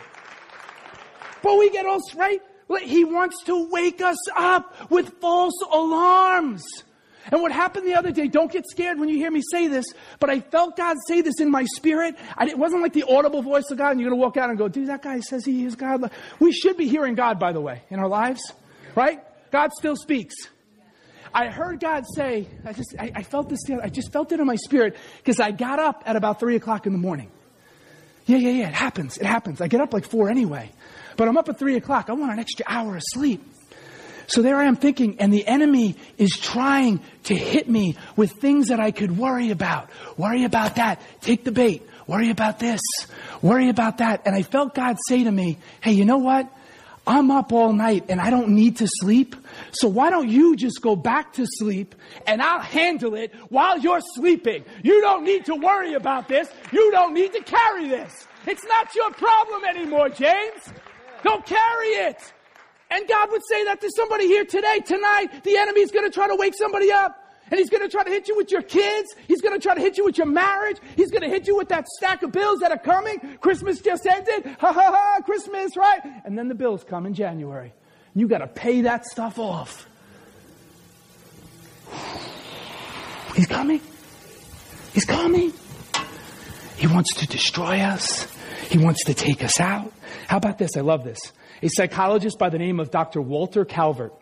But 1.42 1.58
we 1.58 1.70
get 1.70 1.84
all 1.84 1.98
right. 2.16 2.40
He 2.80 3.04
wants 3.04 3.42
to 3.44 3.68
wake 3.70 4.00
us 4.00 4.16
up 4.36 4.90
with 4.90 5.20
false 5.20 5.60
alarms. 5.70 6.64
And 7.30 7.40
what 7.40 7.52
happened 7.52 7.86
the 7.86 7.94
other 7.94 8.10
day, 8.10 8.26
don't 8.26 8.50
get 8.50 8.64
scared 8.68 8.98
when 8.98 9.08
you 9.08 9.16
hear 9.16 9.30
me 9.30 9.42
say 9.52 9.68
this, 9.68 9.86
but 10.18 10.28
I 10.28 10.40
felt 10.40 10.76
God 10.76 10.96
say 11.06 11.20
this 11.20 11.40
in 11.40 11.50
my 11.50 11.64
spirit. 11.76 12.16
And 12.36 12.50
it 12.50 12.58
wasn't 12.58 12.82
like 12.82 12.94
the 12.94 13.04
audible 13.04 13.42
voice 13.42 13.70
of 13.70 13.78
God, 13.78 13.92
and 13.92 14.00
you're 14.00 14.10
going 14.10 14.18
to 14.18 14.22
walk 14.22 14.36
out 14.36 14.50
and 14.50 14.58
go, 14.58 14.68
dude, 14.68 14.88
that 14.88 15.02
guy 15.02 15.20
says 15.20 15.44
he 15.44 15.64
is 15.64 15.76
God. 15.76 16.10
We 16.40 16.52
should 16.52 16.76
be 16.76 16.88
hearing 16.88 17.14
God, 17.14 17.38
by 17.38 17.52
the 17.52 17.60
way, 17.60 17.82
in 17.90 18.00
our 18.00 18.08
lives, 18.08 18.42
right? 18.96 19.20
God 19.52 19.72
still 19.72 19.94
speaks. 19.94 20.34
I 21.34 21.46
heard 21.46 21.80
God 21.80 22.04
say, 22.14 22.48
I 22.64 22.72
just, 22.72 22.94
I, 22.98 23.12
I 23.14 23.22
felt 23.22 23.48
this, 23.48 23.60
I 23.82 23.88
just 23.88 24.12
felt 24.12 24.32
it 24.32 24.40
in 24.40 24.46
my 24.46 24.56
spirit 24.56 24.96
because 25.18 25.40
I 25.40 25.50
got 25.52 25.78
up 25.78 26.02
at 26.04 26.16
about 26.16 26.40
three 26.40 26.56
o'clock 26.56 26.86
in 26.86 26.92
the 26.92 26.98
morning. 26.98 27.30
Yeah, 28.26 28.36
yeah, 28.36 28.50
yeah, 28.50 28.68
it 28.68 28.74
happens. 28.74 29.16
It 29.16 29.26
happens. 29.26 29.60
I 29.60 29.68
get 29.68 29.80
up 29.80 29.92
like 29.92 30.04
four 30.04 30.28
anyway. 30.28 30.70
But 31.16 31.28
I'm 31.28 31.36
up 31.36 31.48
at 31.48 31.58
three 31.58 31.76
o'clock. 31.76 32.08
I 32.08 32.12
want 32.12 32.32
an 32.32 32.38
extra 32.38 32.64
hour 32.68 32.96
of 32.96 33.02
sleep. 33.12 33.42
So 34.26 34.40
there 34.40 34.56
I 34.56 34.64
am 34.64 34.76
thinking, 34.76 35.20
and 35.20 35.32
the 35.32 35.46
enemy 35.46 35.96
is 36.16 36.30
trying 36.30 37.00
to 37.24 37.34
hit 37.34 37.68
me 37.68 37.96
with 38.16 38.32
things 38.32 38.68
that 38.68 38.80
I 38.80 38.90
could 38.90 39.18
worry 39.18 39.50
about. 39.50 39.90
Worry 40.16 40.44
about 40.44 40.76
that. 40.76 41.00
Take 41.20 41.44
the 41.44 41.52
bait. 41.52 41.86
Worry 42.06 42.30
about 42.30 42.58
this. 42.58 42.80
Worry 43.42 43.68
about 43.68 43.98
that. 43.98 44.22
And 44.24 44.34
I 44.34 44.42
felt 44.42 44.74
God 44.74 44.96
say 45.08 45.24
to 45.24 45.30
me, 45.30 45.58
hey, 45.80 45.92
you 45.92 46.04
know 46.04 46.18
what? 46.18 46.50
I'm 47.06 47.30
up 47.32 47.52
all 47.52 47.72
night 47.72 48.06
and 48.08 48.20
I 48.20 48.30
don't 48.30 48.50
need 48.50 48.76
to 48.76 48.86
sleep. 48.86 49.34
So 49.72 49.88
why 49.88 50.10
don't 50.10 50.28
you 50.28 50.54
just 50.54 50.80
go 50.80 50.94
back 50.94 51.32
to 51.34 51.46
sleep 51.46 51.96
and 52.26 52.40
I'll 52.40 52.60
handle 52.60 53.14
it 53.14 53.34
while 53.48 53.78
you're 53.78 54.00
sleeping. 54.14 54.64
You 54.84 55.00
don't 55.00 55.24
need 55.24 55.44
to 55.46 55.56
worry 55.56 55.94
about 55.94 56.28
this. 56.28 56.48
You 56.72 56.90
don't 56.92 57.12
need 57.12 57.32
to 57.32 57.42
carry 57.42 57.88
this. 57.88 58.26
It's 58.46 58.64
not 58.66 58.94
your 58.94 59.10
problem 59.12 59.64
anymore, 59.64 60.10
James. 60.10 60.72
Don't 61.22 61.44
carry 61.44 61.88
it. 61.88 62.32
And 62.90 63.08
God 63.08 63.30
would 63.30 63.42
say 63.48 63.64
that 63.64 63.80
to 63.80 63.90
somebody 63.96 64.26
here 64.26 64.44
today, 64.44 64.80
tonight. 64.84 65.44
The 65.44 65.56
enemy's 65.56 65.90
going 65.90 66.04
to 66.04 66.10
try 66.10 66.28
to 66.28 66.36
wake 66.36 66.54
somebody 66.54 66.92
up. 66.92 67.18
And 67.50 67.58
he's 67.58 67.70
going 67.70 67.82
to 67.82 67.88
try 67.88 68.02
to 68.02 68.10
hit 68.10 68.28
you 68.28 68.36
with 68.36 68.50
your 68.50 68.62
kids. 68.62 69.14
He's 69.28 69.42
going 69.42 69.58
to 69.58 69.62
try 69.62 69.74
to 69.74 69.80
hit 69.80 69.98
you 69.98 70.04
with 70.04 70.16
your 70.16 70.26
marriage. 70.26 70.78
He's 70.96 71.10
going 71.10 71.22
to 71.22 71.28
hit 71.28 71.46
you 71.46 71.56
with 71.56 71.68
that 71.68 71.86
stack 71.86 72.22
of 72.22 72.32
bills 72.32 72.60
that 72.60 72.70
are 72.70 72.78
coming. 72.78 73.18
Christmas 73.40 73.80
just 73.80 74.06
ended. 74.06 74.56
Ha 74.58 74.72
ha 74.72 74.90
ha, 74.90 75.20
Christmas, 75.24 75.76
right? 75.76 76.00
And 76.24 76.38
then 76.38 76.48
the 76.48 76.54
bills 76.54 76.84
come 76.84 77.04
in 77.04 77.14
January. 77.14 77.72
You 78.14 78.28
got 78.28 78.38
to 78.38 78.46
pay 78.46 78.82
that 78.82 79.04
stuff 79.06 79.38
off. 79.38 79.86
He's 83.34 83.46
coming. 83.46 83.80
He's 84.92 85.04
coming. 85.04 85.52
He 86.76 86.86
wants 86.86 87.14
to 87.16 87.26
destroy 87.26 87.80
us. 87.80 88.26
He 88.68 88.78
wants 88.78 89.04
to 89.04 89.14
take 89.14 89.42
us 89.42 89.60
out. 89.60 89.92
How 90.28 90.36
about 90.36 90.58
this? 90.58 90.76
I 90.76 90.80
love 90.80 91.04
this. 91.04 91.18
A 91.62 91.68
psychologist 91.68 92.38
by 92.38 92.48
the 92.48 92.58
name 92.58 92.80
of 92.80 92.90
Dr. 92.90 93.20
Walter 93.20 93.64
Calvert. 93.64 94.12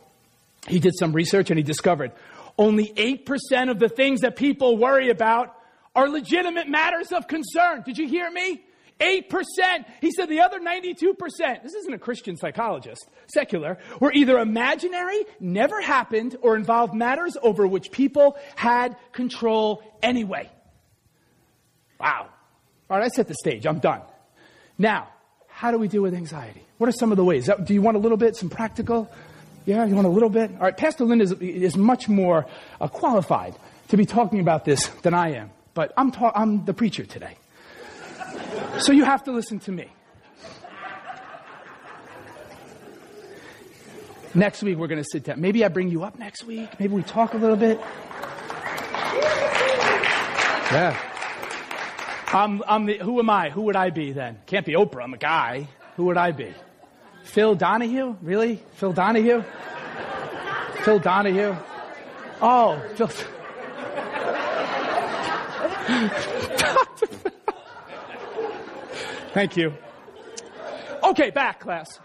He 0.69 0.79
did 0.79 0.93
some 0.99 1.13
research 1.13 1.51
and 1.51 1.59
he 1.59 1.63
discovered 1.63 2.13
only 2.59 2.89
8% 2.89 3.71
of 3.71 3.79
the 3.79 3.89
things 3.89 4.21
that 4.21 4.37
people 4.37 4.77
worry 4.77 5.09
about 5.09 5.57
are 5.95 6.09
legitimate 6.09 6.69
matters 6.69 7.13
of 7.13 7.27
concern. 7.27 7.83
Did 7.83 7.99
you 7.99 8.07
hear 8.07 8.31
me? 8.31 8.63
8%. 9.01 9.25
He 10.03 10.11
said 10.11 10.29
the 10.29 10.41
other 10.41 10.61
92%, 10.61 11.63
this 11.63 11.73
isn't 11.75 11.95
a 11.95 11.99
Christian 11.99 12.37
psychologist, 12.37 13.09
secular, 13.33 13.79
were 13.99 14.13
either 14.13 14.39
imaginary, 14.39 15.25
never 15.41 15.81
happened, 15.81 16.37
or 16.43 16.55
involved 16.55 16.95
matters 16.95 17.37
over 17.43 17.67
which 17.67 17.91
people 17.91 18.37
had 18.57 18.97
control 19.13 19.83
anyway. 20.03 20.51
Wow. 21.99 22.29
All 22.91 22.99
right, 22.99 23.07
I 23.07 23.09
set 23.09 23.27
the 23.27 23.35
stage. 23.35 23.67
I'm 23.67 23.79
done. 23.79 24.03
Now, 24.77 25.09
how 25.61 25.71
do 25.71 25.77
we 25.77 25.89
deal 25.89 26.01
with 26.01 26.15
anxiety? 26.15 26.63
What 26.79 26.89
are 26.89 26.93
some 26.93 27.11
of 27.11 27.19
the 27.19 27.25
ways? 27.25 27.51
Do 27.65 27.75
you 27.75 27.83
want 27.83 27.99
a 27.99 28.01
little 28.01 28.17
bit, 28.17 28.35
some 28.35 28.49
practical? 28.49 29.13
Yeah, 29.67 29.85
you 29.85 29.95
want 29.95 30.07
a 30.07 30.11
little 30.11 30.31
bit? 30.31 30.51
All 30.53 30.61
right, 30.61 30.75
Pastor 30.75 31.05
Lynn 31.05 31.21
is, 31.21 31.33
is 31.33 31.77
much 31.77 32.09
more 32.09 32.47
uh, 32.81 32.89
qualified 32.89 33.55
to 33.89 33.99
be 33.99 34.07
talking 34.07 34.41
about 34.41 34.65
this 34.65 34.87
than 35.03 35.13
I 35.13 35.35
am, 35.35 35.51
but 35.75 35.93
I'm, 35.99 36.13
ta- 36.13 36.33
I'm 36.35 36.65
the 36.65 36.73
preacher 36.73 37.05
today. 37.05 37.37
So 38.79 38.93
you 38.93 39.05
have 39.05 39.25
to 39.25 39.33
listen 39.33 39.61
to 39.61 39.71
me. 39.73 39.89
Next 44.33 44.63
week, 44.63 44.79
we're 44.79 44.87
going 44.87 45.03
to 45.03 45.09
sit 45.13 45.25
down. 45.25 45.43
Maybe 45.43 45.63
I 45.63 45.69
bring 45.69 45.91
you 45.91 46.05
up 46.05 46.19
next 46.19 46.45
week. 46.45 46.71
Maybe 46.81 46.95
we 46.95 47.03
talk 47.03 47.35
a 47.35 47.37
little 47.37 47.57
bit. 47.57 47.79
Yeah. 50.73 51.10
I'm, 52.33 52.63
I'm 52.67 52.87
the, 52.87 52.99
who 52.99 53.19
am 53.19 53.29
I? 53.29 53.51
Who 53.51 53.63
would 53.63 53.77
I 53.77 53.91
be 53.91 54.13
then? 54.13 54.39
Can't 54.47 54.65
be 54.65 54.75
Oprah. 54.75 55.03
I'm 55.03 55.15
a 55.15 55.19
guy. 55.19 55.69
Who 55.97 56.05
would 56.05 56.17
I 56.17 56.33
be? 56.33 56.55
Phil 57.25 57.55
Donahue? 57.55 58.17
Really? 58.23 58.63
Phil 58.75 58.93
Donahue? 58.93 59.43
Phil 60.83 60.99
Donahue? 60.99 61.57
Oh, 62.41 62.81
Phil. 62.95 63.09
Thank 69.33 69.57
you. 69.57 69.75
Okay, 71.03 71.31
back, 71.31 71.61
class. 71.61 71.99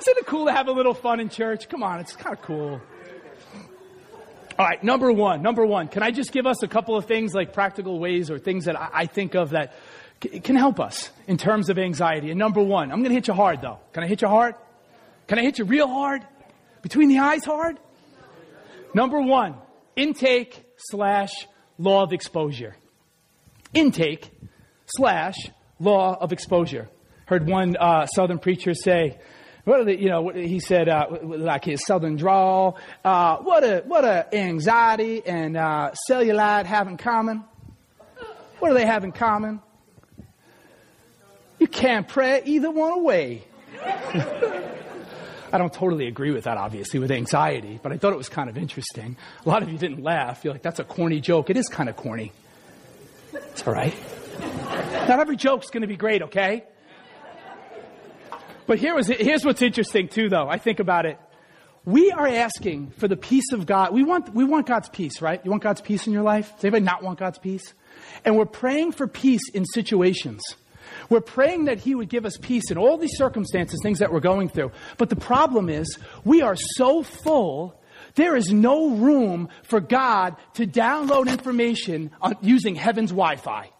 Isn't 0.00 0.18
it 0.18 0.26
cool 0.26 0.46
to 0.46 0.52
have 0.52 0.68
a 0.68 0.72
little 0.72 0.94
fun 0.94 1.20
in 1.20 1.28
church? 1.28 1.68
Come 1.68 1.82
on, 1.82 2.00
it's 2.00 2.16
kind 2.16 2.36
of 2.36 2.42
cool. 2.42 2.80
All 4.60 4.66
right, 4.66 4.84
number 4.84 5.10
one, 5.10 5.40
number 5.40 5.64
one. 5.64 5.88
Can 5.88 6.02
I 6.02 6.10
just 6.10 6.32
give 6.32 6.44
us 6.44 6.62
a 6.62 6.68
couple 6.68 6.94
of 6.94 7.06
things 7.06 7.32
like 7.32 7.54
practical 7.54 7.98
ways 7.98 8.30
or 8.30 8.38
things 8.38 8.66
that 8.66 8.76
I, 8.78 9.06
think 9.06 9.34
of 9.34 9.52
that 9.52 9.72
can 10.20 10.54
help 10.54 10.78
us 10.78 11.08
in 11.26 11.38
terms 11.38 11.70
of 11.70 11.78
anxiety. 11.78 12.28
And 12.28 12.38
number 12.38 12.62
one, 12.62 12.92
I'm 12.92 12.98
going 12.98 13.08
to 13.08 13.14
hit 13.14 13.26
you 13.26 13.32
hard 13.32 13.62
though. 13.62 13.78
Can 13.94 14.04
I 14.04 14.06
hit 14.06 14.20
you 14.20 14.28
hard? 14.28 14.54
Can 15.28 15.38
I 15.38 15.42
hit 15.44 15.58
you 15.58 15.64
real 15.64 15.88
hard? 15.88 16.26
Between 16.82 17.08
the 17.08 17.20
eyes 17.20 17.42
hard? 17.42 17.78
Number 18.92 19.22
one, 19.22 19.54
intake 19.96 20.62
slash 20.76 21.32
law 21.78 22.02
of 22.02 22.12
exposure. 22.12 22.76
Intake 23.72 24.30
slash 24.84 25.36
law 25.78 26.18
of 26.20 26.32
exposure. 26.32 26.90
Heard 27.24 27.46
one 27.46 27.78
uh, 27.78 28.04
southern 28.04 28.38
preacher 28.38 28.74
say, 28.74 29.20
what 29.64 29.80
are 29.80 29.84
the, 29.84 29.98
you 29.98 30.08
know, 30.08 30.28
he 30.30 30.60
said, 30.60 30.88
uh, 30.88 31.06
like 31.22 31.64
his 31.64 31.84
southern 31.84 32.16
drawl, 32.16 32.78
uh, 33.04 33.36
what 33.38 33.64
a, 33.64 33.82
what 33.86 34.04
a 34.04 34.34
anxiety 34.34 35.24
and 35.24 35.56
uh, 35.56 35.92
cellulite 36.08 36.66
have 36.66 36.88
in 36.88 36.96
common? 36.96 37.44
What 38.58 38.68
do 38.68 38.74
they 38.74 38.86
have 38.86 39.04
in 39.04 39.12
common? 39.12 39.60
You 41.58 41.66
can't 41.66 42.08
pray 42.08 42.42
either 42.44 42.70
one 42.70 42.92
away. 42.92 43.44
I 45.52 45.58
don't 45.58 45.72
totally 45.72 46.06
agree 46.06 46.30
with 46.30 46.44
that, 46.44 46.56
obviously, 46.56 47.00
with 47.00 47.10
anxiety, 47.10 47.80
but 47.82 47.92
I 47.92 47.98
thought 47.98 48.12
it 48.12 48.16
was 48.16 48.28
kind 48.28 48.48
of 48.48 48.56
interesting. 48.56 49.16
A 49.44 49.48
lot 49.48 49.62
of 49.62 49.70
you 49.70 49.78
didn't 49.78 50.02
laugh. 50.02 50.44
You're 50.44 50.54
like, 50.54 50.62
that's 50.62 50.78
a 50.78 50.84
corny 50.84 51.20
joke. 51.20 51.50
It 51.50 51.56
is 51.56 51.66
kind 51.68 51.88
of 51.88 51.96
corny. 51.96 52.32
It's 53.32 53.66
all 53.66 53.72
right. 53.72 53.94
Not 55.08 55.18
every 55.20 55.36
joke's 55.36 55.68
going 55.70 55.82
to 55.82 55.88
be 55.88 55.96
great, 55.96 56.22
okay? 56.22 56.64
But 58.70 58.78
here 58.78 58.94
was, 58.94 59.08
here's 59.08 59.44
what's 59.44 59.62
interesting, 59.62 60.06
too, 60.06 60.28
though. 60.28 60.48
I 60.48 60.58
think 60.58 60.78
about 60.78 61.04
it. 61.04 61.18
We 61.84 62.12
are 62.12 62.28
asking 62.28 62.92
for 62.92 63.08
the 63.08 63.16
peace 63.16 63.50
of 63.52 63.66
God. 63.66 63.92
We 63.92 64.04
want, 64.04 64.32
we 64.32 64.44
want 64.44 64.68
God's 64.68 64.88
peace, 64.88 65.20
right? 65.20 65.40
You 65.44 65.50
want 65.50 65.64
God's 65.64 65.80
peace 65.80 66.06
in 66.06 66.12
your 66.12 66.22
life? 66.22 66.54
Does 66.54 66.66
anybody 66.66 66.84
not 66.84 67.02
want 67.02 67.18
God's 67.18 67.38
peace? 67.38 67.74
And 68.24 68.36
we're 68.36 68.46
praying 68.46 68.92
for 68.92 69.08
peace 69.08 69.42
in 69.52 69.64
situations 69.64 70.40
we're 71.08 71.20
praying 71.20 71.64
that 71.64 71.78
He 71.78 71.94
would 71.94 72.08
give 72.08 72.24
us 72.24 72.36
peace 72.36 72.70
in 72.70 72.78
all 72.78 72.96
these 72.96 73.16
circumstances, 73.16 73.80
things 73.82 73.98
that 73.98 74.12
we're 74.12 74.20
going 74.20 74.48
through. 74.48 74.70
But 74.96 75.10
the 75.10 75.16
problem 75.16 75.68
is, 75.68 75.98
we 76.24 76.40
are 76.42 76.56
so 76.56 77.02
full, 77.02 77.80
there 78.14 78.36
is 78.36 78.52
no 78.52 78.90
room 78.90 79.48
for 79.64 79.80
God 79.80 80.36
to 80.54 80.66
download 80.66 81.28
information 81.28 82.12
on, 82.20 82.36
using 82.40 82.76
heaven's 82.76 83.10
Wi 83.10 83.36
Fi. 83.36 83.70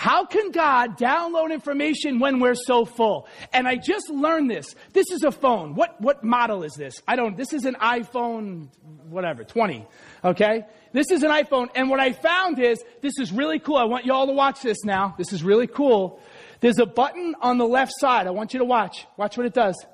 How 0.00 0.24
can 0.24 0.50
God 0.50 0.96
download 0.96 1.52
information 1.52 2.20
when 2.20 2.40
we're 2.40 2.54
so 2.54 2.86
full? 2.86 3.28
And 3.52 3.68
I 3.68 3.76
just 3.76 4.08
learned 4.08 4.50
this. 4.50 4.74
This 4.94 5.10
is 5.10 5.24
a 5.24 5.30
phone. 5.30 5.74
What, 5.74 6.00
what 6.00 6.24
model 6.24 6.62
is 6.62 6.72
this? 6.72 6.94
I 7.06 7.16
don't, 7.16 7.36
this 7.36 7.52
is 7.52 7.66
an 7.66 7.74
iPhone, 7.74 8.68
whatever, 9.10 9.44
20. 9.44 9.86
Okay? 10.24 10.64
This 10.94 11.10
is 11.10 11.22
an 11.22 11.30
iPhone. 11.30 11.68
And 11.74 11.90
what 11.90 12.00
I 12.00 12.12
found 12.12 12.58
is, 12.58 12.82
this 13.02 13.18
is 13.18 13.30
really 13.30 13.58
cool. 13.58 13.76
I 13.76 13.84
want 13.84 14.06
you 14.06 14.14
all 14.14 14.26
to 14.26 14.32
watch 14.32 14.62
this 14.62 14.86
now. 14.86 15.14
This 15.18 15.34
is 15.34 15.42
really 15.42 15.66
cool. 15.66 16.22
There's 16.60 16.78
a 16.78 16.86
button 16.86 17.34
on 17.42 17.58
the 17.58 17.66
left 17.66 17.92
side. 17.98 18.26
I 18.26 18.30
want 18.30 18.54
you 18.54 18.60
to 18.60 18.64
watch. 18.64 19.06
Watch 19.18 19.36
what 19.36 19.44
it 19.44 19.52
does. 19.52 19.84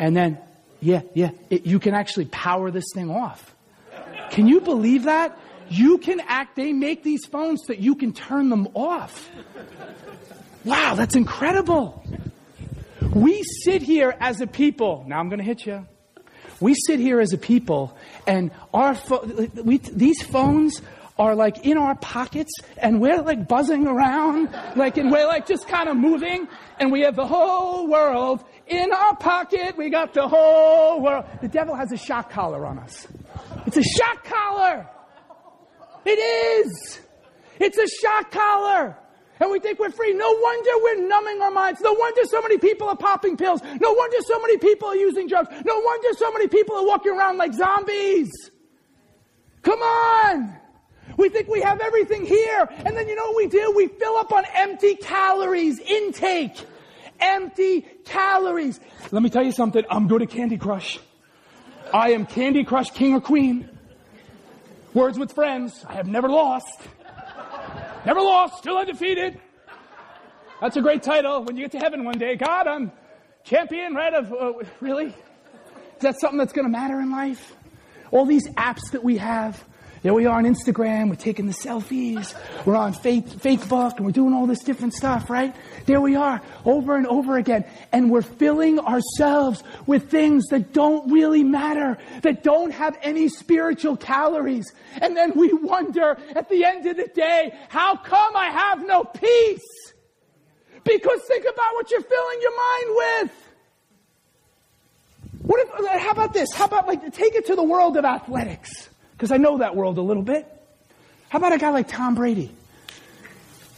And 0.00 0.16
then, 0.16 0.38
yeah, 0.80 1.02
yeah, 1.14 1.30
it, 1.48 1.64
you 1.64 1.78
can 1.78 1.94
actually 1.94 2.24
power 2.24 2.72
this 2.72 2.86
thing 2.92 3.08
off. 3.08 3.54
Can 4.30 4.48
you 4.48 4.60
believe 4.60 5.04
that? 5.04 5.38
You 5.68 5.98
can 5.98 6.20
act, 6.20 6.56
they 6.56 6.72
make 6.72 7.02
these 7.02 7.26
phones 7.26 7.62
so 7.62 7.68
that 7.68 7.78
you 7.78 7.94
can 7.94 8.12
turn 8.12 8.48
them 8.48 8.68
off. 8.74 9.28
Wow, 10.64 10.94
that's 10.94 11.14
incredible. 11.14 12.04
We 13.14 13.42
sit 13.64 13.82
here 13.82 14.14
as 14.20 14.40
a 14.40 14.46
people. 14.46 15.04
Now 15.06 15.20
I'm 15.20 15.28
going 15.28 15.38
to 15.38 15.44
hit 15.44 15.64
you. 15.66 15.86
We 16.60 16.74
sit 16.74 17.00
here 17.00 17.20
as 17.20 17.32
a 17.32 17.38
people, 17.38 17.96
and 18.26 18.50
our 18.72 18.94
fo- 18.94 19.26
we, 19.62 19.76
these 19.78 20.22
phones 20.22 20.80
are 21.18 21.34
like 21.34 21.64
in 21.66 21.78
our 21.78 21.94
pockets 21.96 22.52
and 22.76 23.00
we're 23.00 23.22
like 23.22 23.48
buzzing 23.48 23.86
around, 23.86 24.48
like, 24.76 24.96
and 24.96 25.10
we're 25.10 25.26
like 25.26 25.46
just 25.46 25.66
kind 25.68 25.88
of 25.88 25.96
moving 25.96 26.46
and 26.78 26.92
we 26.92 27.02
have 27.02 27.16
the 27.16 27.26
whole 27.26 27.88
world 27.88 28.44
in 28.66 28.92
our 28.92 29.16
pocket. 29.16 29.76
We 29.76 29.88
got 29.90 30.12
the 30.12 30.28
whole 30.28 31.00
world. 31.00 31.24
The 31.40 31.48
devil 31.48 31.74
has 31.74 31.92
a 31.92 31.96
shock 31.96 32.30
collar 32.30 32.66
on 32.66 32.78
us. 32.78 33.06
It's 33.66 33.76
a 33.78 33.82
shock 33.82 34.24
collar. 34.24 34.86
It 36.06 36.18
is. 36.18 37.00
It's 37.58 37.78
a 37.78 37.88
shock 38.00 38.30
collar. 38.30 38.96
And 39.38 39.50
we 39.50 39.58
think 39.58 39.78
we're 39.78 39.90
free. 39.90 40.14
No 40.14 40.30
wonder 40.30 40.70
we're 40.76 41.08
numbing 41.08 41.42
our 41.42 41.50
minds. 41.50 41.80
No 41.82 41.92
wonder 41.92 42.22
so 42.24 42.40
many 42.40 42.58
people 42.58 42.88
are 42.88 42.96
popping 42.96 43.36
pills. 43.36 43.60
No 43.80 43.92
wonder 43.92 44.16
so 44.26 44.40
many 44.40 44.56
people 44.56 44.88
are 44.88 44.96
using 44.96 45.26
drugs. 45.26 45.50
No 45.64 45.78
wonder 45.80 46.08
so 46.16 46.30
many 46.32 46.48
people 46.48 46.76
are 46.76 46.86
walking 46.86 47.12
around 47.12 47.36
like 47.36 47.52
zombies. 47.52 48.30
Come 49.62 49.80
on. 49.80 50.56
We 51.18 51.28
think 51.28 51.48
we 51.48 51.60
have 51.60 51.80
everything 51.80 52.24
here. 52.24 52.68
And 52.70 52.96
then 52.96 53.08
you 53.08 53.16
know 53.16 53.26
what 53.26 53.36
we 53.36 53.48
do? 53.48 53.72
We 53.76 53.88
fill 53.88 54.16
up 54.16 54.32
on 54.32 54.44
empty 54.54 54.94
calories, 54.94 55.80
intake. 55.80 56.64
Empty 57.18 57.82
calories. 58.04 58.80
Let 59.10 59.22
me 59.22 59.30
tell 59.30 59.42
you 59.42 59.52
something. 59.52 59.84
I'm 59.90 60.08
good 60.08 60.22
at 60.22 60.30
Candy 60.30 60.56
Crush. 60.56 60.98
I 61.92 62.10
am 62.10 62.26
Candy 62.26 62.64
Crush 62.64 62.90
king 62.90 63.14
or 63.14 63.20
queen. 63.20 63.75
Words 64.96 65.18
with 65.18 65.34
friends. 65.34 65.84
I 65.86 65.92
have 65.92 66.06
never 66.06 66.26
lost. 66.26 66.80
Never 68.06 68.22
lost, 68.22 68.56
still 68.56 68.78
undefeated. 68.78 69.38
That's 70.58 70.74
a 70.78 70.80
great 70.80 71.02
title 71.02 71.44
when 71.44 71.54
you 71.54 71.64
get 71.64 71.72
to 71.72 71.78
heaven 71.78 72.02
one 72.02 72.16
day. 72.16 72.34
God, 72.34 72.66
I'm 72.66 72.90
champion, 73.44 73.92
right? 73.92 74.14
Of 74.14 74.32
uh, 74.32 74.54
really? 74.80 75.08
Is 75.08 75.14
that 76.00 76.18
something 76.18 76.38
that's 76.38 76.54
going 76.54 76.64
to 76.64 76.70
matter 76.70 76.98
in 76.98 77.10
life? 77.10 77.54
All 78.10 78.24
these 78.24 78.48
apps 78.52 78.90
that 78.92 79.04
we 79.04 79.18
have. 79.18 79.62
There 80.06 80.14
we 80.14 80.26
are 80.26 80.38
on 80.38 80.44
Instagram. 80.44 81.08
We're 81.08 81.16
taking 81.16 81.46
the 81.46 81.52
selfies. 81.52 82.32
We're 82.64 82.76
on 82.76 82.92
fake, 82.92 83.26
Facebook, 83.26 83.96
and 83.96 84.06
we're 84.06 84.12
doing 84.12 84.34
all 84.34 84.46
this 84.46 84.62
different 84.62 84.94
stuff, 84.94 85.28
right? 85.28 85.52
There 85.86 86.00
we 86.00 86.14
are, 86.14 86.40
over 86.64 86.94
and 86.94 87.08
over 87.08 87.36
again, 87.36 87.64
and 87.90 88.08
we're 88.08 88.22
filling 88.22 88.78
ourselves 88.78 89.64
with 89.84 90.08
things 90.08 90.46
that 90.50 90.72
don't 90.72 91.10
really 91.10 91.42
matter, 91.42 91.98
that 92.22 92.44
don't 92.44 92.70
have 92.70 92.96
any 93.02 93.28
spiritual 93.28 93.96
calories, 93.96 94.72
and 95.02 95.16
then 95.16 95.32
we 95.34 95.52
wonder 95.52 96.16
at 96.36 96.48
the 96.50 96.64
end 96.64 96.86
of 96.86 96.96
the 96.98 97.08
day, 97.08 97.58
how 97.68 97.96
come 97.96 98.36
I 98.36 98.50
have 98.50 98.86
no 98.86 99.02
peace? 99.02 99.92
Because 100.84 101.20
think 101.26 101.46
about 101.52 101.74
what 101.74 101.90
you're 101.90 102.00
filling 102.00 102.38
your 102.42 102.56
mind 102.56 102.96
with. 102.96 103.48
What 105.42 105.66
if, 105.66 106.00
how 106.00 106.12
about 106.12 106.32
this? 106.32 106.54
How 106.54 106.66
about 106.66 106.86
like, 106.86 107.12
take 107.12 107.34
it 107.34 107.46
to 107.46 107.56
the 107.56 107.64
world 107.64 107.96
of 107.96 108.04
athletics? 108.04 108.88
Because 109.16 109.32
I 109.32 109.38
know 109.38 109.58
that 109.58 109.74
world 109.74 109.98
a 109.98 110.02
little 110.02 110.22
bit. 110.22 110.46
How 111.28 111.38
about 111.38 111.52
a 111.52 111.58
guy 111.58 111.70
like 111.70 111.88
Tom 111.88 112.14
Brady? 112.14 112.50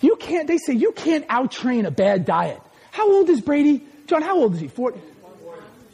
You 0.01 0.16
can't, 0.16 0.47
they 0.47 0.59
say 0.59 0.74
you 0.74 0.93
can't 0.93 1.26
outtrain 1.28 1.86
a 1.86 1.91
bad 1.91 2.24
diet. 2.24 2.61
How 2.91 3.11
old 3.11 3.28
is 3.28 3.41
Brady? 3.41 3.84
John, 4.07 4.22
how 4.22 4.39
old 4.39 4.55
is 4.55 4.61
he? 4.61 4.68
40? 4.68 5.01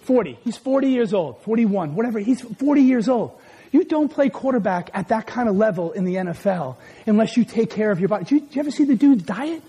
40. 0.03 0.39
He's 0.45 0.57
40 0.57 0.89
years 0.89 1.15
old, 1.15 1.43
41, 1.43 1.95
whatever. 1.95 2.19
He's 2.19 2.41
40 2.41 2.83
years 2.83 3.09
old. 3.09 3.39
You 3.73 3.85
don't 3.85 4.09
play 4.09 4.29
quarterback 4.29 4.91
at 4.95 5.09
that 5.09 5.27
kind 5.27 5.49
of 5.49 5.57
level 5.57 5.93
in 5.93 6.05
the 6.05 6.15
NFL 6.15 6.77
unless 7.07 7.37
you 7.37 7.45
take 7.45 7.71
care 7.71 7.91
of 7.91 7.99
your 7.99 8.09
body. 8.09 8.25
Do 8.25 8.37
you, 8.37 8.41
do 8.43 8.47
you 8.53 8.61
ever 8.61 8.71
see 8.71 8.85
the 8.85 8.95
dude's 8.95 9.25
diet? 9.25 9.63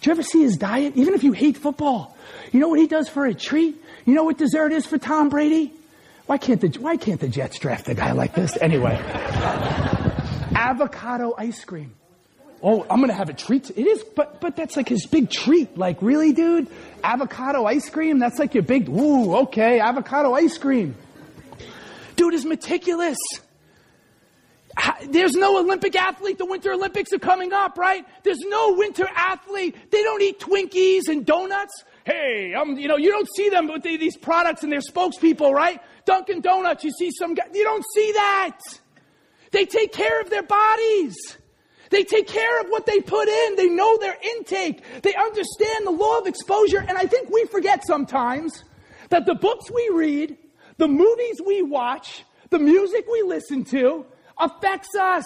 Do 0.00 0.10
you 0.10 0.12
ever 0.12 0.22
see 0.22 0.42
his 0.42 0.56
diet? 0.56 0.94
Even 0.96 1.14
if 1.14 1.22
you 1.24 1.32
hate 1.32 1.56
football, 1.56 2.16
you 2.52 2.60
know 2.60 2.68
what 2.68 2.80
he 2.80 2.86
does 2.86 3.08
for 3.08 3.24
a 3.24 3.34
treat? 3.34 3.76
You 4.04 4.14
know 4.14 4.24
what 4.24 4.38
dessert 4.38 4.72
is 4.72 4.86
for 4.86 4.98
Tom 4.98 5.28
Brady? 5.28 5.72
Why 6.26 6.38
can't 6.38 6.60
the, 6.60 6.68
why 6.80 6.96
can't 6.96 7.20
the 7.20 7.28
Jets 7.28 7.58
draft 7.58 7.88
a 7.88 7.94
guy 7.94 8.12
like 8.12 8.34
this? 8.34 8.56
Anyway. 8.60 8.96
Avocado 10.54 11.34
ice 11.36 11.64
cream. 11.64 11.94
Oh, 12.62 12.86
I'm 12.90 13.00
gonna 13.00 13.14
have 13.14 13.30
a 13.30 13.34
treat. 13.34 13.70
It 13.70 13.86
is, 13.86 14.04
but, 14.14 14.40
but 14.40 14.54
that's 14.54 14.76
like 14.76 14.88
his 14.88 15.06
big 15.06 15.30
treat. 15.30 15.78
Like, 15.78 16.02
really, 16.02 16.32
dude? 16.32 16.68
Avocado 17.02 17.64
ice 17.64 17.88
cream? 17.88 18.18
That's 18.18 18.38
like 18.38 18.54
your 18.54 18.62
big, 18.62 18.88
ooh, 18.88 19.34
okay, 19.36 19.80
avocado 19.80 20.34
ice 20.34 20.58
cream. 20.58 20.94
Dude 22.16 22.34
is 22.34 22.44
meticulous. 22.44 23.18
There's 25.08 25.32
no 25.32 25.58
Olympic 25.58 25.96
athlete. 25.96 26.38
The 26.38 26.44
Winter 26.44 26.72
Olympics 26.72 27.12
are 27.12 27.18
coming 27.18 27.52
up, 27.52 27.78
right? 27.78 28.04
There's 28.22 28.40
no 28.40 28.74
winter 28.74 29.08
athlete. 29.14 29.74
They 29.90 30.02
don't 30.02 30.22
eat 30.22 30.38
Twinkies 30.38 31.08
and 31.08 31.24
donuts 31.24 31.84
hey, 32.04 32.54
um, 32.54 32.76
you 32.76 32.88
know, 32.88 32.96
you 32.96 33.10
don't 33.10 33.28
see 33.36 33.48
them 33.48 33.68
with 33.68 33.82
these 33.82 34.16
products 34.16 34.62
and 34.62 34.72
their 34.72 34.80
spokespeople, 34.80 35.52
right? 35.52 35.80
Dunkin' 36.04 36.40
Donuts, 36.40 36.84
you 36.84 36.90
see 36.90 37.10
some 37.16 37.34
guy, 37.34 37.44
you 37.52 37.64
don't 37.64 37.84
see 37.94 38.12
that. 38.12 38.58
They 39.52 39.64
take 39.64 39.92
care 39.92 40.20
of 40.20 40.30
their 40.30 40.42
bodies. 40.42 41.16
They 41.90 42.04
take 42.04 42.28
care 42.28 42.60
of 42.60 42.68
what 42.68 42.86
they 42.86 43.00
put 43.00 43.28
in. 43.28 43.56
They 43.56 43.68
know 43.68 43.98
their 43.98 44.16
intake. 44.36 44.82
They 45.02 45.14
understand 45.14 45.86
the 45.86 45.90
law 45.90 46.18
of 46.18 46.26
exposure. 46.26 46.78
And 46.78 46.96
I 46.96 47.06
think 47.06 47.30
we 47.30 47.44
forget 47.46 47.84
sometimes 47.84 48.64
that 49.08 49.26
the 49.26 49.34
books 49.34 49.70
we 49.70 49.90
read, 49.92 50.36
the 50.76 50.86
movies 50.86 51.40
we 51.44 51.62
watch, 51.62 52.24
the 52.50 52.60
music 52.60 53.06
we 53.10 53.22
listen 53.22 53.64
to 53.64 54.06
affects 54.38 54.94
us 54.94 55.24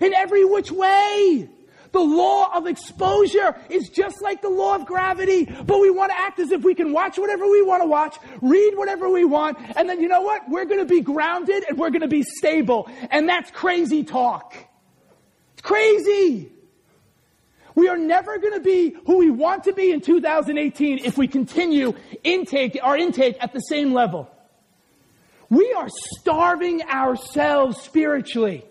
in 0.00 0.12
every 0.12 0.44
which 0.44 0.70
way. 0.70 1.48
The 1.92 2.00
law 2.00 2.50
of 2.54 2.66
exposure 2.66 3.56
is 3.68 3.88
just 3.88 4.22
like 4.22 4.42
the 4.42 4.48
law 4.48 4.76
of 4.76 4.86
gravity, 4.86 5.44
but 5.44 5.80
we 5.80 5.90
want 5.90 6.12
to 6.12 6.18
act 6.18 6.38
as 6.38 6.52
if 6.52 6.62
we 6.62 6.74
can 6.74 6.92
watch 6.92 7.18
whatever 7.18 7.48
we 7.48 7.62
want 7.62 7.82
to 7.82 7.88
watch, 7.88 8.16
read 8.40 8.76
whatever 8.76 9.08
we 9.08 9.24
want, 9.24 9.58
and 9.76 9.88
then 9.88 10.00
you 10.00 10.08
know 10.08 10.22
what? 10.22 10.42
We're 10.48 10.66
going 10.66 10.78
to 10.78 10.86
be 10.86 11.00
grounded 11.00 11.64
and 11.68 11.76
we're 11.76 11.90
going 11.90 12.02
to 12.02 12.08
be 12.08 12.22
stable. 12.22 12.88
And 13.10 13.28
that's 13.28 13.50
crazy 13.50 14.04
talk. 14.04 14.56
It's 15.54 15.62
crazy. 15.62 16.52
We 17.74 17.88
are 17.88 17.98
never 17.98 18.38
going 18.38 18.54
to 18.54 18.60
be 18.60 18.96
who 19.06 19.18
we 19.18 19.30
want 19.30 19.64
to 19.64 19.72
be 19.72 19.90
in 19.90 20.00
2018 20.00 21.00
if 21.04 21.18
we 21.18 21.26
continue 21.26 21.94
intake, 22.22 22.78
our 22.82 22.96
intake 22.96 23.36
at 23.40 23.52
the 23.52 23.60
same 23.60 23.92
level. 23.92 24.30
We 25.48 25.72
are 25.72 25.88
starving 26.20 26.82
ourselves 26.82 27.82
spiritually 27.82 28.64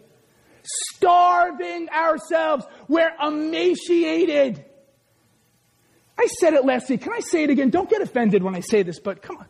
starving 0.95 1.89
ourselves. 1.89 2.65
We're 2.89 3.13
emaciated. 3.21 4.65
I 6.17 6.25
said 6.25 6.53
it 6.53 6.65
last 6.65 6.89
week. 6.89 7.01
Can 7.01 7.13
I 7.13 7.21
say 7.21 7.43
it 7.43 7.49
again? 7.49 7.69
Don't 7.69 7.89
get 7.89 8.01
offended 8.01 8.43
when 8.43 8.55
I 8.55 8.59
say 8.59 8.83
this, 8.83 8.99
but 8.99 9.21
come 9.21 9.37
on. 9.37 9.45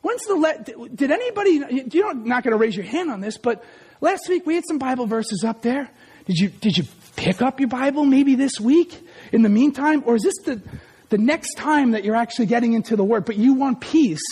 When's 0.00 0.22
the 0.22 0.36
let? 0.36 0.96
Did 0.96 1.10
anybody? 1.10 1.86
You're 1.92 2.14
not 2.14 2.44
going 2.44 2.52
to 2.52 2.56
raise 2.56 2.76
your 2.76 2.86
hand 2.86 3.10
on 3.10 3.20
this, 3.20 3.36
but 3.36 3.64
last 4.00 4.28
week 4.28 4.46
we 4.46 4.54
had 4.54 4.64
some 4.66 4.78
Bible 4.78 5.06
verses 5.06 5.44
up 5.44 5.60
there. 5.62 5.90
Did 6.26 6.36
you 6.36 6.48
did 6.48 6.78
you 6.78 6.84
pick 7.16 7.42
up 7.42 7.58
your 7.58 7.68
Bible 7.68 8.04
maybe 8.04 8.36
this 8.36 8.60
week? 8.60 9.06
In 9.32 9.42
the 9.42 9.48
meantime, 9.48 10.02
or 10.06 10.14
is 10.14 10.22
this 10.22 10.34
the 10.44 10.62
the 11.08 11.18
next 11.18 11.54
time 11.54 11.90
that 11.90 12.04
you're 12.04 12.16
actually 12.16 12.46
getting 12.46 12.74
into 12.74 12.96
the 12.96 13.04
Word? 13.04 13.24
But 13.24 13.36
you 13.36 13.54
want 13.54 13.80
peace 13.80 14.22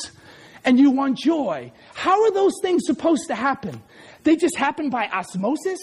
and 0.65 0.79
you 0.79 0.91
want 0.93 1.19
joy. 1.19 1.73
How 1.95 2.23
are 2.25 2.31
those 2.31 2.55
things 2.63 2.83
supposed 2.87 3.27
to 3.27 3.35
happen? 3.35 3.83
They 4.25 4.37
just 4.37 4.57
happen 4.57 4.89
by 4.89 5.09
osmosis. 5.09 5.81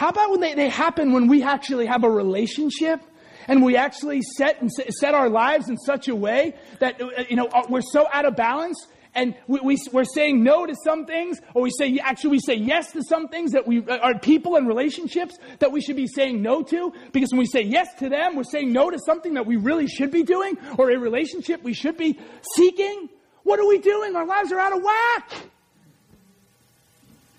How 0.00 0.08
about 0.08 0.30
when 0.30 0.40
they, 0.40 0.54
they 0.54 0.70
happen 0.70 1.12
when 1.12 1.28
we 1.28 1.42
actually 1.42 1.84
have 1.84 2.04
a 2.04 2.10
relationship? 2.10 3.02
and 3.48 3.64
we 3.64 3.74
actually 3.74 4.20
set 4.36 4.60
and 4.60 4.70
set 4.70 5.14
our 5.14 5.28
lives 5.28 5.68
in 5.70 5.76
such 5.78 6.08
a 6.08 6.14
way 6.14 6.54
that 6.78 7.00
uh, 7.00 7.08
you 7.28 7.36
know 7.36 7.46
uh, 7.46 7.64
we're 7.68 7.80
so 7.80 8.06
out 8.12 8.24
of 8.26 8.36
balance 8.36 8.86
and 9.14 9.34
we, 9.48 9.58
we, 9.60 9.78
are 9.94 10.04
saying 10.04 10.44
no 10.44 10.66
to 10.66 10.74
some 10.84 11.04
things 11.06 11.40
or 11.54 11.62
we 11.62 11.70
say 11.70 11.98
actually 12.02 12.30
we 12.30 12.38
say 12.38 12.54
yes 12.54 12.92
to 12.92 13.02
some 13.02 13.28
things 13.28 13.52
that 13.52 13.66
we 13.66 13.82
uh, 13.86 13.96
are 13.98 14.18
people 14.18 14.56
and 14.56 14.68
relationships 14.68 15.38
that 15.58 15.72
we 15.72 15.80
should 15.80 15.96
be 15.96 16.06
saying 16.06 16.42
no 16.42 16.62
to 16.62 16.92
because 17.12 17.30
when 17.32 17.38
we 17.38 17.46
say 17.46 17.62
yes 17.62 17.88
to 17.98 18.08
them 18.10 18.36
we're 18.36 18.44
saying 18.44 18.72
no 18.72 18.90
to 18.90 18.98
something 19.04 19.34
that 19.34 19.46
we 19.46 19.56
really 19.56 19.88
should 19.88 20.10
be 20.10 20.22
doing 20.22 20.56
or 20.78 20.90
a 20.90 20.98
relationship 20.98 21.62
we 21.62 21.72
should 21.74 21.96
be 21.96 22.20
seeking. 22.54 23.08
What 23.42 23.58
are 23.58 23.66
we 23.66 23.78
doing? 23.78 24.14
Our 24.14 24.26
lives 24.26 24.52
are 24.52 24.60
out 24.60 24.76
of 24.76 24.82
whack. 24.82 25.32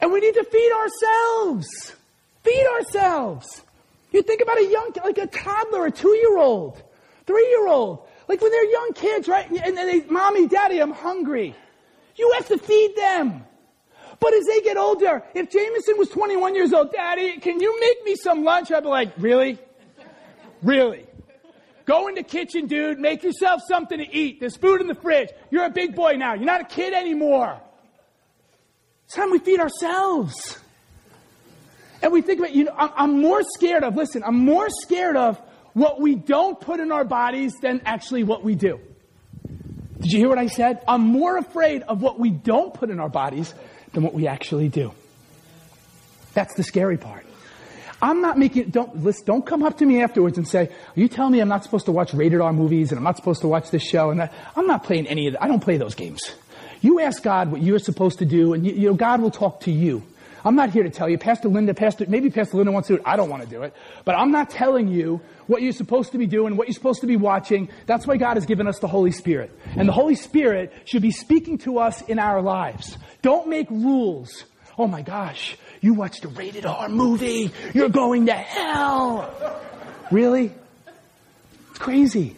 And 0.01 0.11
we 0.11 0.19
need 0.19 0.33
to 0.33 0.43
feed 0.43 0.71
ourselves 0.73 1.95
Feed 2.43 2.67
ourselves. 2.67 3.63
You 4.11 4.21
think 4.21 4.41
about 4.41 4.57
a 4.57 4.65
young, 4.65 4.91
like 5.03 5.17
a 5.17 5.27
toddler, 5.27 5.85
a 5.85 5.91
two-year-old, 5.91 6.81
three-year-old. 7.25 8.07
Like 8.27 8.41
when 8.41 8.51
they're 8.51 8.71
young 8.71 8.91
kids, 8.93 9.27
right? 9.27 9.49
And 9.49 9.77
they, 9.77 10.01
mommy, 10.05 10.47
daddy, 10.47 10.79
I'm 10.79 10.91
hungry. 10.91 11.55
You 12.15 12.31
have 12.35 12.47
to 12.47 12.57
feed 12.57 12.95
them. 12.95 13.45
But 14.19 14.33
as 14.33 14.45
they 14.45 14.61
get 14.61 14.77
older, 14.77 15.23
if 15.33 15.49
Jameson 15.49 15.97
was 15.97 16.09
21 16.09 16.53
years 16.55 16.73
old, 16.73 16.91
daddy, 16.91 17.37
can 17.39 17.59
you 17.59 17.79
make 17.79 18.05
me 18.05 18.15
some 18.15 18.43
lunch? 18.43 18.71
I'd 18.71 18.83
be 18.83 18.89
like, 18.89 19.13
really? 19.17 19.57
Really? 20.61 21.07
Go 21.85 22.07
in 22.07 22.15
the 22.15 22.23
kitchen, 22.23 22.67
dude. 22.67 22.99
Make 22.99 23.23
yourself 23.23 23.61
something 23.67 23.97
to 23.97 24.15
eat. 24.15 24.39
There's 24.39 24.55
food 24.55 24.79
in 24.81 24.87
the 24.87 24.95
fridge. 24.95 25.29
You're 25.49 25.65
a 25.65 25.71
big 25.71 25.95
boy 25.95 26.13
now. 26.13 26.35
You're 26.35 26.45
not 26.45 26.61
a 26.61 26.65
kid 26.65 26.93
anymore. 26.93 27.59
It's 29.05 29.15
time 29.15 29.31
we 29.31 29.39
feed 29.39 29.59
ourselves. 29.59 30.60
And 32.01 32.11
we 32.11 32.21
think 32.21 32.39
about, 32.39 32.53
you 32.53 32.65
know, 32.65 32.73
I'm 32.77 33.21
more 33.21 33.41
scared 33.55 33.83
of, 33.83 33.95
listen, 33.95 34.23
I'm 34.23 34.37
more 34.37 34.69
scared 34.69 35.15
of 35.15 35.39
what 35.73 36.01
we 36.01 36.15
don't 36.15 36.59
put 36.59 36.79
in 36.79 36.91
our 36.91 37.03
bodies 37.03 37.53
than 37.61 37.81
actually 37.85 38.23
what 38.23 38.43
we 38.43 38.55
do. 38.55 38.79
Did 39.99 40.11
you 40.11 40.19
hear 40.19 40.29
what 40.29 40.39
I 40.39 40.47
said? 40.47 40.83
I'm 40.87 41.01
more 41.01 41.37
afraid 41.37 41.83
of 41.83 42.01
what 42.01 42.19
we 42.19 42.31
don't 42.31 42.73
put 42.73 42.89
in 42.89 42.99
our 42.99 43.09
bodies 43.09 43.53
than 43.93 44.03
what 44.03 44.13
we 44.13 44.27
actually 44.27 44.67
do. 44.67 44.93
That's 46.33 46.55
the 46.55 46.63
scary 46.63 46.97
part. 46.97 47.25
I'm 48.01 48.21
not 48.21 48.39
making, 48.39 48.71
don't, 48.71 49.03
listen, 49.03 49.25
don't 49.25 49.45
come 49.45 49.61
up 49.61 49.77
to 49.77 49.85
me 49.85 50.01
afterwards 50.01 50.39
and 50.39 50.47
say, 50.47 50.69
are 50.69 50.99
you 50.99 51.07
telling 51.07 51.33
me 51.33 51.39
I'm 51.39 51.49
not 51.49 51.63
supposed 51.63 51.85
to 51.85 51.91
watch 51.91 52.15
rated 52.15 52.41
R 52.41 52.51
movies 52.51 52.89
and 52.89 52.97
I'm 52.97 53.03
not 53.03 53.15
supposed 53.15 53.41
to 53.41 53.47
watch 53.47 53.69
this 53.69 53.83
show 53.83 54.09
and 54.09 54.19
that? 54.19 54.33
I'm 54.55 54.65
not 54.65 54.83
playing 54.83 55.05
any 55.05 55.27
of 55.27 55.33
that. 55.33 55.43
I 55.43 55.47
don't 55.47 55.59
play 55.59 55.77
those 55.77 55.93
games. 55.93 56.33
You 56.81 56.99
ask 56.99 57.21
God 57.21 57.51
what 57.51 57.61
you're 57.61 57.77
supposed 57.77 58.19
to 58.19 58.25
do 58.25 58.53
and 58.53 58.65
you, 58.65 58.73
you 58.73 58.87
know, 58.87 58.95
God 58.95 59.21
will 59.21 59.29
talk 59.29 59.61
to 59.61 59.71
you. 59.71 60.01
I'm 60.43 60.55
not 60.55 60.71
here 60.71 60.83
to 60.83 60.89
tell 60.89 61.07
you. 61.09 61.17
Pastor 61.17 61.49
Linda, 61.49 61.73
Pastor, 61.73 62.05
maybe 62.07 62.29
Pastor 62.29 62.57
Linda 62.57 62.71
wants 62.71 62.87
to 62.87 62.95
do 62.95 63.01
it. 63.01 63.03
I 63.05 63.15
don't 63.15 63.29
want 63.29 63.43
to 63.43 63.49
do 63.49 63.63
it. 63.63 63.73
But 64.05 64.15
I'm 64.15 64.31
not 64.31 64.49
telling 64.49 64.87
you 64.87 65.21
what 65.47 65.61
you're 65.61 65.73
supposed 65.73 66.13
to 66.13 66.17
be 66.17 66.25
doing, 66.25 66.55
what 66.55 66.67
you're 66.67 66.73
supposed 66.73 67.01
to 67.01 67.07
be 67.07 67.17
watching. 67.17 67.69
That's 67.85 68.07
why 68.07 68.17
God 68.17 68.37
has 68.37 68.45
given 68.45 68.67
us 68.67 68.79
the 68.79 68.87
Holy 68.87 69.11
Spirit. 69.11 69.51
And 69.75 69.87
the 69.87 69.93
Holy 69.93 70.15
Spirit 70.15 70.73
should 70.85 71.01
be 71.01 71.11
speaking 71.11 71.57
to 71.59 71.79
us 71.79 72.01
in 72.01 72.19
our 72.19 72.41
lives. 72.41 72.97
Don't 73.21 73.47
make 73.47 73.69
rules. 73.69 74.45
Oh 74.77 74.87
my 74.87 75.01
gosh, 75.01 75.57
you 75.81 75.93
watched 75.93 76.25
a 76.25 76.29
rated 76.29 76.65
R 76.65 76.89
movie. 76.89 77.51
You're 77.73 77.89
going 77.89 78.27
to 78.27 78.33
hell. 78.33 79.61
Really? 80.11 80.53
It's 81.69 81.79
crazy. 81.79 82.35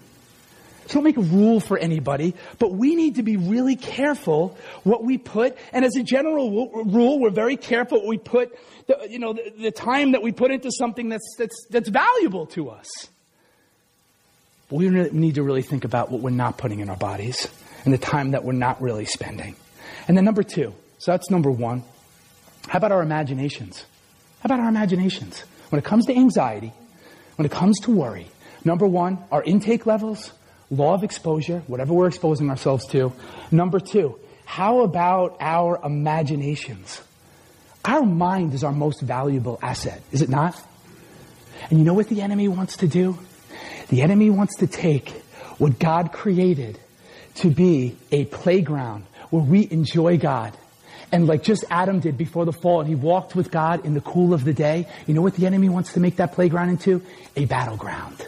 Don't 0.94 1.04
make 1.04 1.18
a 1.18 1.22
rule 1.22 1.60
for 1.60 1.76
anybody, 1.76 2.36
but 2.60 2.72
we 2.72 2.94
need 2.96 3.16
to 3.16 3.24
be 3.24 3.36
really 3.36 3.76
careful 3.76 4.56
what 4.84 5.04
we 5.04 5.18
put. 5.18 5.58
And 5.72 5.84
as 5.84 5.96
a 5.96 6.04
general 6.04 6.70
rule, 6.86 7.20
we're 7.20 7.32
very 7.32 7.58
careful 7.58 7.98
what 7.98 8.08
we 8.08 8.20
put, 8.20 8.56
the, 8.86 9.08
you 9.10 9.18
know, 9.18 9.34
the, 9.34 9.52
the 9.60 9.72
time 9.72 10.12
that 10.12 10.22
we 10.22 10.32
put 10.32 10.52
into 10.52 10.70
something 10.70 11.10
that's, 11.10 11.36
that's, 11.39 11.66
that's 11.72 11.89
valuable 11.89 12.46
to 12.48 12.70
us. 12.70 12.88
But 14.70 14.76
we 14.76 14.89
need 14.89 15.34
to 15.34 15.41
really 15.41 15.64
think 15.64 15.84
about 15.84 16.12
what 16.12 16.22
we're 16.22 16.30
not 16.30 16.60
putting 16.60 16.80
in 16.80 16.91
our 16.91 16.96
bodies 16.96 17.50
and 17.86 17.91
the 17.91 17.98
time 17.98 18.32
that 18.32 18.44
we're 18.44 18.54
not 18.54 18.80
really 18.80 19.06
spending. 19.06 19.56
And 20.08 20.16
then 20.16 20.26
number 20.26 20.44
two, 20.44 20.76
so 21.00 21.12
that's 21.12 21.32
number 21.32 21.50
one. 21.50 21.82
How 22.68 22.78
about 22.78 22.91
our 22.91 23.02
imaginations? 23.02 23.84
How 24.41 24.46
about 24.46 24.60
our 24.60 24.70
imaginations? 24.70 25.39
When 25.70 25.80
it 25.80 25.86
comes 25.86 26.06
to 26.06 26.16
anxiety, 26.16 26.72
when 27.38 27.48
it 27.48 27.52
comes 27.52 27.80
to 27.80 27.91
worry, 27.91 28.28
number 28.64 28.86
one, 28.86 29.18
our 29.32 29.41
intake 29.41 29.88
levels, 29.88 30.32
law 30.70 30.93
of 30.93 31.03
exposure, 31.03 31.64
whatever 31.68 31.93
we're 31.93 32.07
exposing 32.07 32.49
ourselves 32.49 32.88
to. 32.88 33.14
Number 33.51 33.80
two, 33.80 34.20
how 34.45 34.82
about 34.82 35.38
our 35.39 35.80
imaginations? 35.84 37.01
Our 37.86 38.03
mind 38.03 38.53
is 38.53 38.64
our 38.64 38.72
most 38.72 39.01
valuable 39.01 39.59
asset, 39.61 40.01
is 40.11 40.22
it 40.22 40.30
not? 40.30 40.59
And 41.70 41.80
you 41.80 41.86
know 41.86 41.93
what 41.93 42.07
the 42.07 42.22
enemy 42.22 42.47
wants 42.47 42.78
to 42.78 42.88
do? 42.88 43.18
The 43.89 44.01
enemy 44.01 44.30
wants 44.30 44.57
to 44.57 44.68
take 44.68 45.09
what 45.57 45.80
God 45.80 46.11
created 46.11 46.80
to 47.36 47.49
be 47.49 47.95
a 48.11 48.26
playground 48.26 49.05
where 49.30 49.43
we 49.43 49.68
enjoy 49.70 50.18
God. 50.18 50.53
And 51.11 51.28
like 51.28 51.43
just 51.43 51.64
Adam 51.70 51.99
did 51.99 52.18
before 52.18 52.45
the 52.45 52.53
fall, 52.53 52.80
and 52.80 52.89
he 52.89 52.95
walked 52.95 53.36
with 53.36 53.51
God 53.51 53.86
in 53.86 53.93
the 53.93 54.01
cool 54.01 54.34
of 54.34 54.43
the 54.43 54.53
day. 54.53 54.88
You 55.05 55.14
know 55.14 55.22
what 55.22 55.36
the 55.36 55.45
enemy 55.45 55.70
wants 55.70 55.93
to 55.93 55.99
make 55.99 56.16
that 56.16 56.34
playground 56.34 56.70
into? 56.70 57.01
A 57.36 57.45
battleground. 57.45 58.26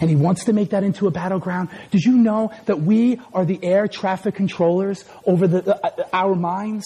And 0.00 0.10
he 0.10 0.16
wants 0.16 0.44
to 0.44 0.52
make 0.52 0.70
that 0.70 0.84
into 0.84 1.06
a 1.06 1.10
battleground. 1.10 1.68
Did 1.90 2.04
you 2.04 2.16
know 2.16 2.52
that 2.66 2.80
we 2.82 3.20
are 3.32 3.44
the 3.44 3.58
air 3.62 3.88
traffic 3.88 4.34
controllers 4.34 5.04
over 5.24 5.46
the, 5.48 5.76
uh, 5.84 6.08
our 6.12 6.34
minds? 6.34 6.84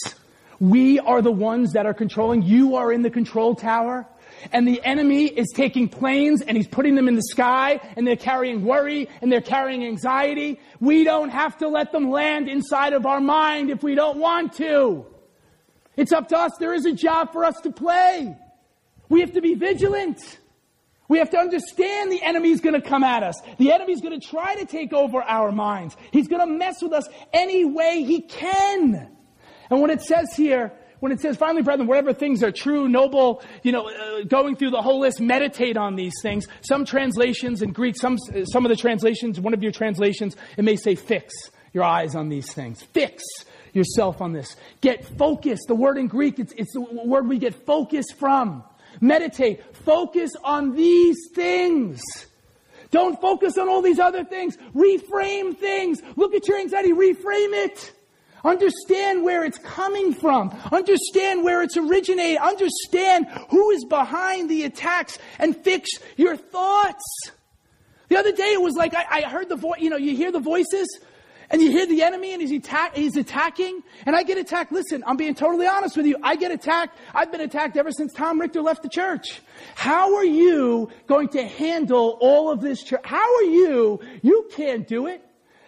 We 0.60 0.98
are 1.00 1.20
the 1.22 1.32
ones 1.32 1.72
that 1.72 1.86
are 1.86 1.94
controlling. 1.94 2.42
You 2.42 2.76
are 2.76 2.92
in 2.92 3.02
the 3.02 3.10
control 3.10 3.54
tower. 3.54 4.06
And 4.52 4.68
the 4.68 4.82
enemy 4.84 5.26
is 5.26 5.48
taking 5.54 5.88
planes 5.88 6.42
and 6.42 6.56
he's 6.56 6.66
putting 6.66 6.94
them 6.94 7.08
in 7.08 7.14
the 7.14 7.22
sky 7.22 7.80
and 7.96 8.06
they're 8.06 8.16
carrying 8.16 8.64
worry 8.64 9.08
and 9.22 9.32
they're 9.32 9.40
carrying 9.40 9.84
anxiety. 9.84 10.60
We 10.80 11.04
don't 11.04 11.30
have 11.30 11.58
to 11.58 11.68
let 11.68 11.92
them 11.92 12.10
land 12.10 12.48
inside 12.48 12.92
of 12.92 13.06
our 13.06 13.20
mind 13.20 13.70
if 13.70 13.82
we 13.82 13.94
don't 13.94 14.18
want 14.18 14.54
to. 14.54 15.06
It's 15.96 16.12
up 16.12 16.28
to 16.28 16.38
us. 16.38 16.52
There 16.58 16.74
is 16.74 16.84
a 16.86 16.92
job 16.92 17.32
for 17.32 17.44
us 17.44 17.60
to 17.62 17.70
play. 17.70 18.36
We 19.08 19.20
have 19.20 19.32
to 19.32 19.40
be 19.40 19.54
vigilant. 19.54 20.38
We 21.08 21.18
have 21.18 21.30
to 21.30 21.38
understand 21.38 22.10
the 22.10 22.22
enemy 22.22 22.50
is 22.50 22.60
going 22.60 22.80
to 22.80 22.86
come 22.86 23.04
at 23.04 23.22
us. 23.22 23.40
The 23.58 23.72
enemy 23.72 23.92
is 23.92 24.00
going 24.00 24.18
to 24.18 24.26
try 24.26 24.54
to 24.56 24.64
take 24.64 24.92
over 24.92 25.22
our 25.22 25.52
minds. 25.52 25.96
He's 26.12 26.28
going 26.28 26.40
to 26.40 26.52
mess 26.52 26.82
with 26.82 26.92
us 26.92 27.06
any 27.32 27.64
way 27.64 28.02
he 28.02 28.22
can. 28.22 29.10
And 29.70 29.80
when 29.80 29.90
it 29.90 30.00
says 30.00 30.34
here, 30.34 30.72
when 31.00 31.12
it 31.12 31.20
says, 31.20 31.36
finally, 31.36 31.62
brethren, 31.62 31.86
whatever 31.86 32.14
things 32.14 32.42
are 32.42 32.50
true, 32.50 32.88
noble, 32.88 33.42
you 33.62 33.72
know, 33.72 33.90
uh, 33.90 34.22
going 34.22 34.56
through 34.56 34.70
the 34.70 34.80
whole 34.80 35.00
list, 35.00 35.20
meditate 35.20 35.76
on 35.76 35.96
these 35.96 36.14
things. 36.22 36.46
Some 36.62 36.86
translations 36.86 37.60
in 37.60 37.72
Greek, 37.72 37.96
some, 38.00 38.16
some 38.44 38.64
of 38.64 38.70
the 38.70 38.76
translations, 38.76 39.38
one 39.38 39.52
of 39.52 39.62
your 39.62 39.72
translations, 39.72 40.34
it 40.56 40.64
may 40.64 40.76
say 40.76 40.94
fix 40.94 41.34
your 41.74 41.84
eyes 41.84 42.14
on 42.14 42.30
these 42.30 42.50
things. 42.54 42.82
Fix 42.82 43.22
yourself 43.74 44.22
on 44.22 44.32
this. 44.32 44.56
Get 44.80 45.04
focused. 45.18 45.64
The 45.68 45.74
word 45.74 45.98
in 45.98 46.06
Greek, 46.06 46.38
it's, 46.38 46.54
it's 46.56 46.72
the 46.72 46.80
word 46.80 47.28
we 47.28 47.38
get 47.38 47.66
focus 47.66 48.06
from. 48.16 48.64
Meditate. 49.00 49.76
Focus 49.76 50.32
on 50.42 50.74
these 50.74 51.28
things. 51.34 52.02
Don't 52.90 53.20
focus 53.20 53.58
on 53.58 53.68
all 53.68 53.82
these 53.82 53.98
other 53.98 54.24
things. 54.24 54.56
Reframe 54.74 55.56
things. 55.56 56.00
Look 56.16 56.34
at 56.34 56.46
your 56.46 56.58
anxiety. 56.58 56.92
Reframe 56.92 57.52
it. 57.64 57.92
Understand 58.44 59.24
where 59.24 59.42
it's 59.44 59.58
coming 59.58 60.12
from. 60.12 60.50
Understand 60.70 61.42
where 61.42 61.62
it's 61.62 61.76
originated. 61.76 62.38
Understand 62.38 63.26
who 63.48 63.70
is 63.70 63.84
behind 63.86 64.50
the 64.50 64.64
attacks 64.64 65.18
and 65.38 65.56
fix 65.56 65.90
your 66.16 66.36
thoughts. 66.36 67.02
The 68.10 68.18
other 68.18 68.32
day 68.32 68.52
it 68.52 68.60
was 68.60 68.74
like 68.74 68.94
I, 68.94 69.06
I 69.10 69.20
heard 69.22 69.48
the 69.48 69.56
voice, 69.56 69.80
you 69.80 69.88
know, 69.88 69.96
you 69.96 70.14
hear 70.14 70.30
the 70.30 70.40
voices 70.40 70.86
and 71.50 71.62
you 71.62 71.70
hear 71.70 71.86
the 71.86 72.02
enemy 72.02 72.32
and 72.32 72.42
he's, 72.42 72.52
attack, 72.52 72.96
he's 72.96 73.16
attacking 73.16 73.82
and 74.06 74.16
I 74.16 74.22
get 74.22 74.38
attacked. 74.38 74.72
Listen, 74.72 75.04
I'm 75.06 75.16
being 75.16 75.34
totally 75.34 75.66
honest 75.66 75.96
with 75.96 76.06
you. 76.06 76.16
I 76.22 76.36
get 76.36 76.50
attacked. 76.50 76.98
I've 77.14 77.30
been 77.30 77.40
attacked 77.40 77.76
ever 77.76 77.92
since 77.92 78.12
Tom 78.12 78.40
Richter 78.40 78.62
left 78.62 78.82
the 78.82 78.88
church. 78.88 79.40
How 79.74 80.16
are 80.16 80.24
you 80.24 80.90
going 81.06 81.28
to 81.28 81.46
handle 81.46 82.18
all 82.20 82.50
of 82.50 82.60
this 82.60 82.82
church? 82.82 83.02
How 83.04 83.36
are 83.36 83.44
you? 83.44 84.00
You 84.22 84.48
can't 84.52 84.86
do 84.86 85.06
it. 85.06 85.24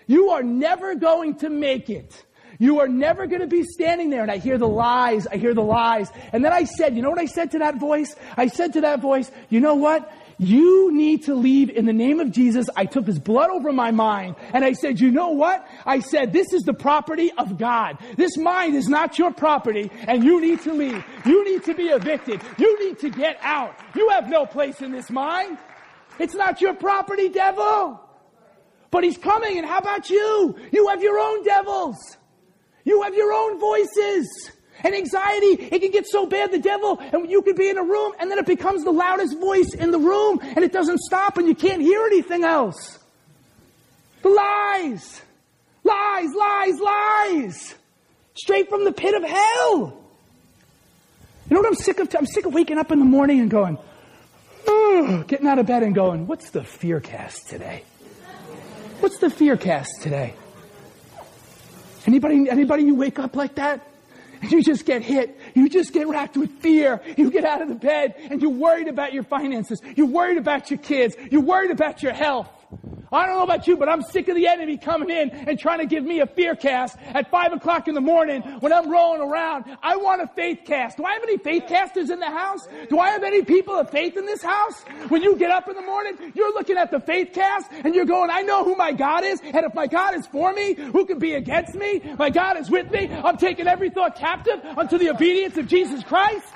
You 0.06 0.30
are 0.30 0.42
never 0.42 0.94
going 0.94 1.36
to 1.36 1.50
make 1.50 1.90
it. 1.90 2.24
You 2.58 2.80
are 2.80 2.88
never 2.88 3.26
going 3.26 3.42
to 3.42 3.46
be 3.46 3.64
standing 3.64 4.10
there. 4.10 4.22
And 4.22 4.30
I 4.30 4.38
hear 4.38 4.56
the 4.56 4.68
lies. 4.68 5.26
I 5.26 5.36
hear 5.36 5.52
the 5.52 5.62
lies. 5.62 6.10
And 6.32 6.44
then 6.44 6.52
I 6.52 6.64
said, 6.64 6.96
you 6.96 7.02
know 7.02 7.10
what 7.10 7.18
I 7.18 7.26
said 7.26 7.50
to 7.50 7.58
that 7.58 7.76
voice? 7.76 8.14
I 8.36 8.46
said 8.46 8.72
to 8.74 8.80
that 8.82 9.00
voice, 9.00 9.30
you 9.50 9.60
know 9.60 9.74
what? 9.74 10.10
You 10.38 10.92
need 10.92 11.24
to 11.24 11.34
leave 11.34 11.70
in 11.70 11.86
the 11.86 11.94
name 11.94 12.20
of 12.20 12.30
Jesus. 12.30 12.68
I 12.76 12.84
took 12.84 13.06
his 13.06 13.18
blood 13.18 13.48
over 13.50 13.72
my 13.72 13.90
mind 13.90 14.36
and 14.52 14.64
I 14.64 14.72
said, 14.72 15.00
you 15.00 15.10
know 15.10 15.30
what? 15.30 15.66
I 15.86 16.00
said, 16.00 16.32
this 16.32 16.52
is 16.52 16.62
the 16.62 16.74
property 16.74 17.32
of 17.38 17.56
God. 17.56 17.96
This 18.16 18.36
mind 18.36 18.74
is 18.74 18.86
not 18.86 19.18
your 19.18 19.32
property 19.32 19.90
and 20.06 20.22
you 20.22 20.40
need 20.40 20.60
to 20.62 20.74
leave. 20.74 21.02
You 21.24 21.44
need 21.44 21.64
to 21.64 21.74
be 21.74 21.84
evicted. 21.84 22.42
You 22.58 22.86
need 22.86 22.98
to 22.98 23.08
get 23.08 23.38
out. 23.40 23.74
You 23.94 24.10
have 24.10 24.28
no 24.28 24.44
place 24.44 24.82
in 24.82 24.92
this 24.92 25.10
mind. 25.10 25.56
It's 26.18 26.34
not 26.34 26.60
your 26.60 26.74
property, 26.74 27.30
devil. 27.30 28.00
But 28.90 29.04
he's 29.04 29.18
coming 29.18 29.56
and 29.56 29.66
how 29.66 29.78
about 29.78 30.10
you? 30.10 30.56
You 30.70 30.88
have 30.88 31.02
your 31.02 31.18
own 31.18 31.44
devils. 31.44 31.96
You 32.84 33.02
have 33.02 33.14
your 33.14 33.32
own 33.32 33.58
voices. 33.58 34.50
And 34.84 34.94
anxiety, 34.94 35.68
it 35.70 35.80
can 35.80 35.90
get 35.90 36.06
so 36.06 36.26
bad, 36.26 36.52
the 36.52 36.58
devil, 36.58 36.98
and 37.00 37.30
you 37.30 37.42
could 37.42 37.56
be 37.56 37.68
in 37.68 37.78
a 37.78 37.82
room, 37.82 38.12
and 38.18 38.30
then 38.30 38.38
it 38.38 38.46
becomes 38.46 38.84
the 38.84 38.92
loudest 38.92 39.38
voice 39.38 39.74
in 39.74 39.90
the 39.90 39.98
room, 39.98 40.40
and 40.42 40.58
it 40.58 40.72
doesn't 40.72 40.98
stop, 40.98 41.38
and 41.38 41.48
you 41.48 41.54
can't 41.54 41.80
hear 41.80 42.04
anything 42.06 42.44
else. 42.44 42.98
The 44.22 44.28
lies. 44.28 45.22
Lies, 45.82 46.34
lies, 46.34 46.80
lies. 46.80 47.74
Straight 48.34 48.68
from 48.68 48.84
the 48.84 48.92
pit 48.92 49.14
of 49.14 49.22
hell. 49.22 50.02
You 51.48 51.54
know 51.54 51.60
what 51.60 51.68
I'm 51.68 51.74
sick 51.74 52.00
of? 52.00 52.14
I'm 52.18 52.26
sick 52.26 52.44
of 52.44 52.52
waking 52.52 52.76
up 52.76 52.90
in 52.90 52.98
the 52.98 53.04
morning 53.04 53.40
and 53.40 53.48
going, 53.48 53.78
getting 55.26 55.46
out 55.46 55.60
of 55.60 55.66
bed 55.66 55.84
and 55.84 55.94
going, 55.94 56.26
what's 56.26 56.50
the 56.50 56.64
fear 56.64 57.00
cast 57.00 57.48
today? 57.48 57.84
What's 58.98 59.18
the 59.18 59.30
fear 59.30 59.56
cast 59.56 60.02
today? 60.02 60.34
Anybody, 62.04 62.50
anybody 62.50 62.82
you 62.82 62.96
wake 62.96 63.18
up 63.18 63.36
like 63.36 63.54
that? 63.54 63.85
And 64.42 64.52
you 64.52 64.62
just 64.62 64.84
get 64.84 65.02
hit. 65.02 65.38
You 65.54 65.68
just 65.68 65.92
get 65.92 66.08
racked 66.08 66.36
with 66.36 66.50
fear. 66.60 67.00
You 67.16 67.30
get 67.30 67.44
out 67.44 67.62
of 67.62 67.68
the 67.68 67.74
bed 67.74 68.14
and 68.30 68.40
you're 68.40 68.50
worried 68.50 68.88
about 68.88 69.12
your 69.12 69.22
finances. 69.22 69.80
You're 69.94 70.06
worried 70.06 70.38
about 70.38 70.70
your 70.70 70.78
kids. 70.78 71.16
You're 71.30 71.42
worried 71.42 71.70
about 71.70 72.02
your 72.02 72.12
health. 72.12 72.48
I 73.12 73.26
don't 73.26 73.36
know 73.36 73.44
about 73.44 73.66
you, 73.66 73.76
but 73.76 73.88
I'm 73.88 74.02
sick 74.02 74.28
of 74.28 74.36
the 74.36 74.46
enemy 74.46 74.76
coming 74.76 75.10
in 75.10 75.30
and 75.30 75.58
trying 75.58 75.78
to 75.78 75.86
give 75.86 76.04
me 76.04 76.20
a 76.20 76.26
fear 76.26 76.56
cast 76.56 76.96
at 77.14 77.30
five 77.30 77.52
o'clock 77.52 77.88
in 77.88 77.94
the 77.94 78.00
morning 78.00 78.42
when 78.60 78.72
I'm 78.72 78.90
rolling 78.90 79.20
around. 79.20 79.64
I 79.82 79.96
want 79.96 80.22
a 80.22 80.26
faith 80.28 80.60
cast. 80.64 80.96
Do 80.96 81.04
I 81.04 81.12
have 81.12 81.22
any 81.22 81.38
faith 81.38 81.64
casters 81.68 82.10
in 82.10 82.20
the 82.20 82.30
house? 82.30 82.66
Do 82.88 82.98
I 82.98 83.10
have 83.10 83.22
any 83.22 83.42
people 83.42 83.74
of 83.74 83.90
faith 83.90 84.16
in 84.16 84.26
this 84.26 84.42
house? 84.42 84.82
When 85.08 85.22
you 85.22 85.36
get 85.36 85.50
up 85.50 85.68
in 85.68 85.76
the 85.76 85.82
morning, 85.82 86.32
you're 86.34 86.52
looking 86.52 86.76
at 86.76 86.90
the 86.90 87.00
faith 87.00 87.32
cast 87.32 87.70
and 87.72 87.94
you're 87.94 88.04
going, 88.04 88.30
I 88.30 88.42
know 88.42 88.64
who 88.64 88.74
my 88.76 88.92
God 88.92 89.24
is. 89.24 89.40
And 89.40 89.64
if 89.64 89.74
my 89.74 89.86
God 89.86 90.14
is 90.14 90.26
for 90.26 90.52
me, 90.52 90.74
who 90.74 91.06
can 91.06 91.18
be 91.18 91.34
against 91.34 91.74
me? 91.74 92.02
My 92.18 92.30
God 92.30 92.58
is 92.58 92.70
with 92.70 92.90
me. 92.90 93.08
I'm 93.10 93.36
taking 93.36 93.66
every 93.66 93.90
thought 93.90 94.16
captive 94.16 94.64
unto 94.76 94.98
the 94.98 95.10
obedience 95.10 95.56
of 95.56 95.66
Jesus 95.68 96.02
Christ. 96.04 96.46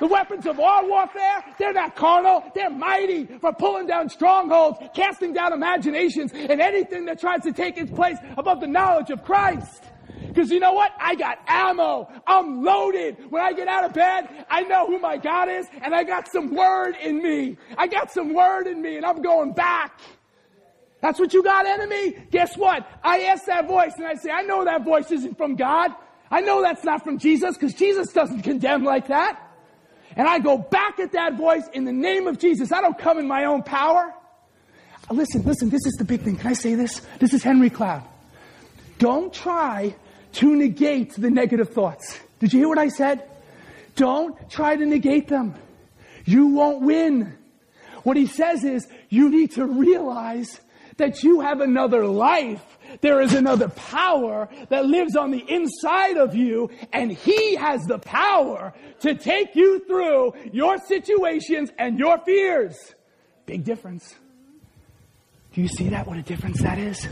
The 0.00 0.06
weapons 0.06 0.46
of 0.46 0.60
our 0.60 0.86
warfare, 0.86 1.44
they're 1.58 1.72
not 1.72 1.96
carnal, 1.96 2.44
they're 2.54 2.70
mighty 2.70 3.26
for 3.40 3.52
pulling 3.52 3.86
down 3.86 4.08
strongholds, 4.08 4.78
casting 4.94 5.32
down 5.32 5.52
imaginations, 5.52 6.32
and 6.32 6.60
anything 6.60 7.06
that 7.06 7.20
tries 7.20 7.42
to 7.42 7.52
take 7.52 7.78
its 7.78 7.90
place 7.90 8.18
above 8.36 8.60
the 8.60 8.66
knowledge 8.66 9.10
of 9.10 9.24
Christ. 9.24 9.84
Because 10.28 10.50
you 10.50 10.60
know 10.60 10.72
what? 10.72 10.92
I 10.98 11.14
got 11.14 11.38
ammo. 11.46 12.10
I'm 12.26 12.62
loaded. 12.62 13.30
When 13.30 13.42
I 13.42 13.52
get 13.54 13.68
out 13.68 13.84
of 13.84 13.94
bed, 13.94 14.28
I 14.50 14.62
know 14.62 14.86
who 14.86 14.98
my 14.98 15.16
God 15.16 15.48
is, 15.48 15.66
and 15.80 15.94
I 15.94 16.04
got 16.04 16.28
some 16.28 16.54
word 16.54 16.96
in 16.96 17.22
me. 17.22 17.56
I 17.78 17.86
got 17.86 18.12
some 18.12 18.34
word 18.34 18.66
in 18.66 18.82
me, 18.82 18.96
and 18.96 19.06
I'm 19.06 19.22
going 19.22 19.52
back. 19.52 19.98
That's 21.00 21.18
what 21.18 21.32
you 21.32 21.42
got, 21.42 21.66
enemy? 21.66 22.16
Guess 22.30 22.56
what? 22.56 22.86
I 23.02 23.22
ask 23.24 23.46
that 23.46 23.66
voice, 23.66 23.92
and 23.96 24.06
I 24.06 24.14
say, 24.14 24.30
I 24.30 24.42
know 24.42 24.64
that 24.64 24.84
voice 24.84 25.10
isn't 25.10 25.38
from 25.38 25.56
God. 25.56 25.92
I 26.30 26.40
know 26.40 26.60
that's 26.60 26.84
not 26.84 27.04
from 27.04 27.18
Jesus, 27.18 27.56
because 27.56 27.74
Jesus 27.74 28.12
doesn't 28.12 28.42
condemn 28.42 28.84
like 28.84 29.08
that. 29.08 29.40
And 30.16 30.26
I 30.26 30.38
go 30.38 30.56
back 30.56 30.98
at 30.98 31.12
that 31.12 31.34
voice 31.34 31.68
in 31.72 31.84
the 31.84 31.92
name 31.92 32.26
of 32.26 32.38
Jesus. 32.38 32.72
I 32.72 32.80
don't 32.80 32.98
come 32.98 33.18
in 33.18 33.28
my 33.28 33.44
own 33.44 33.62
power. 33.62 34.14
Listen, 35.10 35.42
listen, 35.42 35.68
this 35.68 35.84
is 35.86 35.94
the 35.94 36.04
big 36.04 36.22
thing. 36.22 36.36
Can 36.36 36.48
I 36.48 36.54
say 36.54 36.74
this? 36.74 37.00
This 37.20 37.32
is 37.32 37.42
Henry 37.42 37.70
Cloud. 37.70 38.02
Don't 38.98 39.32
try 39.32 39.94
to 40.32 40.56
negate 40.56 41.12
the 41.12 41.30
negative 41.30 41.70
thoughts. 41.70 42.18
Did 42.40 42.52
you 42.52 42.60
hear 42.60 42.68
what 42.68 42.78
I 42.78 42.88
said? 42.88 43.22
Don't 43.94 44.50
try 44.50 44.74
to 44.74 44.84
negate 44.84 45.28
them. 45.28 45.54
You 46.24 46.48
won't 46.48 46.82
win. 46.82 47.36
What 48.02 48.16
he 48.16 48.26
says 48.26 48.64
is 48.64 48.88
you 49.08 49.28
need 49.28 49.52
to 49.52 49.66
realize 49.66 50.60
that 50.96 51.22
you 51.22 51.40
have 51.40 51.60
another 51.60 52.06
life 52.06 52.75
there 53.00 53.20
is 53.20 53.34
another 53.34 53.68
power 53.68 54.48
that 54.68 54.86
lives 54.86 55.16
on 55.16 55.30
the 55.30 55.44
inside 55.48 56.16
of 56.16 56.34
you 56.34 56.70
and 56.92 57.12
he 57.12 57.54
has 57.56 57.82
the 57.84 57.98
power 57.98 58.74
to 59.00 59.14
take 59.14 59.54
you 59.54 59.80
through 59.80 60.34
your 60.52 60.78
situations 60.78 61.70
and 61.78 61.98
your 61.98 62.18
fears. 62.18 62.94
Big 63.46 63.64
difference. 63.64 64.14
Do 65.54 65.62
you 65.62 65.68
see 65.68 65.88
that? 65.88 66.06
What 66.06 66.18
a 66.18 66.22
difference 66.22 66.60
that 66.62 66.78
is? 66.78 67.08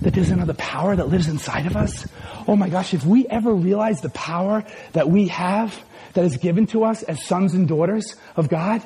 That 0.00 0.14
there's 0.14 0.30
another 0.30 0.54
power 0.54 0.96
that 0.96 1.08
lives 1.08 1.28
inside 1.28 1.66
of 1.66 1.76
us? 1.76 2.06
Oh 2.48 2.56
my 2.56 2.68
gosh, 2.68 2.94
if 2.94 3.04
we 3.04 3.28
ever 3.28 3.54
realize 3.54 4.00
the 4.00 4.10
power 4.10 4.64
that 4.92 5.08
we 5.08 5.28
have, 5.28 5.78
that 6.16 6.24
is 6.24 6.38
given 6.38 6.66
to 6.66 6.82
us 6.82 7.02
as 7.02 7.22
sons 7.24 7.52
and 7.52 7.68
daughters 7.68 8.16
of 8.36 8.48
God, 8.48 8.82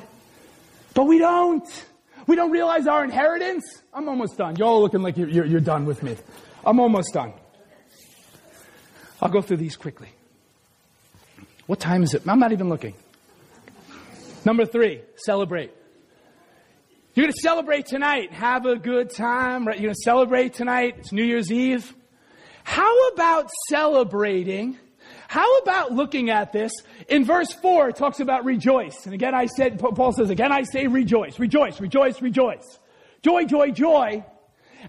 but 0.93 1.05
we 1.05 1.17
don't. 1.17 1.85
We 2.27 2.35
don't 2.35 2.51
realize 2.51 2.87
our 2.87 3.03
inheritance. 3.03 3.81
I'm 3.93 4.07
almost 4.07 4.37
done. 4.37 4.55
You're 4.55 4.67
all 4.67 4.81
looking 4.81 5.01
like 5.01 5.17
you're, 5.17 5.29
you're, 5.29 5.45
you're 5.45 5.59
done 5.59 5.85
with 5.85 6.03
me. 6.03 6.15
I'm 6.65 6.79
almost 6.79 7.13
done. 7.13 7.33
I'll 9.21 9.29
go 9.29 9.41
through 9.41 9.57
these 9.57 9.75
quickly. 9.75 10.09
What 11.67 11.79
time 11.79 12.03
is 12.03 12.13
it? 12.13 12.23
I'm 12.27 12.39
not 12.39 12.51
even 12.51 12.69
looking. 12.69 12.93
Number 14.45 14.65
three, 14.65 15.01
celebrate. 15.15 15.71
You're 17.13 17.25
going 17.25 17.33
to 17.33 17.41
celebrate 17.41 17.85
tonight. 17.85 18.31
Have 18.31 18.65
a 18.65 18.77
good 18.77 19.09
time. 19.09 19.67
Right? 19.67 19.77
You're 19.77 19.87
going 19.87 19.95
to 19.95 20.01
celebrate 20.01 20.53
tonight. 20.53 20.95
It's 20.99 21.11
New 21.11 21.23
Year's 21.23 21.51
Eve. 21.51 21.93
How 22.63 23.09
about 23.09 23.49
celebrating? 23.69 24.77
How 25.31 25.59
about 25.59 25.93
looking 25.93 26.29
at 26.29 26.51
this? 26.51 26.73
In 27.07 27.23
verse 27.23 27.53
4, 27.53 27.87
it 27.87 27.95
talks 27.95 28.19
about 28.19 28.43
rejoice. 28.43 29.05
And 29.05 29.13
again, 29.13 29.33
I 29.33 29.45
said, 29.45 29.79
Paul 29.79 30.11
says, 30.11 30.29
again, 30.29 30.51
I 30.51 30.63
say 30.63 30.87
rejoice, 30.87 31.39
rejoice, 31.39 31.79
rejoice, 31.79 32.21
rejoice. 32.21 32.79
Joy, 33.23 33.45
joy, 33.45 33.71
joy. 33.71 34.25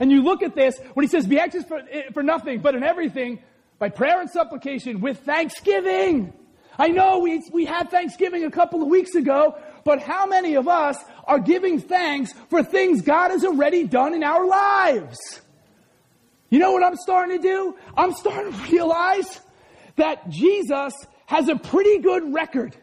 And 0.01 0.11
you 0.11 0.25
look 0.25 0.43
at 0.43 0.57
this, 0.57 0.81
when 0.95 1.05
he 1.05 1.09
says, 1.09 1.29
be 1.29 1.39
anxious 1.39 1.63
for, 1.63 1.79
eh, 1.89 2.11
for 2.13 2.25
nothing, 2.25 2.59
but 2.59 2.75
in 2.75 2.83
everything, 2.83 3.41
by 3.79 3.89
prayer 3.89 4.21
and 4.21 4.29
supplication, 4.29 5.01
with 5.01 5.21
thanksgiving. 5.21 6.33
I 6.77 6.89
know 6.89 7.21
we, 7.21 7.41
we 7.53 7.65
had 7.65 7.93
Thanksgiving 7.93 8.43
a 8.43 8.51
couple 8.51 8.83
of 8.83 8.89
weeks 8.89 9.15
ago, 9.15 9.57
but 9.85 10.03
how 10.03 10.27
many 10.27 10.57
of 10.57 10.67
us 10.67 10.97
are 11.25 11.39
giving 11.39 11.81
thanks 11.81 12.33
for 12.51 12.65
things 12.65 13.03
God 13.03 13.31
has 13.31 13.45
already 13.45 13.85
done 13.85 14.13
in 14.13 14.25
our 14.25 14.45
lives? 14.45 15.41
You 16.51 16.59
know 16.59 16.73
what 16.73 16.83
I'm 16.83 16.97
starting 16.97 17.41
to 17.41 17.43
do? 17.43 17.77
I'm 17.97 18.13
starting 18.13 18.53
to 18.53 18.73
realize 18.73 19.41
that 19.97 20.29
Jesus 20.29 20.95
has 21.27 21.49
a 21.49 21.57
pretty 21.57 21.99
good 21.99 22.33
record. 22.33 22.77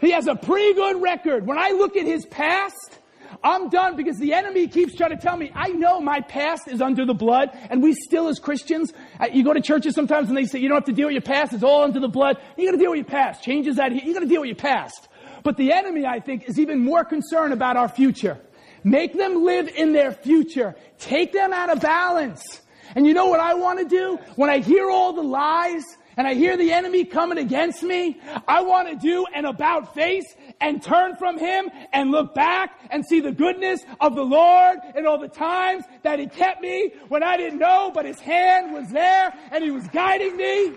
He 0.00 0.10
has 0.10 0.26
a 0.26 0.34
pretty 0.34 0.74
good 0.74 1.00
record. 1.00 1.46
When 1.46 1.58
I 1.58 1.70
look 1.70 1.96
at 1.96 2.04
his 2.04 2.26
past, 2.26 2.98
I'm 3.42 3.68
done 3.68 3.96
because 3.96 4.18
the 4.18 4.32
enemy 4.34 4.68
keeps 4.68 4.94
trying 4.94 5.10
to 5.10 5.16
tell 5.16 5.36
me, 5.36 5.50
I 5.54 5.68
know 5.68 6.00
my 6.00 6.20
past 6.20 6.68
is 6.68 6.80
under 6.80 7.04
the 7.04 7.14
blood, 7.14 7.50
and 7.70 7.82
we 7.82 7.94
still 7.94 8.28
as 8.28 8.38
Christians, 8.38 8.92
uh, 9.20 9.26
you 9.32 9.44
go 9.44 9.52
to 9.52 9.60
churches 9.60 9.94
sometimes 9.94 10.28
and 10.28 10.36
they 10.36 10.44
say, 10.44 10.58
you 10.58 10.68
don't 10.68 10.76
have 10.76 10.84
to 10.86 10.92
deal 10.92 11.06
with 11.06 11.14
your 11.14 11.22
past, 11.22 11.52
it's 11.52 11.62
all 11.62 11.82
under 11.82 12.00
the 12.00 12.08
blood. 12.08 12.38
You 12.56 12.66
gotta 12.66 12.78
deal 12.78 12.90
with 12.90 12.98
your 12.98 13.06
past. 13.06 13.42
Changes 13.42 13.76
that, 13.76 13.92
you 13.92 14.14
gotta 14.14 14.26
deal 14.26 14.40
with 14.40 14.48
your 14.48 14.56
past. 14.56 15.08
But 15.42 15.56
the 15.56 15.72
enemy, 15.72 16.06
I 16.06 16.20
think, 16.20 16.48
is 16.48 16.58
even 16.58 16.78
more 16.84 17.04
concerned 17.04 17.52
about 17.52 17.76
our 17.76 17.88
future. 17.88 18.38
Make 18.82 19.14
them 19.14 19.44
live 19.44 19.68
in 19.68 19.92
their 19.92 20.12
future. 20.12 20.74
Take 20.98 21.32
them 21.32 21.52
out 21.52 21.70
of 21.70 21.80
balance. 21.80 22.60
And 22.94 23.06
you 23.06 23.14
know 23.14 23.26
what 23.26 23.40
I 23.40 23.54
want 23.54 23.78
to 23.80 23.84
do? 23.84 24.18
When 24.36 24.50
I 24.50 24.58
hear 24.58 24.90
all 24.90 25.12
the 25.12 25.22
lies 25.22 25.84
and 26.16 26.26
I 26.26 26.34
hear 26.34 26.56
the 26.56 26.72
enemy 26.72 27.04
coming 27.04 27.38
against 27.38 27.82
me, 27.82 28.20
I 28.46 28.62
want 28.62 28.88
to 28.88 28.94
do 28.94 29.26
an 29.34 29.44
about 29.44 29.94
face 29.94 30.26
and 30.60 30.82
turn 30.82 31.16
from 31.16 31.38
him 31.38 31.70
and 31.92 32.10
look 32.10 32.34
back 32.34 32.78
and 32.90 33.04
see 33.04 33.20
the 33.20 33.32
goodness 33.32 33.80
of 34.00 34.14
the 34.14 34.24
Lord 34.24 34.78
and 34.94 35.06
all 35.06 35.18
the 35.18 35.28
times 35.28 35.84
that 36.02 36.18
he 36.18 36.26
kept 36.26 36.60
me 36.60 36.92
when 37.08 37.22
I 37.22 37.36
didn't 37.36 37.58
know, 37.58 37.90
but 37.92 38.04
his 38.04 38.20
hand 38.20 38.72
was 38.72 38.88
there 38.90 39.34
and 39.50 39.64
he 39.64 39.70
was 39.70 39.86
guiding 39.88 40.36
me. 40.36 40.72